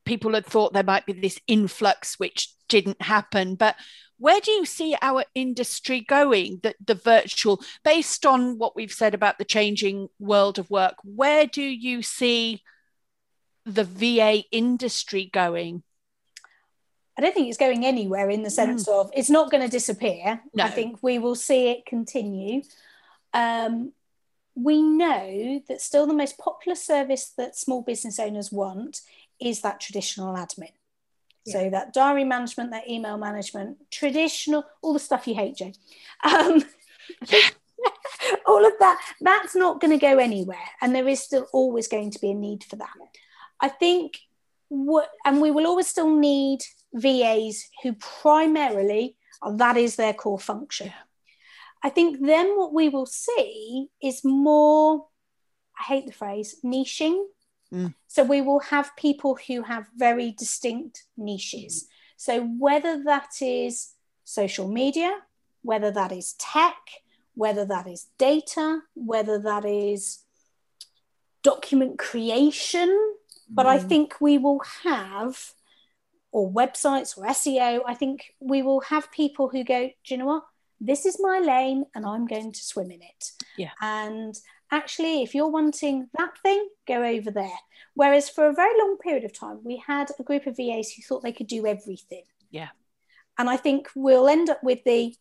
people 0.05 0.33
had 0.33 0.45
thought 0.45 0.73
there 0.73 0.83
might 0.83 1.05
be 1.05 1.13
this 1.13 1.39
influx, 1.47 2.19
which 2.19 2.53
didn't 2.69 3.01
happen. 3.01 3.55
But 3.55 3.75
where 4.17 4.39
do 4.39 4.51
you 4.51 4.65
see 4.65 4.95
our 5.01 5.25
industry 5.33 6.01
going? 6.01 6.59
The, 6.63 6.75
the 6.83 6.95
virtual, 6.95 7.61
based 7.83 8.25
on 8.25 8.57
what 8.57 8.75
we've 8.75 8.91
said 8.91 9.13
about 9.13 9.37
the 9.37 9.45
changing 9.45 10.09
world 10.19 10.59
of 10.59 10.69
work, 10.69 10.95
where 11.03 11.45
do 11.45 11.61
you 11.61 12.01
see 12.01 12.63
the 13.65 13.83
VA 13.83 14.43
industry 14.51 15.29
going? 15.31 15.83
I 17.17 17.21
don't 17.21 17.33
think 17.33 17.47
it's 17.47 17.57
going 17.57 17.85
anywhere 17.85 18.29
in 18.29 18.43
the 18.43 18.49
sense 18.49 18.87
of 18.87 19.09
it's 19.13 19.29
not 19.29 19.49
going 19.49 19.63
to 19.63 19.69
disappear. 19.69 20.41
No. 20.53 20.65
I 20.65 20.69
think 20.69 20.99
we 21.01 21.17
will 21.17 21.35
see 21.35 21.69
it 21.69 21.85
continue. 21.85 22.61
Um, 23.33 23.93
we 24.53 24.81
know 24.81 25.61
that 25.67 25.81
still 25.81 26.07
the 26.07 26.13
most 26.13 26.37
popular 26.37 26.75
service 26.75 27.31
that 27.37 27.57
small 27.57 27.81
business 27.81 28.19
owners 28.19 28.51
want 28.51 29.01
is 29.39 29.61
that 29.61 29.79
traditional 29.79 30.35
admin. 30.35 30.71
So 31.47 31.69
that 31.69 31.93
diary 31.93 32.23
management, 32.23 32.71
that 32.71 32.89
email 32.89 33.17
management, 33.17 33.77
traditional, 33.91 34.63
all 34.81 34.93
the 34.93 34.99
stuff 34.99 35.27
you 35.27 35.35
hate, 35.35 35.57
Jo. 35.57 35.71
Um, 36.23 36.63
all 38.47 38.65
of 38.65 38.73
that, 38.79 38.99
that's 39.21 39.55
not 39.55 39.79
going 39.79 39.91
to 39.91 40.03
go 40.03 40.17
anywhere. 40.17 40.57
And 40.81 40.95
there 40.95 41.07
is 41.07 41.21
still 41.21 41.47
always 41.53 41.87
going 41.87 42.11
to 42.11 42.19
be 42.19 42.31
a 42.31 42.35
need 42.35 42.63
for 42.63 42.77
that. 42.77 42.89
I 43.59 43.69
think 43.69 44.17
what, 44.69 45.09
and 45.23 45.39
we 45.39 45.51
will 45.51 45.67
always 45.67 45.87
still 45.87 46.15
need 46.15 46.61
VAs 46.93 47.69
who 47.83 47.93
primarily, 47.93 49.15
that 49.57 49.77
is 49.77 49.95
their 49.95 50.13
core 50.13 50.39
function. 50.39 50.91
I 51.83 51.89
think 51.89 52.25
then 52.25 52.57
what 52.57 52.73
we 52.73 52.89
will 52.89 53.05
see 53.05 53.89
is 54.01 54.21
more, 54.23 55.05
I 55.79 55.83
hate 55.83 56.07
the 56.07 56.13
phrase, 56.13 56.55
niching. 56.65 57.23
Mm. 57.73 57.93
So 58.07 58.23
we 58.23 58.41
will 58.41 58.59
have 58.59 58.95
people 58.95 59.37
who 59.47 59.63
have 59.63 59.87
very 59.95 60.31
distinct 60.31 61.03
niches. 61.17 61.87
So 62.17 62.45
whether 62.45 63.03
that 63.03 63.41
is 63.41 63.93
social 64.23 64.67
media, 64.67 65.11
whether 65.61 65.91
that 65.91 66.11
is 66.11 66.33
tech, 66.33 66.77
whether 67.33 67.65
that 67.65 67.87
is 67.87 68.07
data, 68.17 68.81
whether 68.93 69.39
that 69.39 69.65
is 69.65 70.19
document 71.43 71.99
creation, 71.99 73.15
but 73.49 73.67
I 73.67 73.77
think 73.77 74.19
we 74.19 74.37
will 74.37 74.61
have, 74.83 75.53
or 76.31 76.51
websites 76.51 77.17
or 77.17 77.25
SEO, 77.25 77.81
I 77.85 77.93
think 77.93 78.33
we 78.39 78.61
will 78.61 78.81
have 78.81 79.11
people 79.11 79.49
who 79.49 79.63
go, 79.63 79.87
do 79.87 80.13
you 80.13 80.17
know 80.17 80.25
what? 80.25 80.43
This 80.81 81.05
is 81.05 81.17
my 81.21 81.39
lane 81.39 81.85
and 81.93 82.05
I'm 82.05 82.25
going 82.25 82.51
to 82.51 82.63
swim 82.63 82.91
in 82.91 83.01
it. 83.01 83.31
Yeah. 83.57 83.71
And 83.81 84.35
actually, 84.71 85.23
if 85.23 85.35
you're 85.35 85.47
wanting 85.49 86.09
that 86.17 86.37
thing, 86.39 86.67
go 86.87 87.03
over 87.03 87.31
there. 87.31 87.59
Whereas 87.93 88.29
for 88.29 88.47
a 88.47 88.53
very 88.53 88.77
long 88.79 88.97
period 88.97 89.23
of 89.23 89.37
time, 89.37 89.59
we 89.63 89.81
had 89.85 90.09
a 90.19 90.23
group 90.23 90.47
of 90.47 90.57
VAs 90.57 90.91
who 90.91 91.01
thought 91.01 91.23
they 91.23 91.31
could 91.31 91.47
do 91.47 91.65
everything. 91.65 92.23
Yeah. 92.51 92.69
And 93.37 93.49
I 93.49 93.57
think 93.57 93.89
we'll 93.95 94.27
end 94.27 94.49
up 94.49 94.63
with 94.63 94.83
the, 94.83 95.15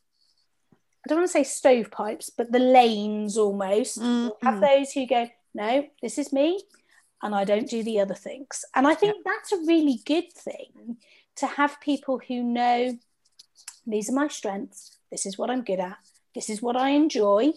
I 0.72 1.08
don't 1.08 1.18
want 1.18 1.28
to 1.28 1.32
say 1.32 1.44
stovepipes, 1.44 2.30
but 2.30 2.52
the 2.52 2.58
lanes 2.58 3.36
almost. 3.36 4.00
Mm, 4.00 4.24
We'll 4.24 4.38
have 4.42 4.60
mm. 4.60 4.60
those 4.60 4.92
who 4.92 5.06
go, 5.06 5.28
no, 5.54 5.86
this 6.02 6.18
is 6.18 6.32
me, 6.32 6.60
and 7.22 7.34
I 7.34 7.44
don't 7.44 7.68
do 7.68 7.82
the 7.82 8.00
other 8.00 8.14
things. 8.14 8.64
And 8.74 8.86
I 8.86 8.94
think 8.94 9.24
that's 9.24 9.52
a 9.52 9.58
really 9.58 10.00
good 10.04 10.32
thing 10.32 10.96
to 11.36 11.46
have 11.46 11.80
people 11.80 12.20
who 12.26 12.42
know 12.42 12.98
these 13.86 14.08
are 14.08 14.14
my 14.14 14.28
strengths, 14.28 14.96
this 15.10 15.26
is 15.26 15.38
what 15.38 15.50
I'm 15.50 15.62
good 15.62 15.80
at, 15.80 15.98
this 16.34 16.50
is 16.50 16.62
what 16.62 16.76
I 16.76 16.90
enjoy. 16.90 17.52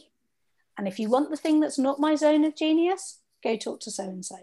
And 0.77 0.87
if 0.87 0.99
you 0.99 1.09
want 1.09 1.29
the 1.29 1.37
thing 1.37 1.59
that's 1.59 1.79
not 1.79 1.99
my 1.99 2.15
zone 2.15 2.43
of 2.43 2.55
genius, 2.55 3.19
go 3.43 3.57
talk 3.57 3.79
to 3.81 3.91
so 3.91 4.03
and 4.03 4.23
so. 4.23 4.37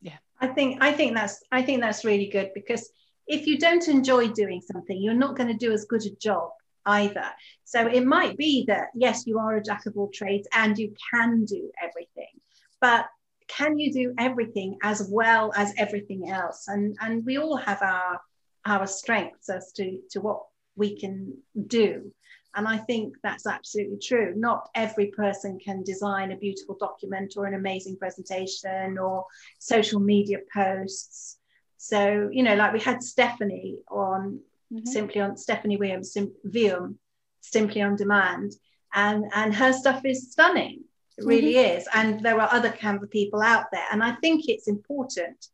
Yeah. 0.00 0.18
I 0.40 0.48
think 0.48 0.82
I 0.82 0.92
think 0.92 1.14
that's 1.14 1.42
I 1.52 1.62
think 1.62 1.80
that's 1.80 2.04
really 2.04 2.28
good 2.28 2.50
because 2.54 2.90
if 3.26 3.46
you 3.46 3.58
don't 3.58 3.86
enjoy 3.88 4.28
doing 4.28 4.60
something, 4.60 5.00
you're 5.00 5.14
not 5.14 5.36
going 5.36 5.48
to 5.48 5.66
do 5.66 5.72
as 5.72 5.84
good 5.84 6.04
a 6.06 6.10
job 6.16 6.50
either. 6.86 7.26
So 7.64 7.86
it 7.86 8.04
might 8.04 8.36
be 8.36 8.64
that 8.68 8.88
yes, 8.94 9.26
you 9.26 9.38
are 9.38 9.56
a 9.56 9.62
jack 9.62 9.86
of 9.86 9.96
all 9.96 10.10
trades 10.12 10.48
and 10.52 10.76
you 10.78 10.94
can 11.12 11.44
do 11.44 11.70
everything, 11.80 12.40
but 12.80 13.06
can 13.48 13.78
you 13.78 13.92
do 13.92 14.14
everything 14.18 14.78
as 14.82 15.06
well 15.10 15.52
as 15.56 15.72
everything 15.76 16.30
else? 16.30 16.68
And 16.68 16.96
and 17.00 17.24
we 17.26 17.38
all 17.38 17.56
have 17.56 17.82
our 17.82 18.20
our 18.64 18.86
strengths 18.86 19.48
as 19.48 19.72
to 19.72 20.00
to 20.10 20.20
what 20.20 20.42
we 20.76 20.98
can 20.98 21.36
do. 21.66 22.12
And 22.54 22.66
I 22.66 22.78
think 22.78 23.14
that's 23.22 23.46
absolutely 23.46 23.98
true. 23.98 24.34
Not 24.36 24.68
every 24.74 25.06
person 25.06 25.58
can 25.58 25.82
design 25.82 26.32
a 26.32 26.36
beautiful 26.36 26.76
document 26.80 27.34
or 27.36 27.46
an 27.46 27.54
amazing 27.54 27.96
presentation 27.96 28.98
or 28.98 29.24
social 29.58 30.00
media 30.00 30.38
posts. 30.52 31.38
So, 31.76 32.28
you 32.32 32.42
know, 32.42 32.56
like 32.56 32.72
we 32.72 32.80
had 32.80 33.02
Stephanie 33.02 33.78
on 33.88 34.40
mm-hmm. 34.72 34.86
simply 34.86 35.20
on 35.20 35.36
Stephanie 35.36 35.76
Williams, 35.76 36.12
Sim, 36.12 36.32
Vium, 36.46 36.96
simply 37.40 37.82
on 37.82 37.96
demand, 37.96 38.52
and 38.92 39.24
and 39.34 39.54
her 39.54 39.72
stuff 39.72 40.04
is 40.04 40.32
stunning. 40.32 40.84
It 41.16 41.24
really 41.24 41.54
mm-hmm. 41.54 41.78
is. 41.78 41.88
And 41.94 42.20
there 42.20 42.40
are 42.40 42.52
other 42.52 42.70
Canva 42.70 43.10
people 43.10 43.42
out 43.42 43.66
there. 43.72 43.84
And 43.92 44.02
I 44.02 44.12
think 44.16 44.48
it's 44.48 44.68
important 44.68 45.46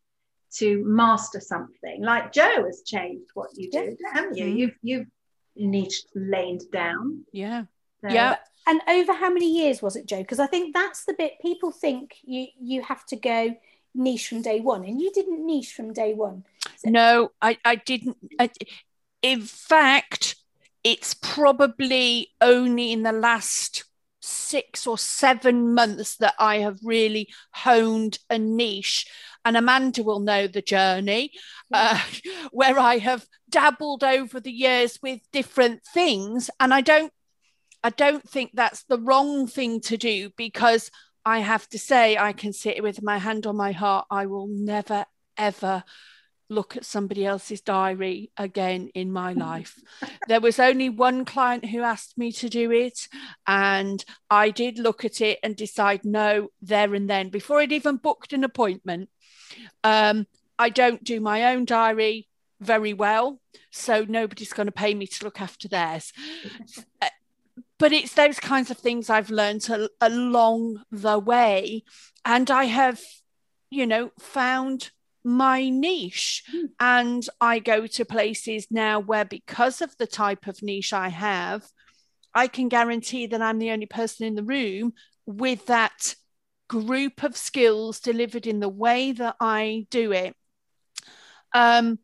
to 0.55 0.83
master 0.85 1.41
something. 1.41 2.03
Like 2.03 2.33
Jo 2.33 2.65
has 2.65 2.83
changed 2.87 3.31
what 3.35 3.51
you 3.55 3.71
do, 3.71 3.97
yeah. 4.01 4.13
haven't 4.13 4.37
you? 4.37 4.47
Mm-hmm. 4.47 4.57
You've 4.57 4.79
you've 4.83 5.07
niched 5.59 6.07
laid 6.15 6.63
down. 6.73 7.25
Yeah. 7.33 7.65
So, 8.03 8.09
yeah. 8.09 8.37
And 8.67 8.81
over 8.89 9.13
how 9.13 9.31
many 9.31 9.51
years 9.51 9.81
was 9.81 9.97
it, 9.97 10.07
Jo? 10.07 10.19
Because 10.19 10.41
I 10.41 10.47
think 10.47 10.75
that's 10.75 11.05
the 11.05 11.15
bit 11.15 11.35
people 11.41 11.71
think 11.71 12.17
you 12.23 12.49
you 12.61 12.83
have 12.83 13.07
to 13.07 13.17
go 13.17 13.57
niche 13.95 14.29
from 14.29 14.43
day 14.43 14.61
one, 14.61 14.85
and 14.85 15.01
you 15.01 15.11
didn't 15.13 15.45
niche 15.45 15.73
from 15.73 15.93
day 15.93 16.15
one. 16.15 16.45
So- 16.77 16.91
no, 16.91 17.33
I 17.41 17.59
I 17.65 17.77
didn't. 17.77 18.17
I, 18.39 18.51
in 19.23 19.43
fact, 19.43 20.37
it's 20.85 21.15
probably 21.15 22.33
only 22.41 22.93
in 22.93 23.03
the 23.03 23.13
last 23.13 23.85
six 24.21 24.87
or 24.87 24.99
seven 24.99 25.73
months 25.75 26.17
that 26.17 26.35
I 26.39 26.59
have 26.59 26.79
really 26.83 27.29
honed 27.53 28.19
a 28.29 28.39
niche. 28.39 29.07
And 29.47 29.57
Amanda 29.57 30.03
will 30.03 30.19
know 30.19 30.49
the 30.49 30.61
journey 30.61 31.31
uh, 31.73 32.03
where 32.51 32.81
I 32.81 32.99
have 32.99 33.25
dabbled 33.49 34.03
over 34.03 34.41
the 34.41 34.51
years 34.51 34.99
with 35.01 35.21
different 35.33 35.83
things. 35.95 36.51
And 36.59 36.75
I 36.75 36.81
don't, 36.81 37.13
I 37.85 37.91
don't 37.91 38.29
think 38.29 38.51
that's 38.55 38.83
the 38.83 38.99
wrong 38.99 39.47
thing 39.47 39.81
to 39.83 39.97
do 39.97 40.31
because 40.37 40.91
I 41.25 41.39
have 41.39 41.69
to 41.69 41.79
say, 41.79 42.19
I 42.19 42.33
can 42.33 42.53
sit 42.53 42.83
with 42.83 43.05
my 43.05 43.19
hand 43.19 43.47
on 43.47 43.55
my 43.55 43.71
heart. 43.71 44.07
I 44.11 44.27
will 44.27 44.49
never, 44.49 45.05
ever 45.39 45.85
look 46.49 46.77
at 46.77 46.85
somebody 46.85 47.25
else's 47.25 47.61
diary 47.61 48.31
again 48.37 48.91
in 48.95 49.13
my 49.13 49.33
life. 49.35 49.81
there 50.27 50.41
was 50.41 50.59
only 50.59 50.89
one 50.89 51.25
client 51.25 51.67
who 51.67 51.83
asked 51.83 52.19
me 52.19 52.33
to 52.33 52.49
do 52.49 52.73
it, 52.73 53.07
and 53.47 54.05
I 54.29 54.51
did 54.51 54.81
look 54.81 55.05
at 55.05 55.21
it 55.21 55.39
and 55.45 55.55
decide 55.55 56.05
no 56.05 56.49
there 56.61 56.95
and 56.95 57.09
then 57.09 57.29
before 57.29 57.61
I'd 57.61 57.71
even 57.71 57.97
booked 57.97 58.33
an 58.33 58.43
appointment. 58.43 59.09
Um, 59.85 60.27
I 60.59 60.71
don't 60.71 61.05
do 61.05 61.21
my 61.21 61.55
own 61.55 61.65
diary 61.65 62.29
very 62.61 62.95
well, 62.95 63.41
so 63.71 64.05
nobody's 64.09 64.53
going 64.53 64.67
to 64.67 64.73
pay 64.73 64.95
me 64.95 65.07
to 65.07 65.25
look 65.25 65.41
after 65.41 65.69
theirs. 65.69 66.13
Uh, 67.03 67.09
but 67.79 67.93
it's 67.93 68.15
those 68.15 68.41
kinds 68.41 68.71
of 68.71 68.79
things 68.79 69.11
I've 69.11 69.29
learned 69.29 69.69
a, 69.69 69.91
along 70.01 70.83
the 70.91 71.19
way, 71.19 71.85
and 72.25 72.51
I 72.51 72.65
have, 72.65 73.01
you 73.71 73.87
know, 73.87 74.13
found 74.19 74.91
my 75.23 75.69
niche. 75.69 76.45
Mm. 76.55 76.69
And 76.81 77.29
I 77.41 77.59
go 77.59 77.87
to 77.87 78.05
places 78.05 78.69
now 78.71 79.01
where, 79.01 79.25
because 79.25 79.83
of 79.83 79.97
the 79.99 80.07
type 80.07 80.47
of 80.47 80.63
niche 80.63 80.93
I 80.93 81.09
have, 81.09 81.67
I 82.35 82.47
can 82.47 82.69
guarantee 82.69 83.27
that 83.27 83.43
I'm 83.43 83.59
the 83.59 83.71
only 83.71 83.87
person 83.87 84.27
in 84.27 84.37
the 84.37 84.43
room 84.43 84.93
with 85.27 85.67
that 85.67 86.15
group 86.69 87.23
of 87.23 87.37
skills 87.37 88.01
delivered 88.01 88.47
in 88.47 88.61
the 88.61 88.69
way 88.69 89.13
that 89.13 89.37
I 89.41 89.87
do 89.91 90.13
it. 90.13 90.35
Um, 91.53 91.99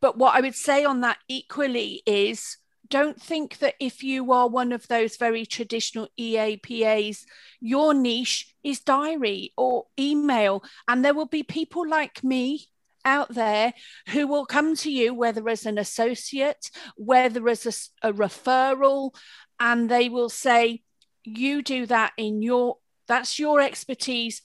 but 0.00 0.18
what 0.18 0.34
I 0.34 0.40
would 0.40 0.54
say 0.54 0.84
on 0.84 1.00
that 1.00 1.18
equally 1.28 2.02
is 2.06 2.58
don't 2.88 3.20
think 3.20 3.58
that 3.58 3.74
if 3.80 4.02
you 4.02 4.32
are 4.32 4.48
one 4.48 4.72
of 4.72 4.86
those 4.88 5.16
very 5.16 5.44
traditional 5.44 6.08
EAPAs, 6.18 7.24
your 7.60 7.94
niche 7.94 8.54
is 8.62 8.80
diary 8.80 9.52
or 9.56 9.86
email. 9.98 10.62
And 10.86 11.04
there 11.04 11.14
will 11.14 11.26
be 11.26 11.42
people 11.42 11.88
like 11.88 12.22
me 12.22 12.68
out 13.04 13.32
there 13.32 13.72
who 14.10 14.26
will 14.26 14.46
come 14.46 14.74
to 14.76 14.90
you, 14.90 15.14
whether 15.14 15.48
as 15.48 15.66
an 15.66 15.78
associate, 15.78 16.70
whether 16.96 17.48
as 17.48 17.90
a, 18.02 18.08
a 18.08 18.12
referral, 18.12 19.14
and 19.58 19.88
they 19.88 20.08
will 20.08 20.28
say, 20.28 20.82
You 21.24 21.62
do 21.62 21.86
that 21.86 22.12
in 22.16 22.42
your, 22.42 22.78
that's 23.08 23.38
your 23.38 23.60
expertise. 23.60 24.42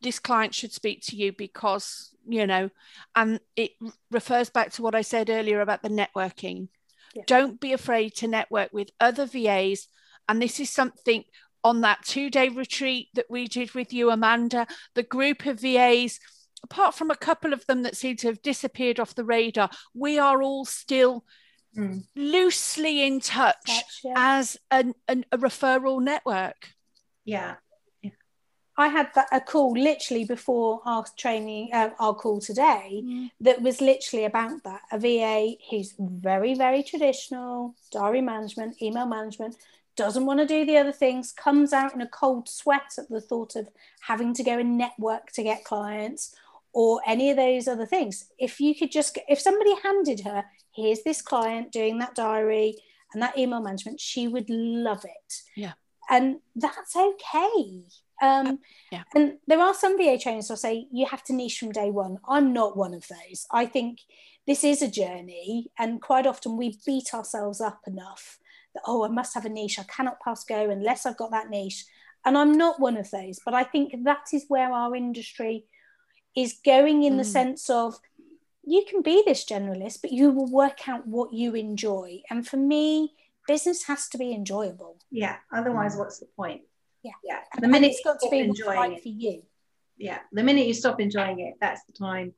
This 0.00 0.18
client 0.18 0.54
should 0.54 0.72
speak 0.72 1.02
to 1.06 1.16
you 1.16 1.32
because, 1.32 2.14
you 2.26 2.46
know, 2.46 2.70
and 3.14 3.40
it 3.56 3.72
refers 4.10 4.50
back 4.50 4.72
to 4.72 4.82
what 4.82 4.94
I 4.94 5.02
said 5.02 5.30
earlier 5.30 5.60
about 5.60 5.82
the 5.82 5.88
networking 5.88 6.68
yeah. 7.14 7.22
Don't 7.26 7.60
be 7.60 7.72
afraid 7.72 8.14
to 8.16 8.28
network 8.28 8.72
with 8.72 8.90
other 9.00 9.26
VAs. 9.26 9.88
And 10.28 10.40
this 10.40 10.60
is 10.60 10.70
something 10.70 11.24
on 11.64 11.82
that 11.82 12.04
two 12.04 12.30
day 12.30 12.48
retreat 12.48 13.08
that 13.14 13.26
we 13.28 13.46
did 13.46 13.72
with 13.72 13.92
you, 13.92 14.10
Amanda, 14.10 14.66
the 14.94 15.02
group 15.02 15.46
of 15.46 15.60
VAs, 15.60 16.18
apart 16.64 16.94
from 16.94 17.10
a 17.10 17.16
couple 17.16 17.52
of 17.52 17.66
them 17.66 17.82
that 17.82 17.96
seem 17.96 18.16
to 18.16 18.28
have 18.28 18.42
disappeared 18.42 18.98
off 18.98 19.14
the 19.14 19.24
radar, 19.24 19.70
we 19.94 20.18
are 20.18 20.42
all 20.42 20.64
still 20.64 21.24
mm. 21.76 22.02
loosely 22.16 23.06
in 23.06 23.20
touch, 23.20 23.56
touch 23.66 24.00
yeah. 24.04 24.14
as 24.16 24.56
an, 24.70 24.94
an, 25.06 25.24
a 25.30 25.38
referral 25.38 26.02
network. 26.02 26.70
Yeah. 27.24 27.56
I 28.76 28.88
had 28.88 29.10
that, 29.14 29.28
a 29.30 29.40
call 29.40 29.72
literally 29.72 30.24
before 30.24 30.80
our 30.86 31.04
training, 31.18 31.70
uh, 31.74 31.90
our 31.98 32.14
call 32.14 32.40
today, 32.40 33.02
mm. 33.04 33.30
that 33.40 33.60
was 33.60 33.80
literally 33.82 34.24
about 34.24 34.64
that. 34.64 34.80
A 34.90 34.98
VA 34.98 35.56
who's 35.70 35.94
very, 35.98 36.54
very 36.54 36.82
traditional, 36.82 37.74
diary 37.92 38.22
management, 38.22 38.80
email 38.80 39.06
management, 39.06 39.56
doesn't 39.94 40.24
want 40.24 40.40
to 40.40 40.46
do 40.46 40.64
the 40.64 40.78
other 40.78 40.92
things, 40.92 41.32
comes 41.32 41.74
out 41.74 41.94
in 41.94 42.00
a 42.00 42.08
cold 42.08 42.48
sweat 42.48 42.92
at 42.96 43.10
the 43.10 43.20
thought 43.20 43.56
of 43.56 43.68
having 44.00 44.32
to 44.34 44.42
go 44.42 44.58
and 44.58 44.78
network 44.78 45.30
to 45.32 45.42
get 45.42 45.64
clients 45.64 46.34
or 46.72 47.02
any 47.06 47.30
of 47.30 47.36
those 47.36 47.68
other 47.68 47.84
things. 47.84 48.30
If 48.38 48.58
you 48.58 48.74
could 48.74 48.90
just, 48.90 49.18
if 49.28 49.38
somebody 49.38 49.74
handed 49.82 50.20
her, 50.20 50.44
here's 50.74 51.02
this 51.02 51.20
client 51.20 51.72
doing 51.72 51.98
that 51.98 52.14
diary 52.14 52.76
and 53.12 53.22
that 53.22 53.36
email 53.36 53.60
management, 53.60 54.00
she 54.00 54.28
would 54.28 54.48
love 54.48 55.04
it. 55.04 55.42
Yeah. 55.54 55.72
And 56.12 56.36
that's 56.54 56.94
okay 56.94 57.84
um, 58.22 58.60
yeah. 58.92 59.02
And 59.14 59.38
there 59.48 59.60
are 59.60 59.74
some 59.74 59.98
VA 59.98 60.16
trainers 60.16 60.48
who 60.48 60.56
say 60.56 60.86
you 60.92 61.06
have 61.06 61.24
to 61.24 61.32
niche 61.32 61.58
from 61.58 61.72
day 61.72 61.90
one. 61.90 62.18
I'm 62.26 62.52
not 62.52 62.76
one 62.76 62.94
of 62.94 63.06
those. 63.08 63.46
I 63.50 63.66
think 63.66 63.98
this 64.46 64.62
is 64.62 64.80
a 64.80 64.88
journey, 64.88 65.70
and 65.78 66.00
quite 66.00 66.26
often 66.26 66.56
we 66.56 66.78
beat 66.86 67.12
ourselves 67.12 67.60
up 67.60 67.80
enough 67.86 68.38
that, 68.74 68.84
oh, 68.86 69.04
I 69.04 69.08
must 69.08 69.34
have 69.34 69.44
a 69.44 69.48
niche. 69.48 69.78
I 69.78 69.84
cannot 69.84 70.20
pass 70.20 70.44
go 70.44 70.70
unless 70.70 71.04
I've 71.04 71.16
got 71.16 71.32
that 71.32 71.50
niche. 71.50 71.84
And 72.24 72.38
I'm 72.38 72.52
not 72.52 72.78
one 72.78 72.96
of 72.96 73.10
those, 73.10 73.40
but 73.44 73.54
I 73.54 73.64
think 73.64 73.92
that 74.04 74.28
is 74.32 74.44
where 74.46 74.72
our 74.72 74.94
industry 74.94 75.64
is 76.36 76.60
going 76.64 77.02
in 77.02 77.14
mm. 77.14 77.18
the 77.18 77.24
sense 77.24 77.68
of 77.68 77.96
you 78.64 78.84
can 78.88 79.02
be 79.02 79.24
this 79.26 79.44
generalist, 79.44 80.00
but 80.00 80.12
you 80.12 80.30
will 80.30 80.50
work 80.50 80.88
out 80.88 81.04
what 81.08 81.32
you 81.32 81.54
enjoy. 81.56 82.22
And 82.30 82.46
for 82.46 82.56
me, 82.56 83.14
business 83.46 83.84
has 83.84 84.08
to 84.08 84.18
be 84.18 84.32
enjoyable. 84.32 84.98
Yeah. 85.10 85.36
Otherwise, 85.52 85.94
mm. 85.94 85.98
what's 85.98 86.18
the 86.18 86.26
point? 86.36 86.62
Yeah. 87.02 87.12
Yeah. 87.24 87.40
The 87.60 87.68
minute 87.68 87.92
it's 87.92 88.04
got 88.04 88.20
to 88.20 88.30
be 88.30 88.40
enjoying 88.40 88.78
right 88.78 88.92
it, 88.92 89.02
for 89.02 89.08
you. 89.08 89.42
Yeah. 89.96 90.18
The 90.32 90.42
minute 90.42 90.66
you 90.66 90.74
stop 90.74 91.00
enjoying 91.00 91.40
it, 91.40 91.54
that's 91.60 91.84
the 91.84 91.92
time 91.92 92.34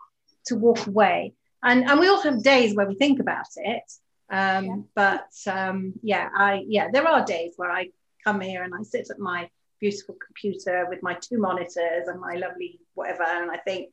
to 0.47 0.57
walk 0.57 0.87
away. 0.87 1.35
And 1.63 1.89
and 1.89 1.99
we 1.99 2.09
all 2.09 2.23
have 2.23 2.43
days 2.43 2.75
where 2.75 2.87
we 2.87 2.95
think 2.95 3.21
about 3.21 3.47
it. 3.57 3.83
Um, 4.31 4.65
yeah. 4.65 4.77
but 4.95 5.53
um, 5.53 5.95
yeah, 6.03 6.29
I 6.35 6.65
yeah, 6.67 6.89
there 6.93 7.07
are 7.07 7.25
days 7.25 7.55
where 7.57 7.71
I 7.71 7.91
come 8.25 8.41
here 8.41 8.63
and 8.63 8.75
I 8.75 8.83
sit 8.83 9.09
at 9.11 9.19
my 9.19 9.49
beautiful 9.81 10.17
computer 10.25 10.87
with 10.89 11.03
my 11.03 11.15
two 11.15 11.39
monitors 11.39 12.09
and 12.09 12.21
my 12.21 12.35
lovely 12.35 12.81
whatever, 12.95 13.25
and 13.25 13.51
I 13.51 13.59
think, 13.59 13.91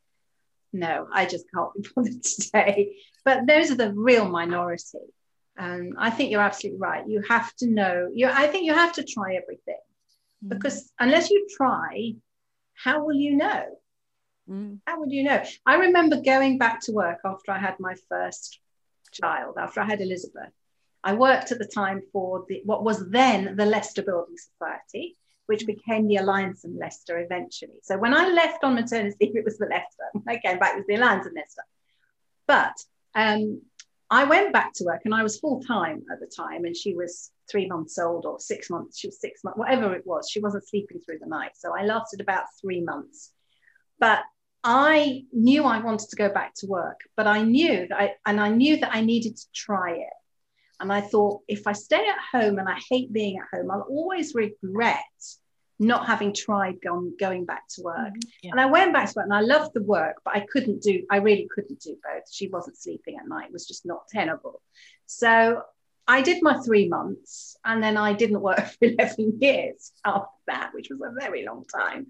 no, 0.71 1.07
I 1.11 1.25
just 1.25 1.45
can't 1.53 1.73
be 1.75 1.89
bothered 1.95 2.23
today. 2.23 2.95
But 3.25 3.45
those 3.47 3.71
are 3.71 3.75
the 3.75 3.93
real 3.93 4.27
minority. 4.27 4.99
And 5.57 5.95
I 5.97 6.09
think 6.09 6.31
you're 6.31 6.41
absolutely 6.41 6.79
right. 6.79 7.07
You 7.07 7.21
have 7.29 7.53
to 7.57 7.67
know. 7.67 8.09
You, 8.13 8.27
I 8.27 8.47
think 8.47 8.65
you 8.65 8.73
have 8.73 8.93
to 8.93 9.03
try 9.03 9.35
everything 9.35 9.79
because 10.47 10.91
unless 10.99 11.29
you 11.29 11.47
try 11.55 12.13
how 12.83 13.03
will 13.03 13.15
you 13.15 13.35
know? 13.35 13.65
Mm. 14.49 14.79
How 14.85 14.99
would 14.99 15.11
you 15.11 15.23
know? 15.23 15.43
I 15.65 15.75
remember 15.75 16.21
going 16.21 16.57
back 16.57 16.81
to 16.81 16.91
work 16.91 17.19
after 17.23 17.51
I 17.51 17.59
had 17.59 17.75
my 17.79 17.95
first 18.09 18.59
child, 19.11 19.55
after 19.59 19.81
I 19.81 19.85
had 19.85 20.01
Elizabeth. 20.01 20.49
I 21.03 21.13
worked 21.13 21.51
at 21.51 21.59
the 21.59 21.65
time 21.65 22.01
for 22.11 22.45
the 22.47 22.61
what 22.65 22.83
was 22.83 23.09
then 23.09 23.55
the 23.55 23.65
Leicester 23.65 24.03
Building 24.03 24.35
Society, 24.37 25.17
which 25.47 25.65
became 25.65 26.07
the 26.07 26.17
Alliance 26.17 26.63
and 26.63 26.77
Leicester 26.77 27.19
eventually. 27.19 27.79
So 27.83 27.97
when 27.97 28.13
I 28.13 28.29
left 28.29 28.63
on 28.63 28.75
maternity 28.75 29.15
leave, 29.19 29.35
it 29.35 29.45
was 29.45 29.57
the 29.57 29.65
Leicester. 29.65 30.05
When 30.13 30.35
I 30.35 30.39
came 30.39 30.59
back, 30.59 30.73
it 30.73 30.77
was 30.77 30.87
the 30.87 30.95
Alliance 30.95 31.25
and 31.25 31.35
Leicester. 31.35 31.63
But 32.47 32.73
um, 33.15 33.61
I 34.11 34.25
went 34.25 34.51
back 34.51 34.73
to 34.73 34.83
work 34.83 35.01
and 35.05 35.15
I 35.15 35.23
was 35.23 35.39
full 35.39 35.63
time 35.63 36.03
at 36.11 36.19
the 36.19 36.27
time, 36.27 36.65
and 36.65 36.75
she 36.75 36.93
was 36.93 37.31
three 37.49 37.67
months 37.67 37.97
old 37.97 38.25
or 38.25 38.41
six 38.41 38.69
months. 38.69 38.99
She 38.99 39.07
was 39.07 39.21
six 39.21 39.41
months, 39.41 39.57
whatever 39.57 39.95
it 39.95 40.05
was. 40.05 40.29
She 40.29 40.41
wasn't 40.41 40.67
sleeping 40.67 40.99
through 40.99 41.19
the 41.19 41.27
night. 41.27 41.51
So 41.55 41.73
I 41.73 41.85
lasted 41.85 42.19
about 42.19 42.43
three 42.59 42.81
months. 42.81 43.31
But 43.99 44.19
I 44.65 45.23
knew 45.31 45.63
I 45.63 45.79
wanted 45.79 46.09
to 46.09 46.17
go 46.17 46.31
back 46.31 46.53
to 46.55 46.67
work, 46.67 46.99
but 47.15 47.25
I 47.25 47.41
knew 47.41 47.87
that 47.87 47.97
I, 47.97 48.11
and 48.25 48.39
I 48.39 48.49
knew 48.49 48.77
that 48.77 48.93
I 48.93 48.99
needed 49.01 49.37
to 49.37 49.45
try 49.55 49.93
it. 49.93 50.13
And 50.81 50.91
I 50.91 50.99
thought, 50.99 51.41
if 51.47 51.65
I 51.65 51.71
stay 51.71 52.05
at 52.05 52.39
home 52.41 52.59
and 52.59 52.67
I 52.67 52.77
hate 52.89 53.13
being 53.13 53.37
at 53.37 53.57
home, 53.57 53.71
I'll 53.71 53.87
always 53.89 54.35
regret 54.35 54.99
not 55.81 56.05
having 56.05 56.31
tried 56.33 56.79
going, 56.81 57.13
going 57.19 57.43
back 57.45 57.63
to 57.69 57.81
work. 57.81 57.97
Mm-hmm. 57.97 58.29
Yeah. 58.43 58.51
And 58.51 58.61
I 58.61 58.67
went 58.67 58.93
back 58.93 59.07
to 59.07 59.13
work 59.17 59.25
and 59.25 59.33
I 59.33 59.41
loved 59.41 59.71
the 59.73 59.81
work, 59.81 60.21
but 60.23 60.35
I 60.35 60.45
couldn't 60.51 60.81
do, 60.81 61.03
I 61.09 61.17
really 61.17 61.47
couldn't 61.53 61.79
do 61.81 61.97
both. 62.03 62.23
She 62.31 62.47
wasn't 62.47 62.77
sleeping 62.77 63.17
at 63.19 63.27
night, 63.27 63.47
it 63.47 63.53
was 63.53 63.67
just 63.67 63.85
not 63.85 64.07
tenable. 64.07 64.61
So 65.07 65.63
I 66.07 66.21
did 66.21 66.43
my 66.43 66.57
three 66.59 66.87
months 66.87 67.57
and 67.65 67.83
then 67.83 67.97
I 67.97 68.13
didn't 68.13 68.41
work 68.41 68.59
for 68.79 68.85
11 68.85 69.39
years 69.41 69.91
after 70.05 70.29
that, 70.47 70.71
which 70.73 70.89
was 70.89 71.01
a 71.01 71.19
very 71.19 71.45
long 71.45 71.65
time. 71.65 72.07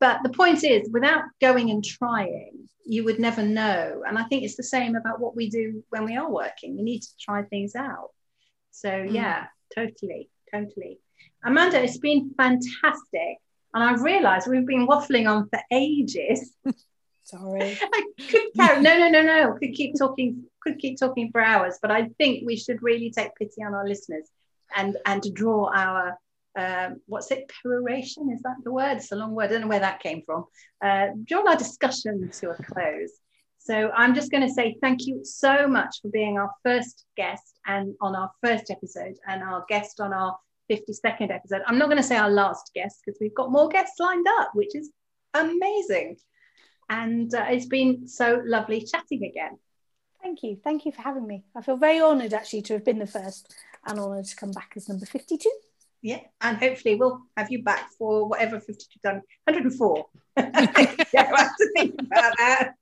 But 0.00 0.22
the 0.22 0.28
point 0.28 0.64
is, 0.64 0.90
without 0.92 1.22
going 1.40 1.70
and 1.70 1.82
trying, 1.82 2.68
you 2.84 3.04
would 3.04 3.18
never 3.18 3.42
know. 3.42 4.02
And 4.06 4.18
I 4.18 4.24
think 4.24 4.42
it's 4.42 4.56
the 4.56 4.62
same 4.62 4.96
about 4.96 5.18
what 5.18 5.34
we 5.34 5.48
do 5.48 5.82
when 5.88 6.04
we 6.04 6.16
are 6.16 6.30
working. 6.30 6.76
We 6.76 6.82
need 6.82 7.00
to 7.00 7.16
try 7.18 7.42
things 7.44 7.74
out. 7.74 8.10
So, 8.70 8.90
Mm. 8.90 9.14
yeah, 9.14 9.46
totally, 9.74 10.28
totally. 10.52 10.98
Amanda, 11.44 11.82
it's 11.82 11.98
been 11.98 12.30
fantastic. 12.36 13.38
And 13.74 13.82
I've 13.82 14.02
realized 14.02 14.46
we've 14.48 14.66
been 14.66 14.86
waffling 14.86 15.28
on 15.28 15.48
for 15.48 15.60
ages. 15.70 16.54
Sorry. 17.24 17.78
I 17.82 18.02
could 18.30 18.42
carry, 18.56 18.82
no, 18.82 18.98
no, 18.98 19.08
no, 19.08 19.22
no. 19.22 19.52
Could 19.58 19.74
keep 19.74 19.98
talking, 19.98 20.44
could 20.60 20.78
keep 20.78 20.98
talking 20.98 21.30
for 21.32 21.40
hours. 21.40 21.78
But 21.80 21.90
I 21.90 22.08
think 22.18 22.46
we 22.46 22.56
should 22.56 22.82
really 22.82 23.10
take 23.10 23.34
pity 23.34 23.62
on 23.64 23.74
our 23.74 23.86
listeners 23.86 24.28
and 24.76 24.96
and 25.06 25.34
draw 25.34 25.70
our 25.74 26.18
um, 26.56 27.00
what's 27.06 27.30
it 27.30 27.50
peroration 27.62 28.30
is 28.30 28.40
that 28.42 28.56
the 28.62 28.72
word 28.72 28.96
it's 28.98 29.12
a 29.12 29.16
long 29.16 29.34
word 29.34 29.46
i 29.46 29.48
don't 29.48 29.62
know 29.62 29.66
where 29.66 29.80
that 29.80 30.00
came 30.00 30.22
from 30.24 30.44
uh, 30.82 31.08
draw 31.24 31.48
our 31.48 31.56
discussion 31.56 32.30
to 32.30 32.50
a 32.50 32.62
close 32.62 33.10
so 33.58 33.90
i'm 33.96 34.14
just 34.14 34.30
going 34.30 34.46
to 34.46 34.52
say 34.52 34.76
thank 34.80 35.06
you 35.06 35.24
so 35.24 35.66
much 35.66 35.96
for 36.00 36.08
being 36.08 36.38
our 36.38 36.50
first 36.62 37.04
guest 37.16 37.58
and 37.66 37.94
on 38.00 38.14
our 38.14 38.30
first 38.42 38.70
episode 38.70 39.14
and 39.26 39.42
our 39.42 39.64
guest 39.68 40.00
on 40.00 40.12
our 40.12 40.36
52nd 40.70 41.30
episode 41.30 41.62
i'm 41.66 41.78
not 41.78 41.86
going 41.86 41.96
to 41.96 42.02
say 42.02 42.16
our 42.16 42.30
last 42.30 42.70
guest 42.74 43.00
because 43.04 43.18
we've 43.20 43.34
got 43.34 43.52
more 43.52 43.68
guests 43.68 44.00
lined 44.00 44.26
up 44.40 44.50
which 44.54 44.74
is 44.74 44.90
amazing 45.34 46.16
and 46.88 47.34
uh, 47.34 47.46
it's 47.48 47.66
been 47.66 48.06
so 48.06 48.42
lovely 48.44 48.84
chatting 48.84 49.24
again 49.24 49.58
Thank 50.24 50.42
you. 50.42 50.56
Thank 50.64 50.86
you 50.86 50.92
for 50.92 51.02
having 51.02 51.26
me. 51.26 51.44
I 51.54 51.60
feel 51.60 51.76
very 51.76 52.00
honoured 52.00 52.32
actually 52.32 52.62
to 52.62 52.72
have 52.72 52.84
been 52.84 52.98
the 52.98 53.06
first 53.06 53.54
and 53.86 54.00
honoured 54.00 54.24
to 54.24 54.36
come 54.36 54.52
back 54.52 54.72
as 54.74 54.88
number 54.88 55.04
52. 55.04 55.50
Yeah, 56.00 56.20
and 56.40 56.56
hopefully 56.56 56.94
we'll 56.94 57.20
have 57.36 57.50
you 57.50 57.62
back 57.62 57.90
for 57.98 58.26
whatever 58.26 58.58
52 58.58 59.00
done. 59.02 59.20
104. 59.44 60.06
yeah, 60.38 60.50
I 61.14 61.42
have 61.42 61.56
to 61.56 61.70
think 61.76 61.94
about 62.00 62.32
that. 62.38 62.72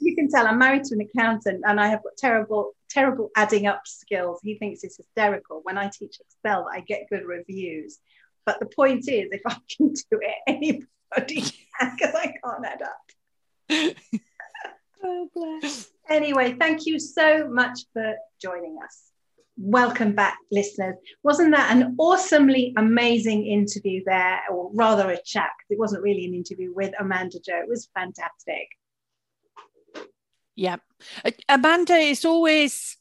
You 0.00 0.14
can 0.14 0.28
tell 0.30 0.46
I'm 0.46 0.58
married 0.58 0.84
to 0.84 0.94
an 0.94 1.00
accountant 1.00 1.64
and 1.66 1.80
I 1.80 1.88
have 1.88 2.04
got 2.04 2.16
terrible, 2.16 2.72
terrible 2.92 3.30
adding 3.36 3.66
up 3.66 3.82
skills. 3.86 4.40
He 4.42 4.56
thinks 4.56 4.84
it's 4.84 4.96
hysterical. 4.96 5.60
When 5.64 5.78
I 5.78 5.88
teach 5.88 6.18
Excel, 6.20 6.68
I 6.72 6.80
get 6.80 7.08
good 7.10 7.24
reviews. 7.24 7.98
But 8.44 8.58
the 8.60 8.66
point 8.66 9.08
is, 9.08 9.28
if 9.30 9.42
I 9.46 9.56
can 9.76 9.92
do 9.92 10.20
it, 10.20 10.34
anybody 10.46 11.42
can 11.42 11.96
because 11.96 12.14
I 12.14 12.34
can't 12.44 12.66
add 12.66 12.82
up. 12.82 13.96
Oh, 15.04 15.28
bless. 15.34 15.90
Anyway, 16.08 16.56
thank 16.58 16.86
you 16.86 16.98
so 16.98 17.48
much 17.48 17.80
for 17.92 18.14
joining 18.40 18.78
us. 18.84 19.02
Welcome 19.56 20.14
back, 20.14 20.38
listeners. 20.50 20.96
Wasn't 21.22 21.54
that 21.54 21.74
an 21.76 21.96
awesomely 21.98 22.72
amazing 22.76 23.46
interview 23.46 24.02
there, 24.06 24.40
or 24.50 24.70
rather 24.72 25.10
a 25.10 25.20
chat? 25.22 25.50
Because 25.58 25.70
it 25.70 25.78
wasn't 25.78 26.02
really 26.02 26.24
an 26.24 26.34
interview 26.34 26.72
with 26.74 26.94
Amanda 26.98 27.38
Jo. 27.44 27.54
It 27.56 27.68
was 27.68 27.88
fantastic. 27.94 28.68
Yeah. 30.54 30.76
Amanda 31.48 31.94
is 31.94 32.24
always 32.24 32.96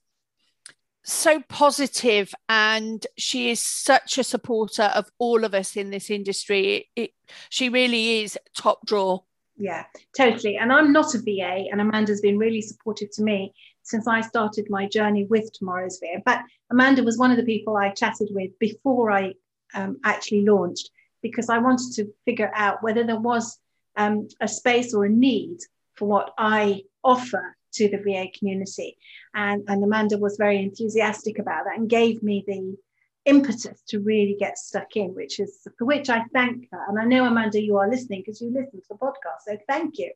so 1.04 1.42
positive 1.50 2.34
and 2.48 3.06
she 3.18 3.50
is 3.50 3.60
such 3.60 4.18
a 4.18 4.24
supporter 4.24 4.84
of 4.84 5.10
all 5.18 5.44
of 5.44 5.54
us 5.54 5.76
in 5.76 5.90
this 5.90 6.10
industry. 6.10 6.90
It, 6.96 7.12
she 7.50 7.70
really 7.70 8.22
is 8.22 8.38
top 8.56 8.86
draw. 8.86 9.20
Yeah, 9.58 9.86
totally. 10.16 10.58
And 10.58 10.72
I'm 10.72 10.92
not 10.92 11.14
a 11.14 11.20
VA, 11.20 11.66
and 11.72 11.80
Amanda's 11.80 12.22
been 12.22 12.40
really 12.40 12.62
supportive 12.62 13.12
to 13.12 13.24
me 13.24 13.54
since 13.84 14.08
I 14.08 14.22
started 14.22 14.68
my 14.70 14.88
journey 14.88 15.26
with 15.26 15.52
Tomorrow's 15.54 16.00
VA. 16.00 16.22
But 16.26 16.42
Amanda 16.72 17.04
was 17.04 17.18
one 17.18 17.32
of 17.32 17.38
the 17.38 17.44
people 17.44 17.78
I 17.78 17.90
chatted 17.90 18.30
with 18.32 18.58
before 18.58 19.12
I 19.12 19.34
um, 19.76 20.00
actually 20.04 20.46
launched 20.46 20.90
because 21.22 21.50
I 21.50 21.60
wanted 21.60 21.94
to 21.96 22.12
figure 22.26 22.52
out 22.56 22.82
whether 22.82 23.04
there 23.04 23.20
was 23.20 23.60
um, 23.98 24.28
a 24.40 24.48
space 24.48 24.94
or 24.94 25.06
a 25.06 25.10
need 25.10 25.60
for 25.94 26.08
what 26.08 26.34
I 26.38 26.82
offer 27.04 27.56
to 27.74 27.90
the 27.90 27.98
VA 27.98 28.28
community. 28.38 28.98
And, 29.34 29.64
and 29.68 29.84
Amanda 29.84 30.18
was 30.18 30.38
very 30.38 30.62
enthusiastic 30.62 31.40
about 31.40 31.66
that 31.66 31.78
and 31.78 31.90
gave 31.90 32.22
me 32.22 32.44
the 32.46 32.78
impetus 33.26 33.82
to 33.88 34.00
really 34.00 34.36
get 34.40 34.58
stuck 34.58 34.96
in, 34.96 35.14
which 35.14 35.40
is 35.40 35.68
for 35.78 35.86
which 35.86 36.10
I 36.10 36.24
thank 36.34 36.68
her. 36.72 36.86
And 36.88 37.00
I 37.00 37.06
know, 37.06 37.26
Amanda, 37.26 37.62
you 37.62 37.78
are 37.78 37.90
listening 37.90 38.22
because 38.22 38.42
you 38.42 38.52
listen 38.52 38.82
to 38.82 38.88
the 38.90 38.96
podcast. 38.96 39.48
So 39.48 39.58
thank 39.68 39.98
you 40.00 40.12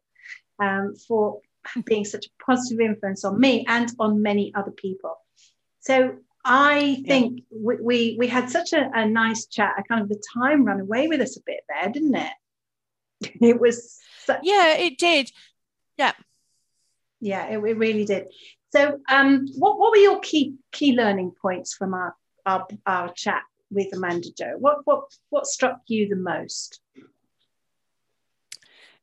um, 0.59 0.95
for 1.07 1.39
being 1.85 2.05
such 2.05 2.27
a 2.27 2.43
positive 2.43 2.79
influence 2.79 3.23
on 3.23 3.39
me 3.39 3.65
and 3.67 3.91
on 3.99 4.21
many 4.21 4.53
other 4.55 4.71
people. 4.71 5.17
So 5.79 6.15
I 6.43 7.03
think 7.07 7.39
yeah. 7.51 7.57
we, 7.59 7.75
we, 7.81 8.15
we 8.19 8.27
had 8.27 8.49
such 8.49 8.73
a, 8.73 8.89
a 8.93 9.07
nice 9.07 9.47
chat. 9.47 9.73
I 9.77 9.81
kind 9.81 10.01
of 10.01 10.09
the 10.09 10.21
time 10.33 10.65
ran 10.65 10.79
away 10.79 11.07
with 11.07 11.21
us 11.21 11.37
a 11.37 11.41
bit 11.45 11.61
there, 11.69 11.91
didn't 11.91 12.15
it? 12.15 12.31
It 13.41 13.59
was 13.59 13.97
such, 14.25 14.41
yeah, 14.43 14.75
it 14.75 14.97
did. 14.97 15.31
Yeah, 15.97 16.11
yeah, 17.25 17.47
it, 17.47 17.57
it 17.57 17.77
really 17.77 18.05
did. 18.05 18.27
So, 18.71 18.99
um, 19.09 19.47
what 19.55 19.79
what 19.79 19.91
were 19.91 19.97
your 19.97 20.19
key 20.19 20.55
key 20.71 20.93
learning 20.93 21.31
points 21.41 21.73
from 21.73 21.93
our 21.93 22.15
our, 22.45 22.67
our 22.85 23.11
chat 23.13 23.41
with 23.71 23.87
Amanda 23.93 24.29
Jo? 24.37 24.53
What 24.59 24.79
what 24.85 25.05
what 25.29 25.47
struck 25.47 25.79
you 25.87 26.07
the 26.07 26.15
most? 26.15 26.79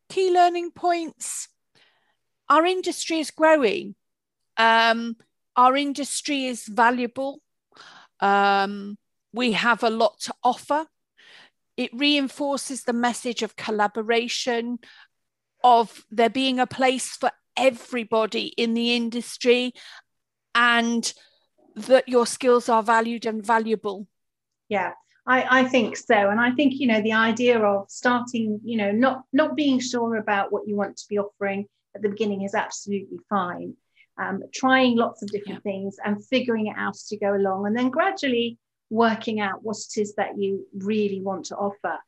Key 0.08 0.32
learning 0.32 0.70
points. 0.70 1.48
Our 2.48 2.64
industry 2.64 3.18
is 3.18 3.30
growing. 3.30 3.96
Um, 4.56 5.16
our 5.56 5.76
industry 5.76 6.46
is 6.46 6.66
valuable. 6.66 7.40
Um, 8.20 8.98
we 9.32 9.52
have 9.52 9.82
a 9.82 9.90
lot 9.90 10.20
to 10.20 10.34
offer. 10.44 10.86
It 11.76 11.90
reinforces 11.92 12.84
the 12.84 12.92
message 12.92 13.42
of 13.42 13.56
collaboration, 13.56 14.78
of 15.64 16.04
there 16.10 16.30
being 16.30 16.60
a 16.60 16.66
place 16.66 17.16
for 17.16 17.30
everybody 17.56 18.46
in 18.56 18.74
the 18.74 18.94
industry, 18.94 19.72
and 20.54 21.12
that 21.74 22.08
your 22.08 22.26
skills 22.26 22.68
are 22.68 22.82
valued 22.82 23.26
and 23.26 23.44
valuable. 23.44 24.06
Yeah, 24.68 24.92
I, 25.26 25.60
I 25.60 25.64
think 25.64 25.96
so. 25.96 26.30
And 26.30 26.40
I 26.40 26.50
think, 26.52 26.74
you 26.74 26.86
know, 26.86 27.00
the 27.02 27.12
idea 27.12 27.58
of 27.60 27.90
starting, 27.90 28.60
you 28.64 28.76
know, 28.76 28.92
not 28.92 29.22
not 29.32 29.56
being 29.56 29.80
sure 29.80 30.16
about 30.16 30.52
what 30.52 30.66
you 30.66 30.76
want 30.76 30.96
to 30.96 31.04
be 31.08 31.18
offering 31.18 31.66
at 31.94 32.02
the 32.02 32.08
beginning 32.08 32.42
is 32.42 32.54
absolutely 32.54 33.18
fine. 33.28 33.74
Um, 34.18 34.42
trying 34.52 34.96
lots 34.96 35.22
of 35.22 35.30
different 35.30 35.62
yeah. 35.64 35.72
things 35.72 35.96
and 36.04 36.24
figuring 36.26 36.66
it 36.66 36.76
out 36.76 36.94
as 36.94 37.10
you 37.10 37.18
go 37.18 37.34
along, 37.34 37.66
and 37.66 37.76
then 37.76 37.88
gradually 37.90 38.58
working 38.90 39.40
out 39.40 39.62
what 39.62 39.78
it 39.78 40.00
is 40.00 40.14
that 40.16 40.38
you 40.38 40.66
really 40.74 41.22
want 41.22 41.46
to 41.46 41.56
offer. 41.56 41.98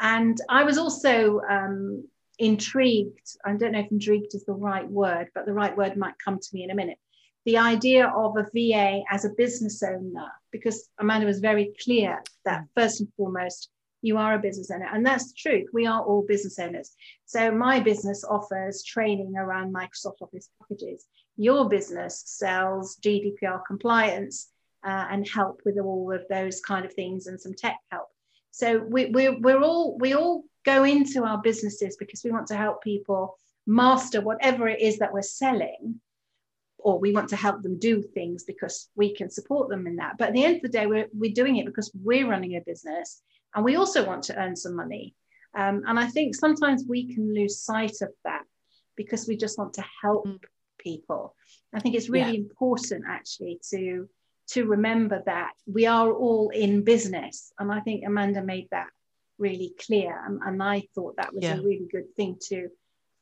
And 0.00 0.36
I 0.48 0.64
was 0.64 0.76
also 0.76 1.40
um, 1.48 2.04
intrigued. 2.42 3.36
I 3.44 3.52
don't 3.54 3.72
know 3.72 3.78
if 3.78 3.92
intrigued 3.92 4.34
is 4.34 4.44
the 4.44 4.52
right 4.52 4.88
word, 4.88 5.28
but 5.32 5.46
the 5.46 5.52
right 5.52 5.76
word 5.76 5.96
might 5.96 6.14
come 6.22 6.40
to 6.40 6.48
me 6.52 6.64
in 6.64 6.72
a 6.72 6.74
minute. 6.74 6.98
The 7.44 7.58
idea 7.58 8.08
of 8.08 8.36
a 8.36 8.48
VA 8.52 9.02
as 9.10 9.24
a 9.24 9.30
business 9.36 9.82
owner, 9.82 10.30
because 10.50 10.88
Amanda 10.98 11.26
was 11.26 11.38
very 11.38 11.72
clear 11.82 12.20
that 12.44 12.64
first 12.76 13.00
and 13.00 13.08
foremost, 13.16 13.70
you 14.00 14.18
are 14.18 14.34
a 14.34 14.40
business 14.40 14.72
owner. 14.72 14.88
And 14.92 15.06
that's 15.06 15.28
the 15.28 15.38
truth. 15.38 15.68
We 15.72 15.86
are 15.86 16.02
all 16.02 16.24
business 16.26 16.58
owners. 16.58 16.90
So 17.26 17.52
my 17.52 17.78
business 17.78 18.24
offers 18.24 18.82
training 18.82 19.34
around 19.36 19.72
Microsoft 19.72 20.20
Office 20.20 20.50
packages. 20.60 21.06
Your 21.36 21.68
business 21.68 22.24
sells 22.26 22.98
GDPR 23.00 23.60
compliance 23.66 24.48
uh, 24.84 25.06
and 25.10 25.28
help 25.28 25.60
with 25.64 25.78
all 25.78 26.12
of 26.12 26.26
those 26.28 26.60
kind 26.60 26.84
of 26.84 26.92
things 26.92 27.28
and 27.28 27.40
some 27.40 27.54
tech 27.54 27.78
help. 27.92 28.08
So 28.50 28.78
we, 28.78 29.06
we're, 29.06 29.38
we're 29.38 29.62
all 29.62 29.96
we 29.96 30.14
all 30.14 30.44
go 30.64 30.84
into 30.84 31.24
our 31.24 31.38
businesses 31.38 31.96
because 31.96 32.22
we 32.24 32.30
want 32.30 32.46
to 32.48 32.56
help 32.56 32.82
people 32.82 33.36
master 33.66 34.20
whatever 34.20 34.68
it 34.68 34.80
is 34.80 34.98
that 34.98 35.12
we're 35.12 35.22
selling 35.22 36.00
or 36.78 36.98
we 36.98 37.12
want 37.12 37.28
to 37.28 37.36
help 37.36 37.62
them 37.62 37.78
do 37.78 38.02
things 38.02 38.42
because 38.44 38.88
we 38.96 39.14
can 39.14 39.30
support 39.30 39.68
them 39.68 39.86
in 39.86 39.96
that 39.96 40.18
but 40.18 40.28
at 40.28 40.34
the 40.34 40.44
end 40.44 40.56
of 40.56 40.62
the 40.62 40.68
day 40.68 40.86
we're, 40.86 41.06
we're 41.12 41.32
doing 41.32 41.56
it 41.56 41.66
because 41.66 41.90
we're 41.94 42.28
running 42.28 42.56
a 42.56 42.60
business 42.60 43.22
and 43.54 43.64
we 43.64 43.76
also 43.76 44.04
want 44.04 44.24
to 44.24 44.36
earn 44.36 44.56
some 44.56 44.74
money 44.74 45.14
um, 45.54 45.82
and 45.86 45.98
i 45.98 46.06
think 46.06 46.34
sometimes 46.34 46.84
we 46.88 47.14
can 47.14 47.32
lose 47.32 47.60
sight 47.60 47.96
of 48.02 48.10
that 48.24 48.42
because 48.96 49.28
we 49.28 49.36
just 49.36 49.58
want 49.58 49.74
to 49.74 49.84
help 50.02 50.26
mm. 50.26 50.38
people 50.78 51.36
i 51.72 51.78
think 51.78 51.94
it's 51.94 52.08
really 52.08 52.32
yeah. 52.32 52.40
important 52.40 53.04
actually 53.08 53.60
to 53.70 54.08
to 54.48 54.64
remember 54.64 55.22
that 55.24 55.52
we 55.66 55.86
are 55.86 56.12
all 56.12 56.50
in 56.50 56.82
business 56.82 57.52
and 57.60 57.70
i 57.70 57.78
think 57.80 58.02
amanda 58.04 58.42
made 58.42 58.66
that 58.72 58.88
really 59.38 59.74
clear 59.84 60.20
and, 60.26 60.40
and 60.44 60.62
i 60.62 60.82
thought 60.94 61.16
that 61.16 61.32
was 61.34 61.42
yeah. 61.42 61.54
a 61.54 61.62
really 61.62 61.88
good 61.90 62.14
thing 62.16 62.36
to 62.40 62.68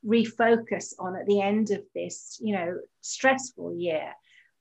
refocus 0.05 0.93
on 0.99 1.15
at 1.15 1.25
the 1.27 1.41
end 1.41 1.71
of 1.71 1.83
this 1.93 2.39
you 2.41 2.53
know 2.53 2.77
stressful 3.01 3.75
year 3.75 4.11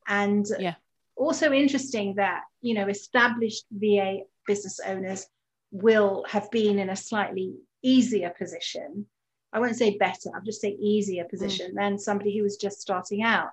and 0.07 0.47
yeah 0.59 0.75
also 1.17 1.53
interesting 1.53 2.15
that 2.15 2.43
you 2.61 2.75
know 2.75 2.89
established 2.89 3.65
va 3.71 4.21
business 4.47 4.81
owners 4.87 5.27
will 5.71 6.25
have 6.29 6.51
been 6.51 6.79
in 6.79 6.91
a 6.91 6.97
slightly 6.97 7.55
easier 7.83 8.31
position 8.31 9.07
i 9.53 9.61
won't 9.61 9.77
say 9.77 9.97
better 9.97 10.31
i'll 10.35 10.43
just 10.43 10.61
say 10.61 10.71
easier 10.71 11.25
mm. 11.25 11.31
position 11.31 11.73
mm. 11.73 11.75
than 11.75 11.99
somebody 11.99 12.37
who 12.37 12.43
was 12.43 12.57
just 12.57 12.81
starting 12.81 13.23
out 13.23 13.51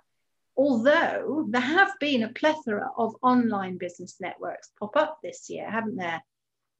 although 0.58 1.46
there 1.50 1.62
have 1.62 1.92
been 2.00 2.24
a 2.24 2.34
plethora 2.34 2.90
of 2.98 3.16
online 3.22 3.78
business 3.78 4.16
networks 4.20 4.72
pop 4.80 4.98
up 4.98 5.20
this 5.22 5.50
year 5.50 5.70
haven't 5.70 5.96
there. 5.96 6.22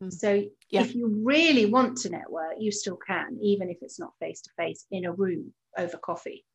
So 0.10 0.44
yeah. 0.70 0.82
if 0.82 0.94
you 0.94 1.22
really 1.24 1.66
want 1.66 1.98
to 2.00 2.10
network, 2.10 2.56
you 2.60 2.72
still 2.72 2.98
can, 2.98 3.38
even 3.42 3.70
if 3.70 3.78
it's 3.82 4.00
not 4.00 4.14
face 4.20 4.42
to 4.42 4.50
face 4.58 4.86
in 4.92 5.06
a 5.06 5.12
room 5.12 5.54
over 5.78 5.98
coffee. 5.98 6.46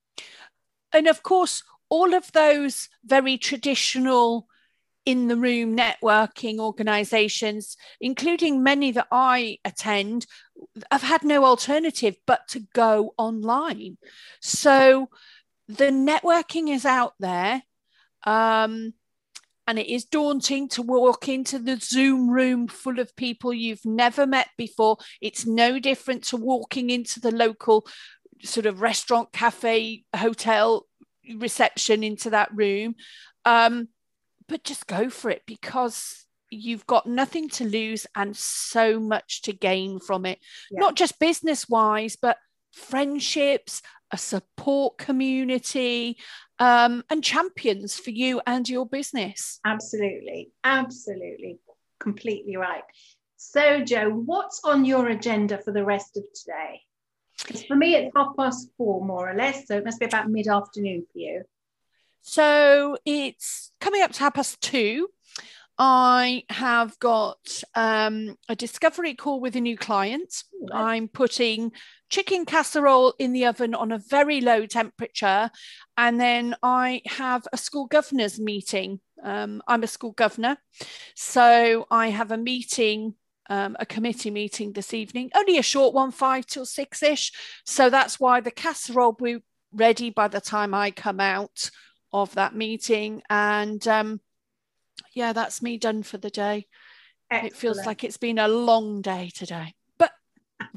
And 0.92 1.06
of 1.08 1.22
course, 1.22 1.62
all 1.88 2.14
of 2.14 2.30
those 2.32 2.88
very 3.04 3.38
traditional 3.38 4.46
in 5.04 5.26
the 5.26 5.36
room 5.36 5.76
networking 5.76 6.58
organizations, 6.58 7.76
including 8.00 8.62
many 8.62 8.92
that 8.92 9.08
I 9.10 9.58
attend, 9.64 10.26
have 10.90 11.02
had 11.02 11.24
no 11.24 11.44
alternative 11.44 12.16
but 12.26 12.46
to 12.48 12.60
go 12.72 13.14
online. 13.18 13.98
So 14.40 15.08
the 15.66 15.86
networking 15.86 16.72
is 16.72 16.84
out 16.84 17.14
there. 17.18 17.62
Um, 18.24 18.94
and 19.66 19.78
it 19.78 19.92
is 19.92 20.04
daunting 20.04 20.68
to 20.70 20.82
walk 20.82 21.28
into 21.28 21.58
the 21.58 21.76
Zoom 21.76 22.28
room 22.28 22.66
full 22.66 22.98
of 22.98 23.14
people 23.16 23.52
you've 23.52 23.84
never 23.84 24.26
met 24.26 24.48
before. 24.58 24.96
It's 25.20 25.46
no 25.46 25.78
different 25.78 26.24
to 26.24 26.36
walking 26.36 26.90
into 26.90 27.20
the 27.20 27.30
local 27.30 27.86
sort 28.42 28.66
of 28.66 28.80
restaurant, 28.80 29.32
cafe, 29.32 30.04
hotel 30.14 30.86
reception 31.36 32.02
into 32.02 32.30
that 32.30 32.50
room. 32.52 32.96
Um, 33.44 33.88
but 34.48 34.64
just 34.64 34.86
go 34.86 35.08
for 35.08 35.30
it 35.30 35.42
because 35.46 36.26
you've 36.50 36.86
got 36.86 37.06
nothing 37.06 37.48
to 37.48 37.64
lose 37.64 38.06
and 38.14 38.36
so 38.36 39.00
much 39.00 39.42
to 39.42 39.52
gain 39.52 39.98
from 40.00 40.26
it, 40.26 40.38
yeah. 40.70 40.80
not 40.80 40.96
just 40.96 41.18
business 41.18 41.68
wise, 41.68 42.16
but 42.20 42.36
friendships, 42.72 43.80
a 44.10 44.18
support 44.18 44.98
community, 44.98 46.18
um, 46.62 47.02
and 47.10 47.24
champions 47.24 47.98
for 47.98 48.10
you 48.10 48.40
and 48.46 48.68
your 48.68 48.86
business. 48.86 49.58
Absolutely, 49.64 50.52
absolutely, 50.62 51.58
completely 51.98 52.56
right. 52.56 52.84
So, 53.36 53.82
Jo, 53.82 54.10
what's 54.10 54.60
on 54.62 54.84
your 54.84 55.08
agenda 55.08 55.58
for 55.58 55.72
the 55.72 55.84
rest 55.84 56.16
of 56.16 56.22
today? 56.32 56.82
Because 57.44 57.64
for 57.64 57.74
me, 57.74 57.96
it's 57.96 58.12
half 58.16 58.36
past 58.38 58.68
four, 58.78 59.04
more 59.04 59.28
or 59.28 59.34
less. 59.34 59.66
So 59.66 59.76
it 59.76 59.84
must 59.84 59.98
be 59.98 60.06
about 60.06 60.30
mid 60.30 60.46
afternoon 60.46 61.04
for 61.12 61.18
you. 61.18 61.42
So 62.20 62.96
it's 63.04 63.72
coming 63.80 64.02
up 64.02 64.12
to 64.12 64.20
half 64.20 64.34
past 64.34 64.60
two. 64.60 65.08
I 65.78 66.44
have 66.48 66.96
got 67.00 67.64
um, 67.74 68.36
a 68.48 68.54
discovery 68.54 69.14
call 69.14 69.40
with 69.40 69.56
a 69.56 69.60
new 69.60 69.76
client. 69.76 70.44
I'm 70.70 71.08
putting 71.08 71.72
chicken 72.12 72.44
casserole 72.44 73.14
in 73.18 73.32
the 73.32 73.46
oven 73.46 73.74
on 73.74 73.90
a 73.90 73.98
very 73.98 74.42
low 74.42 74.66
temperature. 74.66 75.50
And 75.96 76.20
then 76.20 76.54
I 76.62 77.00
have 77.06 77.48
a 77.52 77.56
school 77.56 77.86
governors 77.86 78.38
meeting. 78.38 79.00
Um, 79.24 79.62
I'm 79.66 79.82
a 79.82 79.86
school 79.86 80.12
governor. 80.12 80.58
So 81.16 81.86
I 81.90 82.10
have 82.10 82.30
a 82.30 82.36
meeting, 82.36 83.14
um, 83.48 83.76
a 83.80 83.86
committee 83.86 84.30
meeting 84.30 84.72
this 84.72 84.92
evening, 84.92 85.30
only 85.34 85.56
a 85.56 85.62
short 85.62 85.94
one, 85.94 86.12
five 86.12 86.44
till 86.44 86.66
six 86.66 87.02
ish. 87.02 87.32
So 87.64 87.88
that's 87.88 88.20
why 88.20 88.40
the 88.40 88.50
casserole 88.50 89.16
will 89.18 89.38
be 89.38 89.44
ready 89.72 90.10
by 90.10 90.28
the 90.28 90.40
time 90.40 90.74
I 90.74 90.90
come 90.90 91.18
out 91.18 91.70
of 92.12 92.34
that 92.34 92.54
meeting. 92.54 93.22
And 93.30 93.88
um, 93.88 94.20
yeah, 95.14 95.32
that's 95.32 95.62
me 95.62 95.78
done 95.78 96.02
for 96.02 96.18
the 96.18 96.30
day. 96.30 96.66
Excellent. 97.30 97.52
It 97.52 97.56
feels 97.56 97.86
like 97.86 98.04
it's 98.04 98.18
been 98.18 98.38
a 98.38 98.48
long 98.48 99.00
day 99.00 99.30
today, 99.34 99.72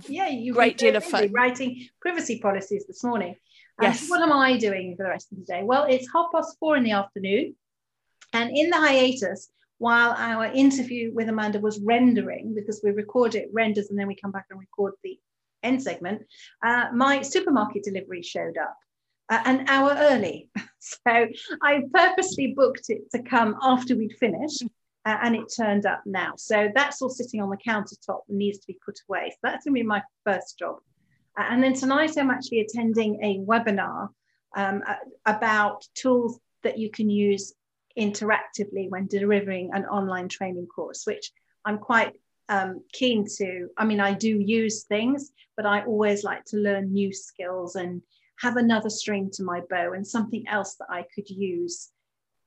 yeah, 0.07 0.27
you 0.27 0.53
great 0.53 0.77
deal 0.77 0.95
of 0.95 1.03
fun 1.03 1.31
writing 1.31 1.87
privacy 2.01 2.39
policies 2.39 2.85
this 2.87 3.03
morning. 3.03 3.35
Um, 3.79 3.87
yes. 3.87 4.09
what 4.09 4.21
am 4.21 4.31
I 4.31 4.57
doing 4.57 4.95
for 4.95 5.03
the 5.03 5.09
rest 5.09 5.31
of 5.31 5.39
the 5.39 5.45
day? 5.45 5.61
Well, 5.63 5.85
it's 5.85 6.07
half 6.13 6.27
past 6.33 6.57
four 6.59 6.77
in 6.77 6.83
the 6.83 6.91
afternoon, 6.91 7.55
and 8.33 8.55
in 8.55 8.69
the 8.69 8.77
hiatus, 8.77 9.49
while 9.77 10.15
our 10.17 10.45
interview 10.45 11.13
with 11.13 11.29
Amanda 11.29 11.59
was 11.59 11.79
rendering, 11.79 12.53
because 12.55 12.81
we 12.83 12.91
record 12.91 13.35
it, 13.35 13.49
renders, 13.53 13.89
and 13.89 13.99
then 13.99 14.07
we 14.07 14.15
come 14.15 14.31
back 14.31 14.45
and 14.49 14.59
record 14.59 14.93
the 15.03 15.19
end 15.63 15.81
segment, 15.81 16.23
uh, 16.63 16.85
my 16.93 17.21
supermarket 17.21 17.83
delivery 17.83 18.21
showed 18.21 18.57
up 18.57 18.77
uh, 19.29 19.41
an 19.45 19.65
hour 19.67 19.95
early. 19.97 20.49
so 20.79 21.27
I 21.61 21.81
purposely 21.93 22.53
booked 22.55 22.89
it 22.89 23.09
to 23.11 23.23
come 23.23 23.57
after 23.61 23.95
we'd 23.95 24.15
finished. 24.19 24.63
Uh, 25.05 25.17
and 25.21 25.35
it 25.35 25.45
turned 25.55 25.85
up 25.85 26.01
now. 26.05 26.33
So 26.35 26.69
that's 26.73 27.01
all 27.01 27.09
sitting 27.09 27.39
on 27.41 27.49
the 27.49 27.57
countertop 27.57 28.21
and 28.27 28.39
needs 28.39 28.57
to 28.59 28.67
be 28.67 28.79
put 28.83 28.99
away. 29.07 29.29
So 29.31 29.37
that's 29.43 29.63
going 29.63 29.75
to 29.75 29.79
be 29.79 29.83
my 29.83 30.01
first 30.23 30.57
job. 30.57 30.77
Uh, 31.37 31.45
and 31.49 31.63
then 31.63 31.73
tonight, 31.73 32.17
I'm 32.17 32.31
actually 32.31 32.61
attending 32.61 33.23
a 33.23 33.37
webinar 33.39 34.09
um, 34.55 34.81
about 35.25 35.85
tools 35.93 36.39
that 36.63 36.79
you 36.79 36.89
can 36.89 37.09
use 37.09 37.53
interactively 37.99 38.89
when 38.89 39.07
delivering 39.07 39.69
an 39.73 39.85
online 39.85 40.27
training 40.27 40.67
course, 40.67 41.03
which 41.05 41.31
I'm 41.65 41.77
quite 41.77 42.13
um, 42.49 42.81
keen 42.91 43.25
to. 43.37 43.69
I 43.77 43.85
mean, 43.85 43.99
I 43.99 44.13
do 44.13 44.39
use 44.39 44.83
things, 44.83 45.31
but 45.55 45.65
I 45.65 45.83
always 45.83 46.23
like 46.23 46.45
to 46.45 46.57
learn 46.57 46.93
new 46.93 47.13
skills 47.13 47.75
and 47.75 48.01
have 48.39 48.57
another 48.57 48.89
string 48.89 49.29
to 49.33 49.43
my 49.43 49.61
bow 49.69 49.93
and 49.93 50.05
something 50.05 50.45
else 50.47 50.75
that 50.75 50.87
I 50.89 51.05
could 51.13 51.29
use 51.29 51.91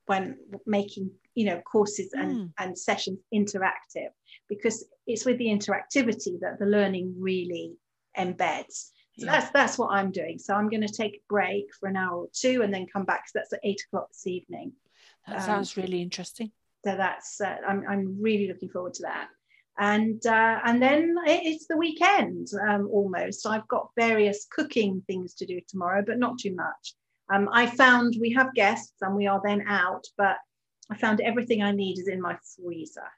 when 0.09 0.35
making 0.65 1.11
you 1.35 1.45
know 1.45 1.61
courses 1.61 2.09
and, 2.13 2.31
mm. 2.31 2.51
and 2.57 2.75
sessions 2.75 3.19
interactive 3.31 4.09
because 4.47 4.85
it's 5.05 5.23
with 5.23 5.37
the 5.37 5.45
interactivity 5.45 6.39
that 6.41 6.57
the 6.57 6.65
learning 6.65 7.13
really 7.19 7.73
embeds 8.17 8.89
so 9.19 9.25
yeah. 9.25 9.31
that's 9.33 9.51
that's 9.51 9.77
what 9.77 9.91
i'm 9.91 10.11
doing 10.11 10.39
so 10.39 10.55
i'm 10.55 10.67
going 10.67 10.81
to 10.81 10.91
take 10.91 11.13
a 11.13 11.23
break 11.29 11.65
for 11.79 11.87
an 11.87 11.95
hour 11.95 12.23
or 12.23 12.27
two 12.33 12.63
and 12.63 12.73
then 12.73 12.87
come 12.91 13.05
back 13.05 13.25
so 13.27 13.33
that's 13.35 13.53
at 13.53 13.59
eight 13.63 13.83
o'clock 13.87 14.09
this 14.09 14.25
evening 14.25 14.71
that 15.27 15.37
um, 15.37 15.45
sounds 15.45 15.77
really 15.77 16.01
interesting 16.01 16.51
so 16.83 16.95
that's 16.95 17.39
uh, 17.39 17.57
I'm, 17.67 17.85
I'm 17.87 18.17
really 18.19 18.47
looking 18.47 18.69
forward 18.69 18.95
to 18.95 19.03
that 19.03 19.27
and 19.77 20.25
uh, 20.25 20.59
and 20.65 20.81
then 20.81 21.15
it's 21.25 21.67
the 21.67 21.77
weekend 21.77 22.49
um, 22.67 22.89
almost. 22.91 23.47
I've 23.47 23.65
got 23.69 23.91
various 23.95 24.45
cooking 24.51 25.01
things 25.07 25.35
to 25.35 25.45
do 25.45 25.61
tomorrow, 25.69 26.03
but 26.05 26.19
not 26.19 26.37
too 26.37 26.53
much. 26.53 26.95
Um, 27.29 27.49
I 27.51 27.67
found 27.67 28.15
we 28.19 28.33
have 28.33 28.53
guests 28.53 28.95
and 29.01 29.15
we 29.15 29.27
are 29.27 29.41
then 29.43 29.63
out, 29.67 30.05
but 30.17 30.37
I 30.89 30.97
found 30.97 31.21
everything 31.21 31.61
I 31.61 31.71
need 31.71 31.99
is 31.99 32.07
in 32.07 32.21
my 32.21 32.37
freezer. 32.55 33.09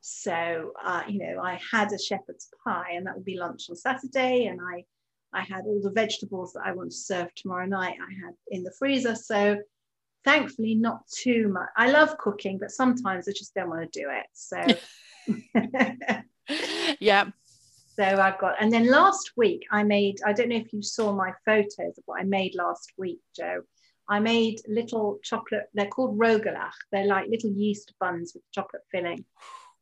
So 0.00 0.72
uh, 0.84 1.02
you 1.08 1.18
know, 1.18 1.40
I 1.40 1.60
had 1.70 1.92
a 1.92 1.98
shepherd's 1.98 2.48
pie, 2.64 2.92
and 2.94 3.06
that 3.06 3.16
will 3.16 3.24
be 3.24 3.38
lunch 3.38 3.68
on 3.68 3.76
Saturday, 3.76 4.46
and 4.46 4.60
I 4.60 4.84
I 5.32 5.42
had 5.42 5.64
all 5.66 5.80
the 5.82 5.90
vegetables 5.90 6.52
that 6.52 6.62
I 6.64 6.72
want 6.72 6.90
to 6.90 6.96
serve 6.96 7.34
tomorrow 7.34 7.66
night. 7.66 7.96
I 8.00 8.26
had 8.26 8.34
in 8.48 8.62
the 8.62 8.72
freezer, 8.78 9.16
so 9.16 9.58
thankfully 10.24 10.74
not 10.74 11.06
too 11.08 11.48
much. 11.48 11.68
I 11.76 11.90
love 11.90 12.18
cooking, 12.18 12.58
but 12.58 12.70
sometimes 12.70 13.28
I 13.28 13.32
just 13.32 13.54
don't 13.54 13.68
want 13.68 13.92
to 13.92 14.00
do 14.00 14.08
it. 14.10 14.26
So. 14.32 14.64
yeah. 17.00 17.30
So 17.98 18.04
I've 18.04 18.38
got, 18.38 18.56
and 18.60 18.72
then 18.72 18.90
last 18.90 19.32
week 19.36 19.62
I 19.70 19.82
made, 19.82 20.18
I 20.24 20.32
don't 20.32 20.50
know 20.50 20.56
if 20.56 20.72
you 20.72 20.82
saw 20.82 21.12
my 21.12 21.32
photos 21.44 21.96
of 21.98 22.04
what 22.04 22.20
I 22.20 22.24
made 22.24 22.54
last 22.54 22.92
week, 22.98 23.20
Jo. 23.34 23.62
I 24.08 24.20
made 24.20 24.60
little 24.68 25.18
chocolate, 25.22 25.68
they're 25.74 25.88
called 25.88 26.18
rogalach. 26.18 26.76
They're 26.92 27.06
like 27.06 27.28
little 27.28 27.50
yeast 27.50 27.94
buns 27.98 28.34
with 28.34 28.42
chocolate 28.52 28.82
filling. 28.92 29.24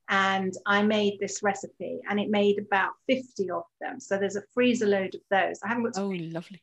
And 0.08 0.52
I 0.66 0.82
made 0.82 1.18
this 1.18 1.42
recipe 1.42 2.00
and 2.08 2.20
it 2.20 2.30
made 2.30 2.58
about 2.58 2.92
50 3.08 3.50
of 3.50 3.64
them. 3.80 4.00
So 4.00 4.16
there's 4.16 4.36
a 4.36 4.44
freezer 4.52 4.86
load 4.86 5.14
of 5.14 5.20
those. 5.30 5.58
I 5.62 5.68
haven't 5.68 5.84
got 5.84 5.98
Oh, 5.98 6.08
lovely. 6.08 6.62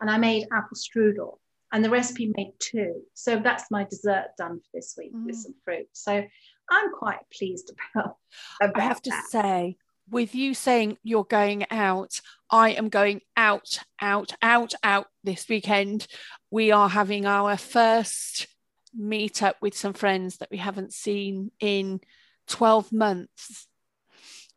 And 0.00 0.10
I 0.10 0.18
made 0.18 0.46
apple 0.52 0.76
strudel 0.76 1.38
and 1.72 1.84
the 1.84 1.90
recipe 1.90 2.32
made 2.36 2.52
two. 2.58 3.02
So 3.14 3.38
that's 3.38 3.70
my 3.70 3.84
dessert 3.84 4.26
done 4.36 4.60
for 4.60 4.68
this 4.74 4.94
week 4.98 5.14
mm. 5.14 5.26
with 5.26 5.36
some 5.36 5.54
fruit. 5.64 5.88
So 5.92 6.24
I'm 6.70 6.92
quite 6.92 7.20
pleased 7.36 7.72
about. 7.94 8.16
about 8.60 8.82
I 8.82 8.84
have 8.84 9.02
to 9.02 9.10
that. 9.10 9.26
say, 9.30 9.76
with 10.10 10.34
you 10.34 10.54
saying 10.54 10.98
you're 11.02 11.24
going 11.24 11.66
out, 11.70 12.20
I 12.50 12.70
am 12.70 12.88
going 12.88 13.22
out, 13.36 13.80
out, 14.00 14.32
out, 14.42 14.74
out 14.82 15.06
this 15.24 15.48
weekend. 15.48 16.06
We 16.50 16.70
are 16.70 16.88
having 16.88 17.26
our 17.26 17.56
first 17.56 18.46
meet 18.94 19.42
up 19.42 19.56
with 19.60 19.76
some 19.76 19.92
friends 19.92 20.38
that 20.38 20.50
we 20.50 20.58
haven't 20.58 20.92
seen 20.92 21.50
in 21.60 22.00
12 22.48 22.92
months. 22.92 23.66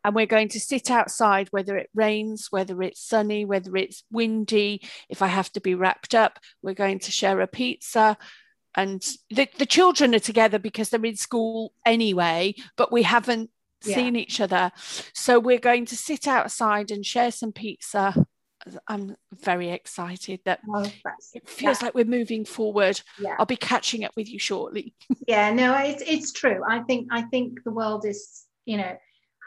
And 0.03 0.15
we're 0.15 0.27
going 0.27 0.47
to 0.49 0.61
sit 0.61 0.89
outside, 0.89 1.49
whether 1.51 1.75
it 1.75 1.89
rains, 1.93 2.47
whether 2.49 2.81
it's 2.81 3.01
sunny, 3.01 3.43
whether 3.43 3.75
it's 3.75 4.03
windy. 4.09 4.81
If 5.09 5.21
I 5.21 5.27
have 5.27 5.51
to 5.53 5.59
be 5.59 5.75
wrapped 5.75 6.15
up, 6.15 6.39
we're 6.61 6.73
going 6.73 6.99
to 6.99 7.11
share 7.11 7.41
a 7.41 7.47
pizza. 7.47 8.17
And 8.75 9.05
the, 9.29 9.49
the 9.57 9.65
children 9.65 10.15
are 10.15 10.19
together 10.19 10.57
because 10.57 10.89
they're 10.89 11.03
in 11.03 11.17
school 11.17 11.73
anyway, 11.85 12.55
but 12.77 12.93
we 12.93 13.03
haven't 13.03 13.49
yeah. 13.83 13.95
seen 13.95 14.15
each 14.15 14.41
other. 14.41 14.71
So 15.13 15.39
we're 15.39 15.59
going 15.59 15.85
to 15.87 15.95
sit 15.97 16.27
outside 16.27 16.91
and 16.91 17.05
share 17.05 17.31
some 17.31 17.51
pizza. 17.51 18.25
I'm 18.87 19.15
very 19.41 19.69
excited 19.69 20.41
that 20.45 20.59
oh, 20.69 20.91
it 21.33 21.47
feels 21.47 21.81
like 21.81 21.95
we're 21.95 22.05
moving 22.05 22.43
forward. 22.43 23.01
Yeah. 23.19 23.35
I'll 23.39 23.45
be 23.45 23.55
catching 23.55 24.03
up 24.03 24.11
with 24.17 24.29
you 24.29 24.37
shortly. 24.37 24.93
yeah, 25.27 25.51
no, 25.53 25.75
it's 25.77 26.03
it's 26.05 26.33
true. 26.33 26.61
I 26.67 26.79
think 26.81 27.07
I 27.09 27.21
think 27.23 27.63
the 27.63 27.71
world 27.71 28.05
is, 28.05 28.43
you 28.65 28.77
know, 28.77 28.97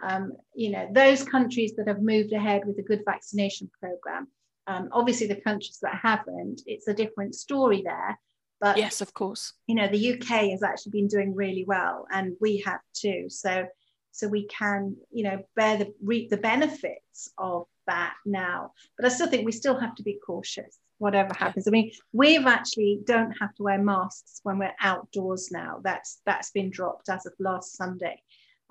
um, 0.03 0.33
you 0.55 0.71
know, 0.71 0.89
those 0.93 1.23
countries 1.25 1.75
that 1.77 1.89
have 1.89 2.01
moved 2.01 2.33
ahead 2.33 2.63
with 2.67 2.79
a 2.79 2.83
good 2.83 3.03
vaccination 3.05 3.71
program. 3.81 4.29
Um, 4.67 4.89
obviously, 4.93 5.27
the 5.27 5.41
countries 5.41 5.79
that 5.83 5.95
haven't, 5.95 6.63
it's 6.67 6.89
a 6.89 6.95
different 6.95 7.35
story 7.35 7.83
there. 7.85 8.19
But 8.61 8.79
yes, 8.79 9.01
of 9.01 9.13
course. 9.13 9.53
You 9.67 9.75
know, 9.75 9.89
the 9.89 10.15
UK 10.15 10.51
has 10.51 10.63
actually 10.63 10.93
been 10.93 11.09
doing 11.09 11.35
really 11.35 11.65
well, 11.67 12.07
and 12.11 12.35
we 12.41 12.63
have 12.65 12.81
too. 12.95 13.27
So 13.29 13.67
so 14.13 14.29
we 14.29 14.47
can 14.47 14.97
you 15.11 15.25
know 15.25 15.43
bear 15.57 15.77
the 15.79 15.93
reap 16.03 16.31
the 16.31 16.37
benefits 16.37 17.31
of 17.39 17.67
that 17.87 18.15
now. 18.25 18.73
But 18.97 19.07
i 19.07 19.09
still 19.09 19.27
think 19.27 19.45
we 19.45 19.53
still 19.53 19.79
have 19.79 19.95
to 19.97 20.03
be 20.03 20.19
cautious 20.25 20.79
whatever 20.99 21.35
happens. 21.35 21.67
I 21.67 21.73
mean 21.73 21.91
we've 22.13 22.47
actually 22.47 23.01
don't 23.05 23.33
have 23.33 23.55
to 23.57 23.65
wear 23.65 23.79
masks 23.79 24.41
when 24.45 24.59
we're 24.59 24.75
outdoors 24.81 25.51
now. 25.51 25.81
That's 25.83 26.21
that's 26.25 26.53
been 26.53 26.71
dropped 26.71 27.09
as 27.09 27.27
of 27.27 27.33
last 27.41 27.77
sunday. 27.77 28.23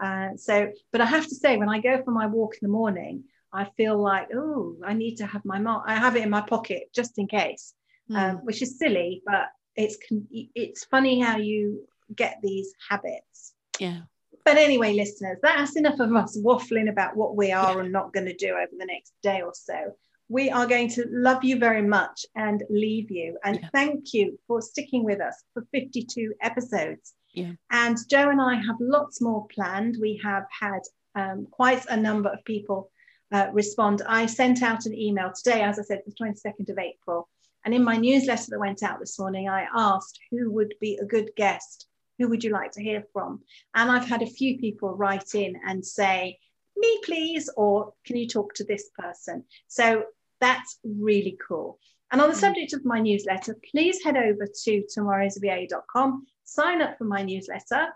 Uh, 0.02 0.30
so 0.36 0.72
but 0.92 1.02
i 1.02 1.06
have 1.06 1.28
to 1.28 1.36
say 1.36 1.58
when 1.58 1.70
i 1.70 1.80
go 1.80 2.02
for 2.04 2.10
my 2.10 2.26
walk 2.26 2.54
in 2.56 2.66
the 2.68 2.72
morning 2.72 3.24
i 3.54 3.64
feel 3.78 3.96
like 3.96 4.28
oh 4.34 4.76
i 4.84 4.94
need 4.94 5.16
to 5.16 5.28
have 5.28 5.46
my 5.46 5.60
mask 5.60 5.84
i 5.86 5.94
have 5.94 6.16
it 6.16 6.24
in 6.24 6.30
my 6.30 6.42
pocket 6.42 6.90
just 6.92 7.20
in 7.20 7.28
case 7.28 7.76
mm. 8.10 8.18
um, 8.18 8.38
which 8.38 8.64
is 8.64 8.80
silly 8.80 9.22
but 9.28 9.50
it's 9.76 9.98
it's 10.32 10.86
funny 10.86 11.20
how 11.20 11.38
you 11.38 11.88
get 12.16 12.40
these 12.42 12.74
habits. 12.90 13.54
Yeah 13.80 14.02
but 14.46 14.58
anyway, 14.58 14.94
listeners, 14.94 15.38
that's 15.42 15.76
enough 15.76 16.00
of 16.00 16.14
us 16.16 16.38
waffling 16.38 16.90
about 16.90 17.16
what 17.16 17.36
we 17.36 17.52
are 17.52 17.80
and 17.80 17.92
not 17.92 18.14
going 18.14 18.26
to 18.26 18.36
do 18.36 18.50
over 18.50 18.72
the 18.78 18.86
next 18.86 19.14
day 19.22 19.42
or 19.42 19.54
so. 19.54 19.96
We 20.30 20.50
are 20.50 20.66
going 20.66 20.90
to 20.92 21.06
love 21.10 21.44
you 21.44 21.58
very 21.58 21.82
much 21.82 22.26
and 22.36 22.64
leave 22.70 23.12
you. 23.12 23.38
And 23.44 23.60
yeah. 23.62 23.70
thank 23.74 24.14
you 24.14 24.40
for 24.48 24.62
sticking 24.62 25.04
with 25.04 25.20
us 25.20 25.44
for 25.54 25.66
52 25.72 26.34
episodes. 26.42 27.14
Yeah. 27.34 27.52
And 27.70 27.98
Jo 28.10 28.30
and 28.30 28.42
I 28.42 28.56
have 28.56 28.78
lots 28.80 29.22
more 29.22 29.46
planned. 29.54 29.98
We 30.00 30.20
have 30.24 30.46
had 30.58 30.82
um, 31.16 31.48
quite 31.52 31.86
a 31.88 31.98
number 31.98 32.30
of 32.30 32.44
people 32.46 32.90
uh, 33.32 33.48
respond. 33.52 34.02
I 34.08 34.26
sent 34.26 34.62
out 34.64 34.86
an 34.86 34.94
email 34.94 35.32
today, 35.34 35.62
as 35.62 35.80
I 35.80 35.84
said, 35.84 36.02
the 36.06 36.14
22nd 36.14 36.70
of 36.70 36.78
April. 36.78 37.28
And 37.64 37.74
in 37.74 37.84
my 37.84 37.98
newsletter 37.98 38.46
that 38.50 38.60
went 38.60 38.84
out 38.84 39.00
this 39.00 39.20
morning, 39.20 39.48
I 39.48 39.68
asked 39.76 40.20
who 40.32 40.52
would 40.52 40.74
be 40.80 40.98
a 40.98 41.06
good 41.06 41.32
guest 41.36 41.88
who 42.22 42.30
would 42.30 42.44
you 42.44 42.52
like 42.52 42.72
to 42.74 42.84
hear 42.84 43.04
from? 43.14 43.42
And 43.74 43.90
I've 43.90 44.08
had 44.08 44.22
a 44.22 44.28
few 44.28 44.60
people 44.60 44.96
write 44.96 45.34
in 45.34 45.56
and 45.66 45.84
say, 45.84 46.38
me 46.78 47.02
please, 47.04 47.50
or 47.58 47.94
can 48.06 48.16
you 48.16 48.28
talk 48.28 48.54
to 48.56 48.64
this 48.64 48.90
person? 48.98 49.44
So 49.68 50.04
that's 50.40 50.80
really 50.84 51.38
cool. 51.48 51.80
And 52.12 52.22
on 52.22 52.30
the 52.30 52.36
mm. 52.36 52.40
subject 52.40 52.74
of 52.74 52.86
my 52.86 53.00
newsletter, 53.00 53.58
please 53.72 54.04
head 54.04 54.18
over 54.18 54.48
to 54.64 54.84
tomorrowsva.com, 54.96 56.28
sign 56.44 56.82
up 56.82 56.98
for 56.98 57.06
my 57.06 57.24
newsletter. 57.24 57.88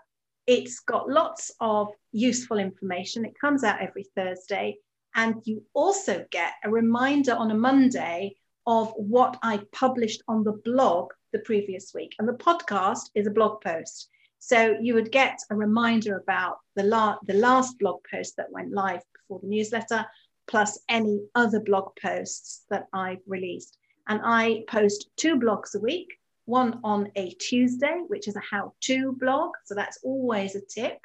It's 0.46 0.80
got 0.80 1.08
lots 1.08 1.52
of 1.60 1.88
useful 2.12 2.58
information. 2.58 3.24
It 3.24 3.38
comes 3.40 3.62
out 3.62 3.80
every 3.80 4.06
Thursday. 4.16 4.78
And 5.14 5.36
you 5.44 5.62
also 5.72 6.24
get 6.30 6.52
a 6.64 6.70
reminder 6.70 7.34
on 7.34 7.50
a 7.50 7.54
Monday 7.54 8.36
of 8.66 8.92
what 8.96 9.38
I 9.42 9.60
published 9.72 10.22
on 10.26 10.42
the 10.42 10.60
blog 10.64 11.12
the 11.32 11.38
previous 11.40 11.92
week. 11.94 12.14
And 12.18 12.28
the 12.28 12.32
podcast 12.32 13.10
is 13.14 13.26
a 13.26 13.30
blog 13.30 13.60
post. 13.60 14.08
So 14.38 14.76
you 14.80 14.94
would 14.94 15.10
get 15.10 15.38
a 15.50 15.56
reminder 15.56 16.16
about 16.18 16.58
the, 16.74 16.84
la- 16.84 17.18
the 17.26 17.34
last 17.34 17.78
blog 17.78 18.00
post 18.10 18.36
that 18.36 18.52
went 18.52 18.72
live 18.72 19.00
before 19.14 19.40
the 19.40 19.48
newsletter, 19.48 20.06
plus 20.46 20.78
any 20.88 21.20
other 21.34 21.60
blog 21.60 21.90
posts 22.00 22.64
that 22.70 22.86
I've 22.92 23.22
released. 23.26 23.76
And 24.08 24.20
I 24.22 24.64
post 24.68 25.10
two 25.16 25.36
blogs 25.36 25.74
a 25.74 25.80
week, 25.80 26.18
one 26.44 26.80
on 26.84 27.10
a 27.16 27.30
Tuesday, 27.30 28.02
which 28.06 28.28
is 28.28 28.36
a 28.36 28.42
how 28.50 28.74
to 28.82 29.12
blog. 29.12 29.50
So 29.64 29.74
that's 29.74 29.98
always 30.04 30.54
a 30.54 30.60
tip, 30.60 30.98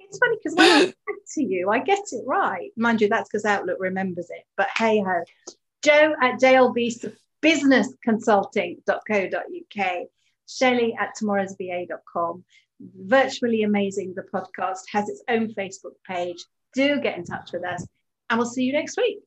It's 0.00 0.18
funny 0.18 0.36
because 0.42 0.56
when 0.56 0.70
I 0.70 0.80
talk 0.86 0.94
to 1.34 1.42
you, 1.42 1.68
I 1.70 1.80
get 1.80 1.98
it 2.12 2.24
right. 2.26 2.70
Mind 2.76 3.00
you, 3.00 3.08
that's 3.08 3.28
because 3.28 3.44
Outlook 3.44 3.78
remembers 3.80 4.30
it. 4.30 4.44
But 4.56 4.68
hey 4.76 5.00
ho. 5.00 5.24
Jo 5.82 6.14
at 6.22 6.40
JLB 6.40 6.92
businessconsulting.co.uk, 7.42 10.06
Shelley 10.48 10.96
at 10.98 11.10
tomorrowsva.com. 11.20 12.44
Virtually 12.80 13.62
Amazing, 13.62 14.14
the 14.14 14.22
podcast, 14.22 14.80
has 14.90 15.08
its 15.08 15.22
own 15.28 15.54
Facebook 15.54 15.94
page. 16.06 16.44
Do 16.74 17.00
get 17.00 17.18
in 17.18 17.24
touch 17.24 17.52
with 17.52 17.64
us, 17.64 17.86
and 18.30 18.38
we'll 18.38 18.48
see 18.48 18.64
you 18.64 18.72
next 18.72 18.96
week. 18.96 19.18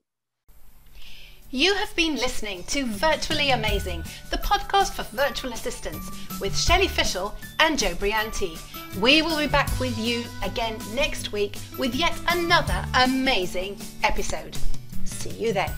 You 1.51 1.75
have 1.75 1.95
been 1.95 2.15
listening 2.15 2.63
to 2.65 2.85
Virtually 2.85 3.51
Amazing, 3.51 4.03
the 4.29 4.39
podcast 4.39 4.93
for 4.93 5.03
virtual 5.15 5.53
assistants 5.53 6.09
with 6.41 6.57
Shelley 6.57 6.87
Fishel 6.87 7.33
and 7.59 7.79
Jo 7.79 7.93
Brianti. 7.93 8.57
We 8.99 9.21
will 9.21 9.37
be 9.37 9.47
back 9.47 9.69
with 9.79 9.97
you 9.97 10.25
again 10.43 10.77
next 10.95 11.31
week 11.31 11.57
with 11.77 11.95
yet 11.95 12.19
another 12.29 12.83
amazing 12.95 13.77
episode. 14.03 14.57
See 15.05 15.29
you 15.29 15.53
then. 15.53 15.71